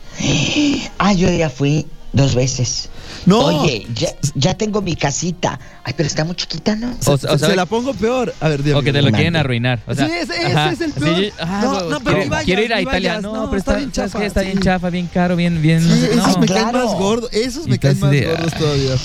Ah, 0.99 1.13
yo 1.13 1.29
ya 1.31 1.49
fui 1.49 1.87
dos 2.13 2.35
veces. 2.35 2.89
No. 3.25 3.39
Oye, 3.39 3.85
ya, 3.93 4.09
ya 4.35 4.53
tengo 4.57 4.81
mi 4.81 4.95
casita. 4.95 5.59
Ay, 5.83 5.93
pero 5.97 6.07
está 6.07 6.23
muy 6.25 6.35
chiquita, 6.35 6.75
¿no? 6.75 6.87
O- 7.05 7.11
o 7.11 7.17
se- 7.17 7.27
sea- 7.27 7.37
se 7.37 7.55
la 7.55 7.65
pongo 7.65 7.93
peor. 7.93 8.33
A 8.39 8.47
ver, 8.49 8.63
dígame. 8.63 8.79
O 8.81 8.83
que 8.83 8.93
te 8.93 9.01
lo 9.01 9.11
quieren 9.11 9.35
arruinar. 9.35 9.79
O 9.87 9.93
sea, 9.95 10.07
Sí, 10.07 10.13
ese- 10.13 10.33
es 10.71 10.81
el 10.81 10.93
Sí, 10.93 10.99
peor. 10.99 11.31
ah, 11.39 11.61
No, 11.63 11.73
no, 11.89 11.99
pero 11.99 12.15
quiero- 12.17 12.29
vayas, 12.29 12.45
Quiero 12.45 12.61
ir 12.63 12.73
a 12.73 12.81
Italia. 12.81 13.09
vayas. 13.13 13.23
No, 13.23 13.33
No, 13.35 13.45
pero 13.49 13.59
está 13.59 13.71
está, 13.71 13.77
bien 13.79 13.93
¿sabes 13.93 14.11
chafa? 14.11 14.25
Está 14.25 14.39
sí. 14.41 14.45
bien 14.47 14.59
chafa, 14.59 14.89
bien 14.89 15.07
caro, 15.13 15.35
bien, 15.35 15.61
bien. 15.61 15.81
Sí, 15.81 15.87
no 15.89 15.95
sé- 15.95 16.13
esos 16.13 16.39
me 16.39 16.45
caen 16.47 16.69
claro. 16.69 16.85
más 16.87 16.95
gordos. 16.97 17.29
Esos 17.33 17.67
me 17.67 17.79
caen 17.79 17.99
más 17.99 18.11
de- 18.11 18.25
gordos 18.25 18.53
todavía. 18.53 18.95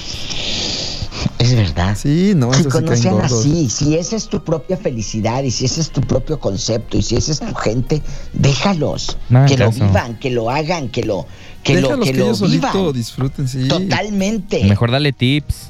Es 1.39 1.55
verdad. 1.57 1.97
Sí, 2.01 2.33
no, 2.37 2.51
caen 2.51 2.97
sean 2.97 3.15
gordos. 3.15 3.33
así. 3.41 3.69
Si 3.69 3.97
esa 3.97 4.15
es 4.17 4.29
tu 4.29 4.43
propia 4.45 4.77
felicidad 4.77 5.43
y 5.43 5.51
si 5.51 5.65
ese 5.65 5.81
es 5.81 5.91
tu 5.91 6.01
propio 6.01 6.39
concepto 6.39 6.97
y 6.97 7.03
si 7.03 7.17
esa 7.17 7.33
es 7.33 7.41
tu 7.41 7.55
gente, 7.55 8.01
déjalos. 8.33 9.19
Que 9.49 9.57
lo 9.57 9.71
vivan, 9.73 10.19
que 10.19 10.31
lo 10.31 10.51
hagan, 10.51 10.89
que 10.89 11.03
lo, 11.03 11.27
que 11.63 11.75
lo, 11.81 11.89
Déjalos 11.89 12.07
que 12.07 12.13
que 12.13 12.19
lo 12.19 12.35
vivan. 12.49 12.93
disfruten, 12.93 13.49
sí. 13.49 13.69
Totalmente. 13.69 14.65
Mejor 14.65 14.91
dale 14.91 15.13
tips. 15.13 15.69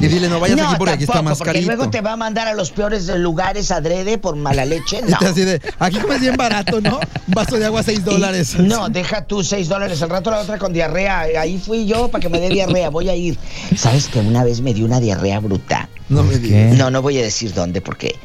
Y 0.00 0.08
dile, 0.08 0.28
no 0.28 0.40
vayas 0.40 0.56
no, 0.56 0.66
aquí 0.68 0.74
porque 0.76 0.92
aquí 0.94 1.04
está 1.04 1.22
más 1.22 1.38
porque 1.38 1.52
carito. 1.52 1.66
luego 1.72 1.88
te 1.88 2.00
va 2.00 2.12
a 2.14 2.16
mandar 2.16 2.48
a 2.48 2.54
los 2.54 2.72
peores 2.72 3.06
lugares 3.16 3.70
adrede 3.70 4.18
por 4.18 4.34
mala 4.34 4.64
leche. 4.66 5.00
Y 5.06 5.10
No. 5.10 5.18
te 5.18 5.26
así 5.26 5.42
de, 5.42 5.60
aquí 5.78 5.98
comes 5.98 6.20
bien 6.20 6.36
barato, 6.36 6.80
¿no? 6.80 6.96
Un 7.28 7.34
vaso 7.34 7.56
de 7.56 7.64
agua, 7.66 7.82
6 7.84 8.00
Y- 8.00 8.02
dólares. 8.02 8.54
No, 8.58 8.88
deja 8.88 9.24
tú 9.24 9.44
6 9.44 9.68
dólares. 9.68 10.02
Al 10.02 10.10
rato 10.10 10.32
la 10.32 10.40
otra 10.40 10.58
con 10.58 10.72
diarrea. 10.72 11.20
Ahí 11.40 11.58
fui 11.58 11.86
yo 11.86 12.08
para 12.08 12.20
que 12.20 12.28
me 12.28 12.40
dé 12.40 12.48
diarrea. 12.48 12.90
Voy 12.90 13.08
a 13.08 13.14
ir. 13.14 13.38
¿Sabes 13.76 14.08
que 14.08 14.18
una 14.18 14.42
vez 14.42 14.60
me 14.62 14.74
dio 14.74 14.84
una 14.84 14.98
diarrea 14.98 15.38
bruta? 15.38 15.88
No 16.08 16.22
me 16.22 16.38
digas. 16.38 16.76
No, 16.76 16.90
no 16.90 17.02
voy 17.02 17.18
a 17.18 17.22
decir 17.22 17.54
dónde 17.54 17.80
porque 17.80 18.16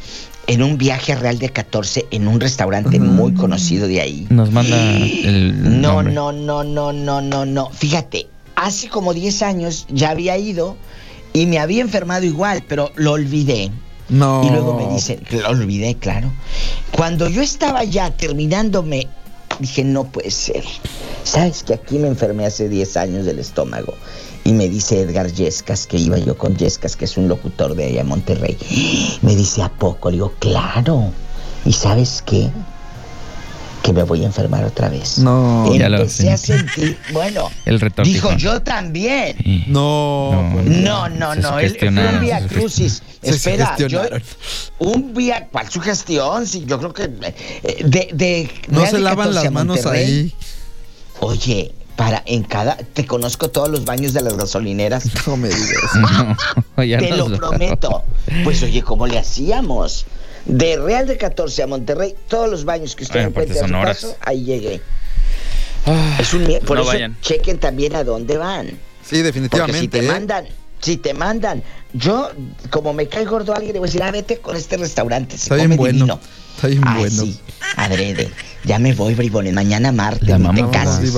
en 0.48 0.63
un 0.63 0.78
viaje 0.78 1.15
Real 1.15 1.38
de 1.39 1.50
14 1.50 2.08
en 2.12 2.28
un 2.28 2.39
restaurante 2.39 3.00
muy 3.00 3.34
conocido 3.34 3.88
de 3.88 4.02
ahí. 4.02 4.28
Nos 4.30 4.52
manda 4.52 4.76
el. 4.78 5.82
No, 5.82 5.94
nombre. 5.94 6.13
no, 6.13 6.32
no, 6.32 6.63
no, 6.63 6.92
no, 6.92 7.22
no, 7.22 7.46
no. 7.46 7.70
Fíjate, 7.70 8.28
hace 8.56 8.89
como 8.89 9.13
10 9.13 9.42
años 9.44 9.86
ya 9.89 10.10
había 10.10 10.38
ido 10.38 10.76
y 11.34 11.46
me 11.46 11.60
había 11.60 11.82
enfermado 11.82 12.26
igual, 12.26 12.63
pero 12.68 12.92
lo 12.96 13.13
olvidé. 13.13 13.72
No. 14.10 14.42
Y 14.44 14.50
luego 14.50 14.74
me 14.76 14.92
dicen, 14.94 15.22
lo 15.30 15.50
olvidé, 15.50 15.96
claro. 15.96 16.32
Cuando 16.92 17.30
yo 17.30 17.44
estaba 17.44 17.84
ya 17.84 18.10
terminándome, 18.10 19.08
dije, 19.60 19.84
no 19.84 20.06
puede 20.06 20.32
ser. 20.32 20.63
¿Sabes 21.24 21.63
que 21.63 21.76
aquí 21.76 22.00
me 22.00 22.08
enfermé 22.08 22.46
hace 22.46 22.70
10 22.70 22.98
años 22.98 23.26
del 23.26 23.38
estómago? 23.38 23.94
Y 24.45 24.54
me 24.54 24.67
dice 24.69 25.02
Edgar 25.02 25.32
Yescas, 25.32 25.86
que 25.86 25.97
iba 25.97 26.17
yo 26.17 26.38
con 26.38 26.56
Yescas, 26.58 26.95
que 26.95 27.06
es 27.06 27.17
un 27.17 27.28
locutor 27.28 27.75
de 27.75 27.86
allá 27.86 28.02
en 28.02 28.08
Monterrey. 28.08 28.58
Me 29.21 29.36
dice, 29.36 29.62
¿a 29.62 29.69
poco? 29.69 30.10
Le 30.10 30.15
digo, 30.17 30.34
claro. 30.39 31.12
¿Y 31.65 31.73
sabes 31.73 32.23
qué? 32.25 32.49
Que 33.84 33.93
me 33.93 34.04
voy 34.04 34.23
a 34.23 34.25
enfermar 34.28 34.63
otra 34.65 34.89
vez. 34.89 35.19
No. 35.19 35.73
Ya 35.75 35.88
lo 35.89 35.97
Empecé 35.97 36.32
a 36.32 36.38
sentí. 36.38 36.67
sentir, 36.75 36.97
bueno, 37.13 37.49
El 37.65 37.80
dijo, 38.04 38.34
yo 38.38 38.62
también. 38.62 39.36
Sí. 39.43 39.63
No. 39.67 40.52
No. 40.63 41.08
No, 41.10 41.36
no. 41.36 41.60
Él 41.60 41.75
fue 41.80 41.89
un 41.89 42.19
vía 42.19 42.45
crucis. 42.47 43.02
Se 43.21 43.30
Espera, 43.32 43.75
yo. 43.78 44.02
Un 44.80 45.13
vía. 45.13 45.47
¿Cuál 45.52 45.69
sugestión? 45.69 46.47
Sí, 46.47 46.63
yo 46.65 46.78
creo 46.80 46.93
que. 46.93 47.04
eh, 47.04 47.84
De. 47.86 48.10
de 48.13 48.49
No 48.69 48.86
se 48.86 48.99
lavan 48.99 49.28
14 49.28 49.39
a 49.39 49.43
las 49.43 49.52
manos 49.52 49.75
Monterrey. 49.84 50.06
ahí. 50.06 50.34
Oye, 51.21 51.71
para 52.00 52.24
en 52.26 52.44
cada. 52.44 52.78
Te 52.78 53.06
conozco 53.06 53.50
todos 53.50 53.68
los 53.68 53.84
baños 53.84 54.14
de 54.14 54.22
las 54.22 54.38
gasolineras. 54.38 55.04
No 55.28 55.36
me 55.36 55.50
digas. 55.50 55.96
No, 56.78 56.84
ya 56.84 56.98
Te 56.98 57.12
lo 57.12 57.28
prometo. 57.36 58.06
Pues 58.46 58.64
oye, 58.64 58.82
¿cómo 58.82 59.06
le 59.06 59.20
hacíamos? 59.20 60.06
De 60.46 60.78
Real 60.78 61.06
de 61.08 61.18
14 61.18 61.64
a 61.64 61.68
Monterrey, 61.68 62.16
todos 62.30 62.50
los 62.50 62.64
baños 62.64 62.96
que 62.96 63.04
usted 63.04 63.20
encuentre 63.28 63.60
paso, 63.70 64.16
ahí 64.22 64.46
llegué. 64.46 64.82
Es 66.18 66.34
un 66.34 66.46
Por 66.66 66.78
no 66.78 66.84
eso 66.84 66.92
vayan. 66.92 67.18
chequen 67.22 67.60
también 67.60 67.94
a 67.96 68.06
dónde 68.06 68.38
van. 68.38 68.68
Sí, 68.68 68.78
Porque 69.02 69.24
definitivamente. 69.24 69.80
si 69.82 69.88
te 69.90 70.00
¿eh? 70.00 70.08
mandan, 70.08 70.46
si 70.82 70.98
te 70.98 71.13
mandan, 71.13 71.63
yo, 71.94 72.30
como 72.70 72.94
me 72.94 73.08
cae 73.08 73.26
gordo 73.26 73.54
alguien, 73.54 73.74
le 73.74 73.80
voy 73.80 73.88
a 73.88 73.92
decir, 73.92 74.04
ah, 74.04 74.12
vete 74.12 74.38
con 74.39 74.56
este 74.56 74.78
restaurante, 74.78 75.38
se 75.38 75.44
Está 75.44 75.56
come 75.56 75.68
bien 75.68 75.78
bueno. 75.78 75.94
divino. 75.94 76.20
Está 76.56 76.68
bien 76.68 76.82
Ay, 76.86 77.00
bueno. 77.00 77.24
sí, 77.24 77.39
adrede. 77.78 78.32
Ya 78.65 78.80
me 78.80 78.94
voy, 78.94 79.15
bribones. 79.15 79.54
Mañana 79.54 79.92
martes, 79.92 80.38
ni 80.39 80.54
te 80.54 80.70
cases, 80.70 81.13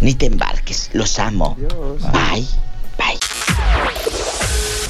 ni 0.00 0.14
te 0.14 0.26
embarques. 0.26 0.90
Los 0.92 1.18
amo. 1.18 1.56
Bye, 2.12 2.46
bye. 2.98 3.18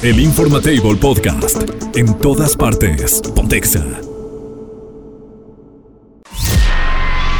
El 0.09 0.19
Informatable 0.19 0.95
Podcast. 0.97 1.57
En 1.95 2.13
todas 2.19 2.57
partes. 2.57 3.21
Pontexa. 3.33 3.81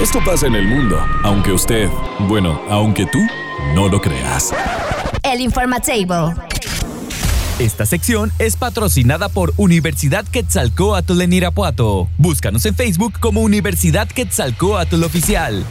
Esto 0.02 0.20
pasa 0.26 0.48
en 0.48 0.56
el 0.56 0.66
mundo, 0.68 0.98
aunque 1.24 1.52
usted, 1.52 1.90
bueno, 2.28 2.60
aunque 2.70 3.06
tú 3.06 3.20
no 3.76 3.88
lo 3.90 4.02
creas. 4.02 4.54
El 5.24 5.42
Informatable. 5.42 6.34
Esta 7.60 7.86
sección 7.86 8.32
es 8.40 8.56
patrocinada 8.56 9.30
por 9.30 9.54
Universidad 9.58 10.26
Quetzalcóatl 10.26 11.22
en 11.22 11.34
Irapuato. 11.34 12.10
Búscanos 12.18 12.66
en 12.66 12.74
Facebook 12.74 13.20
como 13.20 13.42
Universidad 13.42 14.08
Quetzalcóatl 14.08 15.04
Oficial. 15.04 15.64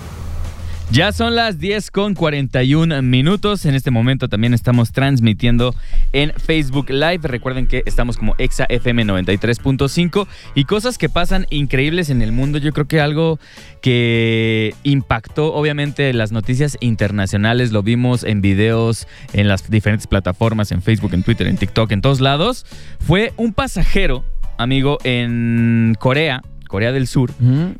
Ya 0.92 1.10
son 1.10 1.34
las 1.34 1.58
10 1.58 1.90
con 1.90 2.12
41 2.12 3.00
minutos. 3.00 3.64
En 3.64 3.74
este 3.74 3.90
momento 3.90 4.28
también 4.28 4.52
estamos 4.52 4.92
transmitiendo 4.92 5.74
en 6.12 6.34
Facebook 6.34 6.90
Live. 6.90 7.20
Recuerden 7.22 7.66
que 7.66 7.82
estamos 7.86 8.18
como 8.18 8.34
Exa 8.36 8.66
FM 8.68 9.06
93.5 9.06 10.26
y 10.54 10.64
cosas 10.64 10.98
que 10.98 11.08
pasan 11.08 11.46
increíbles 11.48 12.10
en 12.10 12.20
el 12.20 12.32
mundo. 12.32 12.58
Yo 12.58 12.74
creo 12.74 12.88
que 12.88 13.00
algo 13.00 13.38
que 13.80 14.74
impactó 14.82 15.54
obviamente 15.54 16.12
las 16.12 16.30
noticias 16.30 16.76
internacionales, 16.80 17.72
lo 17.72 17.82
vimos 17.82 18.22
en 18.22 18.42
videos 18.42 19.08
en 19.32 19.48
las 19.48 19.70
diferentes 19.70 20.06
plataformas, 20.06 20.72
en 20.72 20.82
Facebook, 20.82 21.14
en 21.14 21.22
Twitter, 21.22 21.46
en 21.46 21.56
TikTok, 21.56 21.90
en 21.92 22.02
todos 22.02 22.20
lados, 22.20 22.66
fue 23.00 23.32
un 23.38 23.54
pasajero, 23.54 24.26
amigo, 24.58 24.98
en 25.04 25.96
Corea, 25.98 26.42
Corea 26.72 26.90
del 26.90 27.06
Sur, 27.06 27.30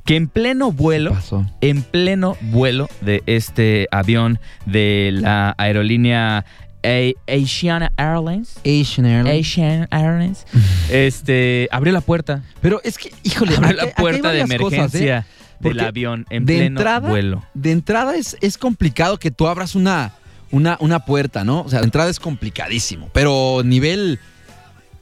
que 0.05 0.17
en 0.17 0.29
pleno 0.29 0.71
vuelo 0.71 1.15
Pasó. 1.15 1.47
en 1.63 1.81
pleno 1.83 2.37
vuelo 2.43 2.91
de 3.01 3.23
este 3.25 3.89
avión 3.91 4.39
de 4.67 5.09
la 5.15 5.55
aerolínea 5.57 6.45
A- 6.85 7.33
Asiana 7.33 7.91
Airlines. 7.97 8.59
Asian 8.67 9.07
Airlines. 9.07 9.41
Asian 9.49 9.89
Airlines. 9.91 10.47
Este 10.91 11.69
abrió 11.73 11.93
la 11.95 12.03
puerta. 12.03 12.43
Pero 12.61 12.81
es 12.85 12.99
que, 12.99 13.11
híjole, 13.23 13.57
Abrió 13.57 13.73
la 13.73 13.95
puerta 13.95 14.31
de 14.31 14.41
cosas, 14.43 14.51
¿eh? 14.51 14.55
emergencia 14.99 15.27
del 15.61 15.81
avión 15.81 16.27
en 16.29 16.45
de 16.45 16.57
pleno 16.57 16.81
entrada- 16.81 17.09
vuelo. 17.09 17.43
De 17.55 17.71
entrada 17.73 18.15
es, 18.17 18.37
es 18.43 18.59
complicado 18.59 19.19
que 19.19 19.31
tú 19.31 19.47
abras 19.47 19.75
una, 19.75 20.13
una, 20.51 20.77
una 20.81 21.05
puerta, 21.07 21.45
¿no? 21.45 21.63
O 21.63 21.69
sea, 21.71 21.79
de 21.79 21.87
entrada 21.87 22.11
es 22.11 22.21
complicadísimo. 22.21 23.09
Pero 23.15 23.63
nivel. 23.65 24.19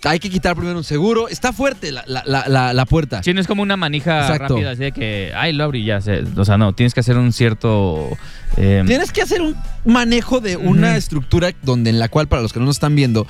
Hay 0.05 0.19
que 0.19 0.31
quitar 0.31 0.57
primero 0.57 0.79
un 0.79 0.85
seguro. 0.85 1.29
Está 1.29 1.53
fuerte 1.53 1.93
la, 1.93 2.05
la, 2.07 2.23
la, 2.27 2.73
la- 2.73 2.87
puerta. 2.87 3.23
Sí, 3.23 3.35
no 3.35 3.41
es 3.41 3.47
como 3.47 3.63
una 3.63 3.77
manija 3.77 4.21
Exacto. 4.23 4.55
rápida, 4.55 4.71
así 4.71 4.81
de 4.85 4.93
que, 4.93 5.33
ay, 5.37 5.53
lo 5.53 5.65
abrí 5.65 5.85
ya. 5.85 6.01
Se, 6.01 6.23
o 6.37 6.45
sea, 6.45 6.57
no, 6.57 6.73
tienes 6.73 6.95
que 6.95 7.01
hacer 7.01 7.19
un 7.19 7.33
cierto. 7.33 8.09
eh, 8.57 8.83
Tienes 8.87 9.13
que 9.13 9.23
hacer 9.23 9.43
un 9.43 9.55
manejo 9.85 10.41
de 10.41 10.57
una 10.57 10.97
estructura 10.97 11.53
donde 11.63 11.91
en 11.91 11.99
la 11.99 12.09
cual, 12.09 12.29
para 12.29 12.41
los 12.43 12.53
que 12.53 12.61
no 12.61 12.67
nos 12.67 12.77
están 12.77 12.95
viendo, 12.97 13.27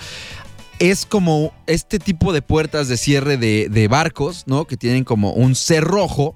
es 0.79 1.07
como 1.07 1.53
este 1.67 1.99
tipo 1.99 2.33
de 2.33 2.41
puertas 2.41 2.89
de 2.89 2.97
cierre 2.97 3.37
de, 3.37 3.69
de 3.69 3.89
barcos, 3.89 4.45
¿no? 4.47 4.65
Que 4.67 4.77
tienen 4.77 5.05
como 5.05 5.33
un 5.33 5.55
cerrojo 5.57 6.35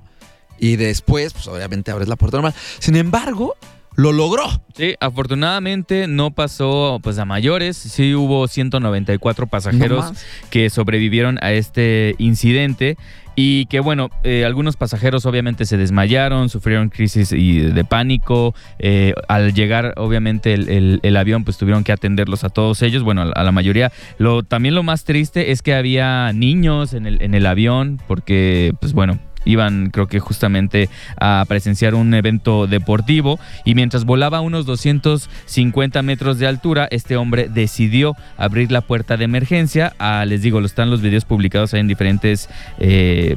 y 0.58 0.76
después, 0.76 1.32
pues 1.32 1.46
obviamente 1.48 1.90
abres 1.92 2.08
la 2.08 2.16
puerta 2.16 2.36
normal. 2.38 2.54
Sin 2.78 2.96
embargo, 2.96 3.54
lo 3.96 4.12
logró. 4.12 4.44
Sí, 4.74 4.94
afortunadamente 5.00 6.06
no 6.08 6.32
pasó 6.32 6.98
pues 7.02 7.18
a 7.18 7.24
mayores. 7.24 7.76
Sí 7.76 8.14
hubo 8.14 8.48
194 8.48 9.46
pasajeros 9.46 10.12
No 10.12 10.18
que 10.50 10.70
sobrevivieron 10.70 11.38
a 11.42 11.52
este 11.52 12.14
incidente 12.18 12.96
y 13.36 13.66
que 13.66 13.80
bueno, 13.80 14.10
eh, 14.22 14.44
algunos 14.44 14.76
pasajeros 14.76 15.26
obviamente 15.26 15.64
se 15.64 15.76
desmayaron, 15.76 16.48
sufrieron 16.48 16.88
crisis 16.88 17.32
y 17.32 17.58
de 17.60 17.84
pánico. 17.84 18.54
eh, 18.78 19.12
al 19.28 19.52
llegar 19.54 19.94
obviamente 19.96 20.54
el, 20.54 20.68
el- 20.68 21.00
el 21.02 21.16
avión 21.16 21.44
pues 21.44 21.56
tuvieron 21.58 21.82
que 21.84 21.92
atenderlos 21.92 22.44
a 22.44 22.48
todos 22.48 22.82
ellos, 22.82 23.02
bueno 23.02 23.22
a, 23.22 23.24
la- 23.26 23.32
a 23.32 23.42
la 23.44 23.52
mayoría. 23.52 23.92
Lo, 24.18 24.42
también 24.42 24.74
lo 24.74 24.82
más 24.82 25.04
triste 25.04 25.50
es 25.52 25.62
que 25.62 25.74
había 25.74 26.32
niños 26.32 26.94
en 26.94 27.06
el, 27.06 27.22
en 27.22 27.34
el 27.34 27.46
avión 27.46 28.00
porque 28.08 28.72
pues 28.80 28.92
bueno. 28.92 29.18
Iban, 29.44 29.90
creo 29.90 30.06
que 30.06 30.20
justamente 30.20 30.88
a 31.20 31.44
presenciar 31.48 31.94
un 31.94 32.14
evento 32.14 32.66
deportivo 32.66 33.38
y 33.64 33.74
mientras 33.74 34.04
volaba 34.04 34.38
a 34.38 34.40
unos 34.40 34.66
250 34.66 36.02
metros 36.02 36.38
de 36.38 36.46
altura, 36.46 36.88
este 36.90 37.16
hombre 37.16 37.48
decidió 37.48 38.16
abrir 38.36 38.72
la 38.72 38.80
puerta 38.80 39.16
de 39.16 39.24
emergencia. 39.24 39.94
Ah, 39.98 40.24
les 40.26 40.42
digo, 40.42 40.60
están 40.60 40.90
los 40.90 41.02
videos 41.02 41.24
publicados 41.24 41.74
ahí 41.74 41.80
en 41.80 41.88
diferentes 41.88 42.48
eh, 42.78 43.36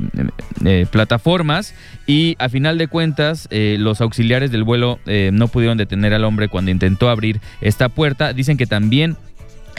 eh, 0.66 0.86
plataformas 0.90 1.74
y 2.06 2.36
a 2.40 2.50
final 2.50 2.78
de 2.78 2.88
cuentas 2.88 3.48
eh, 3.52 3.76
los 3.80 4.02
auxiliares 4.02 4.52
del 4.52 4.64
vuelo 4.64 5.00
eh, 5.06 5.30
no 5.34 5.48
pudieron 5.48 5.78
detener 5.78 6.14
al 6.14 6.24
hombre 6.24 6.48
cuando 6.48 6.72
intentó 6.72 7.10
abrir 7.10 7.42
esta 7.62 7.90
puerta. 7.90 8.34
Dicen 8.34 8.58
que 8.58 8.66
también 8.66 9.18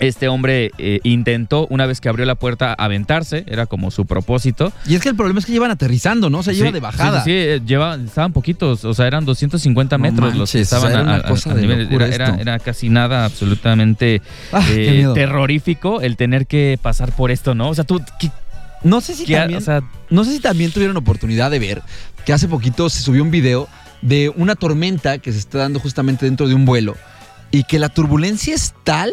este 0.01 0.29
hombre 0.29 0.71
eh, 0.79 1.01
intentó, 1.03 1.67
una 1.71 1.87
vez 1.87 2.01
que 2.01 2.09
abrió 2.09 2.25
la 2.27 2.35
puerta, 2.35 2.73
aventarse, 2.75 3.45
era 3.47 3.67
como 3.67 3.91
su 3.91 4.07
propósito. 4.07 4.73
Y 4.87 4.95
es 4.95 5.03
que 5.03 5.09
el 5.09 5.17
problema 5.17 5.41
es 5.41 5.47
que 5.47 5.53
llevan 5.53 5.71
aterrizando, 5.71 6.31
¿no? 6.31 6.39
O 6.39 6.43
sea, 6.43 6.53
lleva 6.53 6.69
Sí, 6.69 6.73
de 6.75 6.81
bajada. 6.81 7.25
Sí, 7.25 7.31
sí, 7.31 7.37
sí, 7.37 7.37
eh, 7.37 7.61
lleva- 7.67 7.97
estaban 7.97 8.33
poquitos, 8.33 8.85
o 8.85 8.95
sea, 8.95 9.07
eran 9.07 9.25
250 9.25 9.99
No 9.99 10.03
metros 10.03 10.35
los 10.37 10.53
que 10.53 10.59
o 10.59 10.61
estaban 10.63 10.93
sea, 10.93 11.01
era 11.01 11.11
a- 11.11 11.15
una 11.17 11.25
a- 11.27 11.29
cosa 11.29 11.51
a 11.51 11.55
de 11.55 11.63
nivel- 11.63 11.89
era, 11.93 12.07
era- 12.09 12.27
esto. 12.29 12.41
era 12.41 12.59
casi 12.59 12.89
nada 12.89 13.25
absolutamente 13.25 14.23
Ah, 14.53 14.65
eh, 14.71 15.07
terrorífico 15.15 16.01
el 16.01 16.17
tener 16.17 16.47
que 16.47 16.79
pasar 16.81 17.13
por 17.13 17.31
esto, 17.31 17.55
¿no? 17.55 17.69
O 17.71 17.75
sea, 17.75 17.85
tú, 17.85 18.01
¿qué- 18.21 18.31
No 18.85 19.01
sé 19.01 19.15
si 19.17 19.25
qué- 19.25 19.35
también, 19.35 19.59
o 19.59 19.61
sea, 19.63 19.83
no 20.09 20.23
sé 20.23 20.33
si 20.33 20.39
también 20.39 20.71
tuvieron 20.71 20.97
oportunidad 20.97 21.51
de 21.51 21.59
ver 21.59 21.83
que 22.25 22.33
hace 22.33 22.47
poquito 22.47 22.89
se 22.89 23.03
subió 23.03 23.23
un 23.25 23.31
video 23.33 23.69
de 24.03 24.29
una 24.37 24.55
tormenta 24.55 25.19
que 25.19 25.33
se 25.33 25.39
está 25.39 25.59
dando 25.59 25.81
justamente 25.81 26.27
dentro 26.27 26.47
de 26.47 26.55
un 26.55 26.65
vuelo 26.65 26.95
y 27.51 27.65
que 27.65 27.81
la 27.81 27.89
turbulencia 27.89 28.55
es 28.55 28.75
tal 28.85 29.11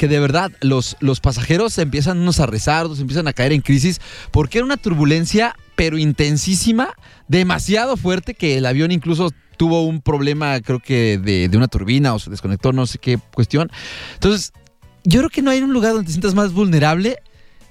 que 0.00 0.08
de 0.08 0.18
verdad 0.18 0.50
los, 0.62 0.96
los 1.00 1.20
pasajeros 1.20 1.74
se 1.74 1.82
empiezan 1.82 2.18
unos 2.20 2.40
a 2.40 2.46
rezar, 2.46 2.86
otros 2.86 3.00
empiezan 3.00 3.28
a 3.28 3.34
caer 3.34 3.52
en 3.52 3.60
crisis 3.60 4.00
porque 4.30 4.56
era 4.56 4.64
una 4.64 4.78
turbulencia 4.78 5.54
pero 5.74 5.98
intensísima, 5.98 6.94
demasiado 7.28 7.98
fuerte 7.98 8.32
que 8.32 8.56
el 8.56 8.64
avión 8.64 8.92
incluso 8.92 9.30
tuvo 9.58 9.82
un 9.84 10.00
problema 10.00 10.58
creo 10.62 10.78
que 10.80 11.18
de, 11.18 11.50
de 11.50 11.56
una 11.58 11.68
turbina 11.68 12.14
o 12.14 12.18
se 12.18 12.30
desconectó, 12.30 12.72
no 12.72 12.86
sé 12.86 12.96
qué 12.96 13.18
cuestión. 13.34 13.70
Entonces, 14.14 14.54
yo 15.04 15.18
creo 15.20 15.28
que 15.28 15.42
no 15.42 15.50
hay 15.50 15.60
un 15.60 15.74
lugar 15.74 15.92
donde 15.92 16.06
te 16.06 16.12
sientas 16.12 16.34
más 16.34 16.54
vulnerable 16.54 17.18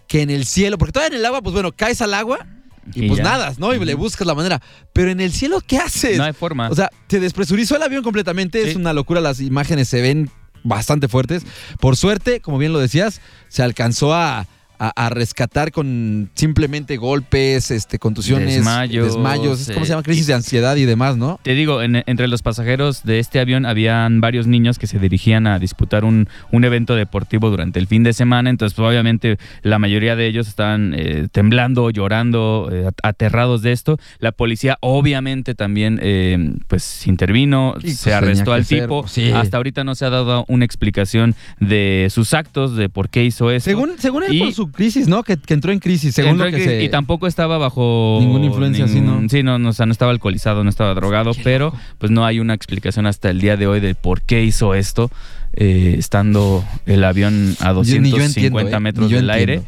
que 0.08 0.22
en 0.22 0.30
el 0.30 0.46
cielo, 0.46 0.78
porque 0.78 0.92
todavía 0.92 1.16
en 1.16 1.22
el 1.22 1.26
agua, 1.26 1.42
pues 1.42 1.56
bueno, 1.56 1.72
caes 1.72 2.00
al 2.04 2.14
agua 2.14 2.46
y, 2.94 3.06
Y 3.06 3.08
pues 3.08 3.18
ya. 3.18 3.24
nadas, 3.24 3.58
¿no? 3.58 3.74
Y 3.74 3.84
le 3.84 3.96
buscas 3.96 4.28
la 4.28 4.36
manera. 4.36 4.62
Pero 4.94 5.10
en 5.10 5.20
el 5.20 5.32
cielo, 5.32 5.62
¿qué 5.66 5.78
haces? 5.80 6.16
no 6.20 6.26
hay 6.26 6.34
forma. 6.34 6.70
O 6.70 6.76
sea, 6.76 6.92
se 7.08 7.20
despresurizó 7.20 7.76
el 7.76 7.82
avión 7.82 8.04
completamente, 8.04 8.64
Sí. 8.66 8.70
es 8.70 8.76
una 8.76 8.94
locura, 8.94 9.20
las 9.20 9.42
imágenes 9.42 9.88
se 9.90 10.00
ven 10.04 10.30
bastante 10.64 11.08
fuertes. 11.08 11.44
Por 11.80 11.96
suerte, 11.96 12.42
como 12.42 12.58
bien 12.58 12.74
lo 12.74 12.80
decías, 12.80 13.22
se 13.48 13.64
alcanzó 13.64 14.14
a, 14.14 14.48
a- 14.80 14.94
a 15.06 15.10
rescatar 15.10 15.72
con 15.72 16.30
simplemente 16.34 16.98
golpes, 16.98 17.70
este, 17.72 18.00
contusiones, 18.00 18.56
Desmayos, 18.56 19.06
desmayos, 19.14 19.70
eh, 19.70 19.74
se 19.74 19.86
llama 19.86 20.04
crisis 20.04 20.28
de 20.28 20.34
ansiedad 20.34 20.76
y 20.78 20.86
demás, 20.86 21.18
¿no? 21.18 21.40
Te 21.44 21.54
digo, 21.54 21.82
en- 21.82 22.04
entre 22.06 22.28
los 22.28 22.42
pasajeros 22.42 23.04
de 23.04 23.20
este 23.20 23.40
avión 23.40 23.66
habían 23.66 24.22
varios 24.22 24.48
niños 24.48 24.80
que 24.80 24.88
se 24.88 25.00
dirigían 25.00 25.48
a 25.48 25.60
disputar 25.60 26.06
un, 26.06 26.28
un 26.52 26.64
evento 26.64 26.96
deportivo 26.96 27.50
durante 27.50 27.80
el 27.80 27.88
fin 27.88 28.04
de 28.04 28.14
semana, 28.14 28.50
entonces 28.50 28.76
pues, 28.76 28.88
obviamente 28.90 29.38
la 29.62 29.80
mayoría 29.80 30.16
de 30.16 30.28
ellos 30.28 30.48
estaban 30.48 30.94
eh, 30.98 31.28
temblando, 31.32 31.90
llorando, 31.90 32.70
eh, 32.72 32.86
at- 32.88 33.00
aterrados 33.04 33.62
de 33.62 33.72
esto. 33.72 33.98
La 34.20 34.32
policía 34.32 34.78
obviamente 34.82 35.56
también 35.56 36.00
eh, 36.02 36.54
pues 36.68 37.06
intervino, 37.08 37.74
Sí, 37.78 37.82
pues, 37.88 37.98
se 38.00 38.14
arrestó 38.14 38.54
al 38.54 38.66
ser, 38.66 38.82
tipo. 38.84 39.08
sí. 39.08 39.32
Hasta 39.32 39.58
ahorita 39.58 39.84
no 39.84 39.96
se 39.96 40.06
ha 40.06 40.10
dado 40.10 40.46
una 40.48 40.66
explicación 40.66 41.36
de 41.60 42.08
sus 42.10 42.34
actos, 42.34 42.76
de 42.76 42.90
por 42.90 43.10
qué 43.10 43.24
hizo 43.26 43.52
eso. 43.52 43.66
Según, 43.66 43.92
según 44.00 44.24
él, 44.24 44.34
Y- 44.34 44.40
por 44.40 44.54
su 44.54 44.69
crisis, 44.72 45.08
¿no? 45.08 45.24
Que, 45.24 45.38
que 45.38 45.54
entró 45.54 45.72
en 45.72 45.80
crisis, 45.80 46.16
según 46.16 46.32
Entró 46.32 46.46
lo 46.50 46.52
que 46.58 46.64
se... 46.64 46.84
Y 46.84 46.90
tampoco 46.90 47.28
estaba 47.28 47.58
bajo... 47.58 48.18
Ninguna 48.22 48.46
influencia, 48.46 48.88
sí, 48.88 49.02
¿no? 49.02 49.28
Sí, 49.30 49.44
no, 49.44 49.60
no, 49.60 49.70
o 49.70 49.74
sea, 49.74 49.86
no 49.86 49.92
estaba 49.92 50.12
alcoholizado, 50.12 50.64
no 50.64 50.70
estaba 50.70 50.94
drogado, 50.94 51.32
pero 51.44 51.74
pues 51.98 52.12
no 52.12 52.26
hay 52.26 52.40
una 52.40 52.54
explicación 52.54 53.06
hasta 53.06 53.30
el 53.30 53.40
día 53.42 53.58
de 53.58 53.68
hoy 53.68 53.80
de 53.80 53.96
por 53.96 54.22
qué 54.22 54.44
hizo 54.44 54.74
esto, 54.76 55.12
eh, 55.54 55.96
estando 55.98 56.64
el 56.86 57.04
avión 57.04 57.56
a 57.60 57.74
Yo- 57.84 58.00
ni 58.02 58.10
yo 58.12 58.18
250 58.18 58.26
entiendo, 58.26 58.60
¿eh? 58.78 58.80
metros 58.80 59.10
del 59.10 59.30
entiendo. 59.30 59.34
aire. 59.34 59.62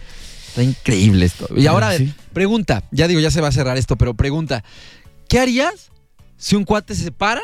Está 0.48 0.64
increíble 0.64 1.26
esto. 1.26 1.48
Y 1.56 1.66
ahora, 1.68 1.94
sí. 1.98 2.14
pregunta, 2.34 2.84
ya 2.92 3.08
digo, 3.08 3.20
ya 3.22 3.32
se 3.32 3.40
va 3.42 3.48
a 3.48 3.52
cerrar 3.54 3.78
esto, 3.78 3.96
pero 3.98 4.14
pregunta, 4.14 4.64
¿qué 5.30 5.40
harías 5.40 5.92
si 6.38 6.56
un 6.56 6.66
cuate 6.66 6.94
se 6.96 7.12
para 7.12 7.42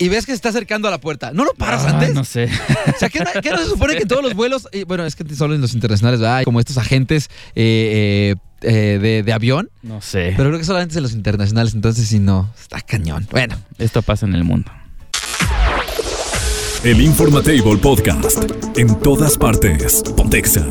y 0.00 0.08
ves 0.08 0.26
que 0.26 0.32
se 0.32 0.36
está 0.36 0.48
acercando 0.48 0.88
a 0.88 0.90
la 0.90 0.98
puerta? 0.98 1.30
¿No 1.32 1.44
lo 1.44 1.52
paras 1.54 1.84
Ah, 1.84 1.90
antes? 1.90 2.12
No 2.14 2.24
sé. 2.24 2.48
O 2.94 2.98
sea, 2.98 3.08
¿qué, 3.08 3.20
no- 3.20 3.40
qué 3.40 3.50
no 3.50 3.58
se 3.58 3.66
supone 3.66 3.94
que 3.96 4.02
en 4.02 4.08
todos 4.08 4.22
los 4.24 4.34
vuelos, 4.34 4.66
y 4.72 4.82
bueno, 4.84 5.04
es 5.06 5.14
que 5.14 5.24
solo 5.36 5.54
en 5.54 5.60
los 5.60 5.74
internacionales, 5.74 6.18
¿verdad? 6.20 6.38
Hay 6.38 6.44
como 6.44 6.58
estos 6.58 6.78
agentes 6.78 7.28
eh, 7.54 8.34
eh, 8.34 8.36
eh, 8.62 8.98
de, 9.00 9.22
de 9.22 9.32
avión, 9.32 9.70
No 9.82 10.00
sé. 10.02 10.34
pero 10.36 10.48
creo 10.50 10.58
que 10.58 10.64
solamente 10.64 10.92
es 10.94 10.96
en 10.96 11.02
los 11.04 11.12
internacionales, 11.12 11.74
entonces 11.74 12.08
si 12.08 12.18
no, 12.18 12.50
está 12.60 12.80
cañón. 12.80 13.26
Bueno, 13.30 13.56
Esto 13.78 14.02
pasa 14.02 14.26
en 14.26 14.34
el 14.34 14.42
mundo. 14.44 14.70
El 16.82 16.98
Informatable 17.02 17.76
Podcast. 17.76 18.38
En 18.76 18.98
todas 19.00 19.36
partes. 19.36 20.02
Pontexa. 20.16 20.66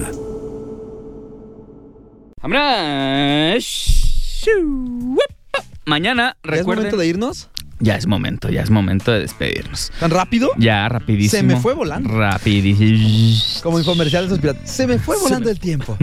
Mañana, 5.85 6.37
¿ya 6.43 6.51
es 6.51 6.57
recuerden... 6.59 6.83
momento 6.85 6.97
de 6.97 7.07
irnos? 7.07 7.49
Ya 7.79 7.95
es 7.95 8.07
momento, 8.07 8.49
ya 8.49 8.61
es 8.61 8.69
momento 8.69 9.11
de 9.11 9.21
despedirnos. 9.21 9.91
¿Tan 9.99 10.11
rápido? 10.11 10.51
Ya, 10.57 10.89
rapidísimo. 10.89 11.39
Se 11.39 11.43
me 11.43 11.55
fue 11.55 11.73
volando. 11.73 12.09
Rapidísimo. 12.09 13.61
Como 13.63 13.79
infomercial 13.79 14.23
de 14.23 14.27
esos 14.27 14.39
piratas. 14.39 14.69
Se 14.69 14.85
me 14.85 14.99
fue 14.99 15.17
volando 15.17 15.49
el 15.49 15.59
tiempo. 15.59 15.97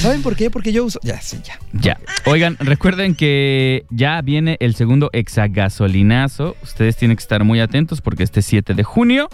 ¿Saben 0.00 0.22
por 0.22 0.34
qué? 0.34 0.50
Porque 0.50 0.72
yo 0.72 0.84
uso... 0.84 0.98
Ya, 1.04 1.20
sí, 1.20 1.38
ya. 1.44 1.58
Ya. 1.72 2.00
Oigan, 2.26 2.56
recuerden 2.58 3.14
que 3.14 3.86
ya 3.90 4.20
viene 4.22 4.56
el 4.58 4.74
segundo 4.74 5.08
exagasolinazo. 5.12 6.56
Ustedes 6.62 6.96
tienen 6.96 7.16
que 7.16 7.22
estar 7.22 7.44
muy 7.44 7.60
atentos 7.60 8.00
porque 8.00 8.24
este 8.24 8.42
7 8.42 8.74
de 8.74 8.82
junio 8.82 9.28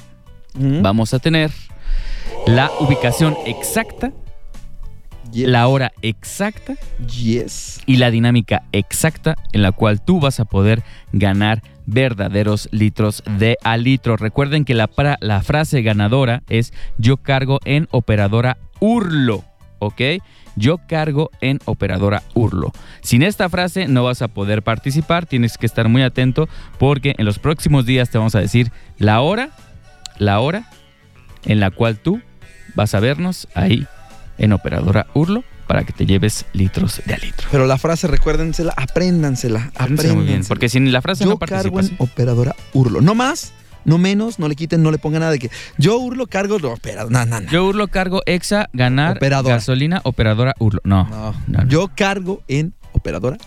vamos 0.55 1.15
a 1.15 1.19
tener 1.19 1.51
la 2.47 2.71
ubicación 2.79 3.37
exacta, 3.47 4.13
Yes. 5.35 5.49
la 5.49 5.67
hora 5.67 5.93
exacta 6.01 6.75
Yes. 7.09 7.81
y 7.87 7.97
la 7.97 8.11
dinámica 8.13 8.63
exacta 8.71 9.35
en 9.53 9.63
la 9.63 9.73
cual 9.73 10.01
tú 10.01 10.21
vas 10.21 10.39
a 10.39 10.45
poder 10.45 10.85
ganar 11.13 11.63
verdaderos 11.87 12.69
litros 12.71 13.23
de 13.39 13.59
a 13.65 13.77
litro. 13.77 14.17
Recuerden 14.17 14.65
que 14.65 14.75
la, 14.75 14.89
la 15.21 15.43
frase 15.43 15.83
ganadora 15.83 16.43
es 16.49 16.73
yo 16.99 17.17
cargo 17.17 17.59
en 17.65 17.89
operadora 17.91 18.59
Urlo, 18.81 19.45
¿ok? 19.81 20.01
Yo 20.57 20.79
cargo 20.87 21.31
en 21.41 21.59
operadora 21.65 22.23
Urlo. 22.35 22.73
Sin 23.03 23.23
esta 23.25 23.49
frase 23.49 23.89
no 23.89 24.05
vas 24.05 24.23
a 24.23 24.29
poder 24.29 24.63
participar, 24.63 25.27
tienes 25.27 25.59
que 25.59 25.67
estar 25.67 25.89
muy 25.89 26.03
atento 26.03 26.49
porque 26.79 27.15
en 27.19 27.25
los 27.25 27.41
próximos 27.41 27.87
días 27.87 28.09
te 28.09 28.19
vamos 28.19 28.37
a 28.37 28.41
decir 28.41 28.71
la 28.99 29.21
hora, 29.21 29.51
la 30.19 30.39
hora 30.39 30.71
en 31.45 31.59
la 31.59 31.71
cual 31.73 31.99
tú 31.99 32.21
vas 32.77 32.95
a 32.95 33.01
vernos 33.01 33.49
ahí 33.55 33.87
en 34.39 34.53
operadora 34.53 35.07
Urlo 35.15 35.45
para 35.67 35.85
que 35.85 35.93
te 35.93 36.05
lleves 36.07 36.45
litros 36.53 37.01
de 37.07 37.15
a 37.15 37.19
litro. 37.19 37.49
Pero 37.51 37.67
la 37.67 37.79
frase, 37.79 38.07
recuérdensela, 38.07 38.75
apréndansela. 38.77 39.71
Apréndensela 39.75 40.15
muy 40.15 40.23
bien, 40.25 40.35
Apréndansela. 40.41 40.49
porque 40.49 40.69
sin 40.69 40.93
la 40.93 41.01
frase 41.03 41.25
yo 41.25 41.31
no 41.31 41.39
cargo 41.39 41.77
participas. 41.77 41.89
en 41.91 41.97
operadora 41.99 42.55
Urlo. 42.75 43.01
No 43.01 43.15
más, 43.15 43.53
no 43.87 43.97
menos, 43.99 44.39
no 44.39 44.49
le 44.49 44.57
quiten, 44.57 44.83
no 44.83 44.91
le 44.91 44.99
pongan 44.99 45.21
nada 45.21 45.33
de 45.33 45.39
que 45.39 45.51
yo 45.79 45.99
Urlo 45.99 46.27
cargo, 46.27 46.59
no, 46.59 46.75
espera, 46.75 47.05
no, 47.09 47.25
no, 47.25 47.41
no. 47.41 47.51
Yo 47.51 47.65
Urlo 47.67 47.89
cargo 47.89 48.23
Exa, 48.27 48.69
ganar, 48.73 49.17
Operadora. 49.17 49.55
gasolina, 49.57 50.01
operadora 50.05 50.55
Urlo. 50.59 50.81
No. 50.85 51.05
No. 51.09 51.33
no, 51.47 51.63
no. 51.65 51.69
Yo 51.69 51.89
cargo 51.95 52.43
en 52.49 52.75
operadora 52.93 53.39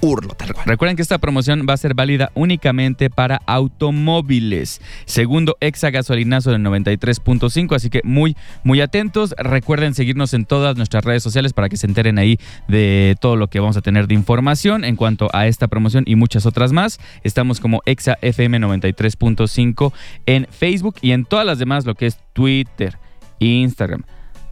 Urlo. 0.00 0.36
Recuerden 0.64 0.96
que 0.96 1.02
esta 1.02 1.18
promoción 1.18 1.66
va 1.68 1.74
a 1.74 1.76
ser 1.76 1.94
válida 1.94 2.30
únicamente 2.34 3.10
para 3.10 3.40
automóviles. 3.46 4.80
Segundo 5.04 5.56
Exa 5.60 5.90
gasolinazo 5.90 6.50
del 6.50 6.62
93.5, 6.62 7.74
así 7.74 7.90
que 7.90 8.00
muy, 8.04 8.36
muy 8.64 8.80
atentos. 8.80 9.34
Recuerden 9.38 9.94
seguirnos 9.94 10.34
en 10.34 10.44
todas 10.44 10.76
nuestras 10.76 11.04
redes 11.04 11.22
sociales 11.22 11.52
para 11.52 11.68
que 11.68 11.76
se 11.76 11.86
enteren 11.86 12.18
ahí 12.18 12.38
de 12.68 13.16
todo 13.20 13.36
lo 13.36 13.48
que 13.48 13.60
vamos 13.60 13.76
a 13.76 13.82
tener 13.82 14.06
de 14.06 14.14
información 14.14 14.84
en 14.84 14.96
cuanto 14.96 15.28
a 15.32 15.46
esta 15.46 15.68
promoción 15.68 16.04
y 16.06 16.16
muchas 16.16 16.46
otras 16.46 16.72
más. 16.72 16.98
Estamos 17.22 17.60
como 17.60 17.82
Exa 17.86 18.18
FM 18.22 18.58
93.5 18.60 19.92
en 20.26 20.46
Facebook 20.50 20.96
y 21.00 21.12
en 21.12 21.24
todas 21.24 21.46
las 21.46 21.58
demás, 21.58 21.86
lo 21.86 21.94
que 21.94 22.06
es 22.06 22.18
Twitter, 22.32 22.98
Instagram. 23.38 24.04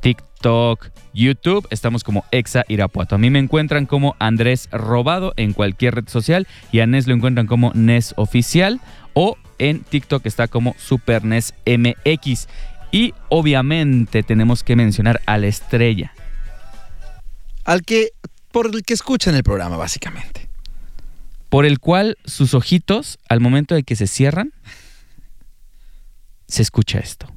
TikTok, 0.04 0.90
YouTube. 1.14 1.66
Estamos 1.70 2.04
como 2.04 2.26
Exa 2.30 2.66
Irapuato. 2.68 3.14
A 3.14 3.18
mí 3.18 3.30
me 3.30 3.38
encuentran 3.38 3.86
como 3.86 4.16
Andrés 4.18 4.68
Robado 4.70 5.32
en 5.38 5.54
cualquier 5.54 5.94
red 5.94 6.08
social 6.08 6.46
y 6.70 6.80
a 6.80 6.86
Nes 6.86 7.06
lo 7.06 7.14
encuentran 7.14 7.46
como 7.46 7.72
Nes 7.72 8.12
Oficial 8.18 8.82
o 9.14 9.38
en 9.58 9.80
TikTok 9.80 10.26
está 10.26 10.46
como 10.46 10.76
Super 10.78 11.24
Nes 11.24 11.54
MX. 11.64 12.48
Y 12.92 13.14
obviamente 13.30 14.22
tenemos 14.22 14.62
que 14.62 14.76
mencionar 14.76 15.22
a 15.24 15.38
la 15.38 15.46
estrella. 15.46 16.12
Al 17.64 17.82
que, 17.82 18.10
por 18.52 18.66
el 18.66 18.82
que 18.82 18.92
escuchan 18.92 19.34
el 19.34 19.42
programa, 19.42 19.78
básicamente. 19.78 20.50
Por 21.48 21.64
el 21.64 21.78
cual 21.78 22.18
sus 22.26 22.52
ojitos, 22.52 23.18
al 23.30 23.40
momento 23.40 23.74
de 23.74 23.84
que 23.84 23.96
se 23.96 24.06
cierran, 24.06 24.52
se 26.46 26.60
escucha 26.60 26.98
esto. 26.98 27.33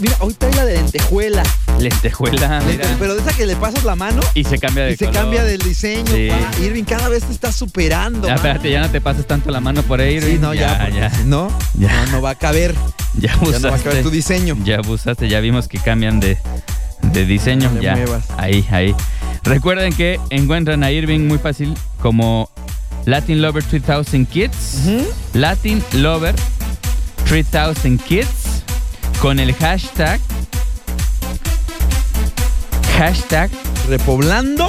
Mira, 0.00 0.16
hoy 0.20 0.34
trae 0.34 0.52
la 0.54 0.64
de 0.64 0.74
lentejuela. 0.74 1.42
Lentejuela, 1.78 2.60
mira. 2.66 2.84
Pero 2.98 3.14
de 3.14 3.20
esa 3.22 3.32
que 3.36 3.46
le 3.46 3.56
pasas 3.56 3.84
la 3.84 3.94
mano 3.96 4.20
Y 4.34 4.44
se 4.44 4.58
cambia 4.58 4.84
de 4.84 4.92
y 4.92 4.96
se 4.96 5.08
cambia 5.10 5.44
del 5.44 5.60
diseño. 5.60 6.12
Sí. 6.12 6.28
Irving, 6.62 6.84
cada 6.84 7.08
vez 7.08 7.24
te 7.24 7.32
estás 7.32 7.54
superando. 7.56 8.26
Ya, 8.28 8.34
espérate, 8.34 8.70
ya 8.70 8.80
no 8.80 8.90
te 8.90 9.00
pases 9.00 9.26
tanto 9.26 9.50
la 9.50 9.60
mano 9.60 9.82
por 9.82 10.00
ahí. 10.00 10.20
Sí, 10.20 10.26
Irving. 10.26 10.40
no, 10.40 10.54
ya. 10.54 10.88
ya. 10.90 11.10
si 11.10 11.24
no, 11.24 11.50
Ya. 11.78 12.04
no, 12.06 12.12
no 12.12 12.22
va 12.22 12.30
a 12.30 12.34
caber. 12.34 12.74
Ya 13.18 13.32
Ya 13.32 13.36
no 13.36 13.40
va 13.42 13.46
a 13.48 13.56
abusaste. 13.56 13.88
caber 13.88 14.02
tu 14.04 14.10
diseño. 14.10 14.56
Ya 14.64 14.76
abusaste, 14.78 15.28
ya 15.28 15.40
vimos 15.40 15.66
que 15.66 15.78
cambian 15.78 16.20
de, 16.20 16.38
de 17.02 17.26
diseño. 17.26 17.68
No 17.74 17.80
ya. 17.82 17.96
muevas. 17.96 18.24
Ahí, 18.36 18.64
ahí. 18.70 18.94
Recuerden 19.42 19.92
que 19.92 20.20
encuentran 20.30 20.84
a 20.84 20.92
Irving 20.92 21.26
muy 21.26 21.38
fácil 21.38 21.74
como 22.00 22.48
Latin 23.06 23.42
Lover 23.42 23.64
3000 23.64 24.26
Kids. 24.28 24.76
Latin 25.34 25.82
Lover 25.94 26.34
3000 27.28 27.98
Kids 27.98 28.28
con 29.20 29.38
el 29.38 29.54
hashtag 29.54 30.20
hashtag 32.98 33.48
Repoblando 33.88 34.66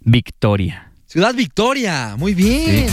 Victoria 0.00 0.90
Ciudad 1.06 1.34
Victoria. 1.34 2.14
Muy 2.18 2.34
bien. 2.34 2.86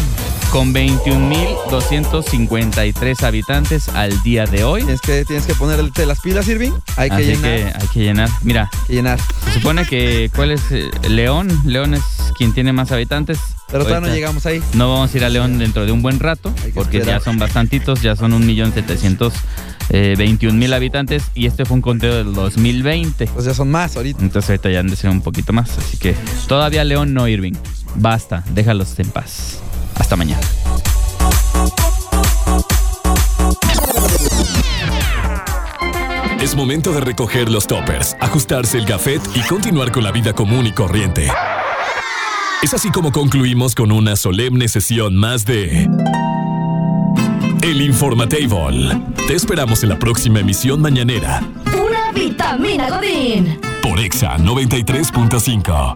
con 0.51 0.73
21.253 0.73 3.23
habitantes 3.23 3.89
al 3.89 4.23
día 4.23 4.45
de 4.45 4.63
hoy. 4.63 4.83
Tienes 4.83 5.01
que, 5.01 5.25
tienes 5.25 5.45
que 5.45 5.53
ponerte 5.53 6.05
las 6.05 6.21
pilas, 6.21 6.47
Irving. 6.47 6.71
Hay 6.95 7.09
que 7.09 7.15
Así 7.15 7.25
llenar. 7.25 7.41
que 7.41 7.65
hay 7.65 7.88
que 7.89 7.99
llenar. 7.99 8.29
Mira, 8.43 8.69
que 8.88 8.93
llenar. 8.93 9.19
se 9.43 9.55
supone 9.55 9.86
que 9.86 10.31
¿cuál 10.33 10.51
es 10.51 10.61
eh, 10.71 10.89
León? 11.09 11.49
León 11.65 11.93
es 11.93 12.03
quien 12.38 12.53
tiene 12.53 12.71
más 12.71 12.93
habitantes. 12.93 13.38
Pero 13.76 13.88
todavía 13.88 14.09
no 14.09 14.15
llegamos 14.15 14.45
ahí. 14.45 14.61
No 14.73 14.89
vamos 14.89 15.13
a 15.13 15.17
ir 15.17 15.26
a 15.26 15.30
León 15.30 15.59
dentro 15.59 15.86
de 15.86 15.91
un 15.91 16.01
buen 16.01 16.21
rato, 16.21 16.53
porque 16.73 16.99
esperar. 16.99 17.19
ya 17.19 17.26
son 17.26 17.38
bastantitos, 17.38 18.01
ya 18.01 18.15
son 18.15 18.32
1.721.000 18.32 20.73
habitantes 20.73 21.26
y 21.36 21.45
este 21.45 21.65
fue 21.65 21.76
un 21.76 21.82
conteo 21.82 22.15
del 22.15 22.34
2020. 22.34 23.28
Pues 23.28 23.45
ya 23.45 23.53
son 23.53 23.71
más 23.71 23.97
ahorita. 23.97 24.21
Entonces 24.21 24.51
ahorita 24.51 24.69
ya 24.69 24.80
han 24.80 24.88
de 24.88 24.95
ser 24.95 25.09
un 25.09 25.19
poquito 25.19 25.51
más. 25.51 25.78
Así 25.78 25.97
que 25.97 26.15
todavía 26.47 26.86
León 26.86 27.13
no, 27.13 27.28
Irving. 27.28 27.55
Basta, 27.95 28.45
déjalos 28.53 28.97
en 28.97 29.09
paz. 29.09 29.59
Hasta 29.95 30.15
mañana. 30.15 30.39
Es 36.41 36.55
momento 36.55 36.93
de 36.93 37.01
recoger 37.01 37.49
los 37.49 37.67
toppers, 37.67 38.15
ajustarse 38.21 38.78
el 38.78 38.86
gafet 38.86 39.21
y 39.34 39.41
continuar 39.41 39.91
con 39.91 40.03
la 40.03 40.11
vida 40.11 40.32
común 40.32 40.65
y 40.65 40.71
corriente. 40.71 41.30
Es 42.66 42.74
así 42.74 42.89
como 42.89 43.11
concluimos 43.11 43.76
con 43.76 43.91
una 43.91 44.16
solemne 44.16 44.68
sesión 44.68 45.16
más 45.16 45.45
de 45.45 45.88
El 47.61 47.80
Informatable. 47.80 48.99
Te 49.28 49.36
esperamos 49.36 49.84
en 49.84 49.89
la 49.89 49.99
próxima 49.99 50.39
emisión 50.39 50.82
mañanera 50.82 51.43
Pura 51.66 52.11
vitamina 52.11 52.89
Godín. 52.89 53.59
por 53.84 53.99
Exa 53.99 54.39
93.5. 54.39 55.95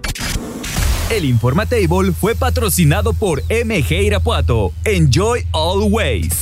El 1.10 1.26
Informatable 1.26 2.12
fue 2.12 2.36
patrocinado 2.36 3.14
por 3.14 3.42
MG 3.46 4.04
Irapuato. 4.04 4.72
Enjoy 4.86 5.48
always. 5.54 6.36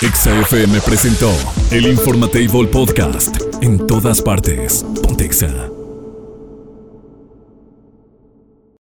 Exa 0.00 0.36
FM 0.40 0.80
presentó 0.80 1.30
El 1.70 1.86
Informatable 1.86 2.66
Podcast. 2.66 3.36
En 3.60 3.86
todas 3.86 4.20
partes. 4.20 4.84
Pontexa. 5.00 5.68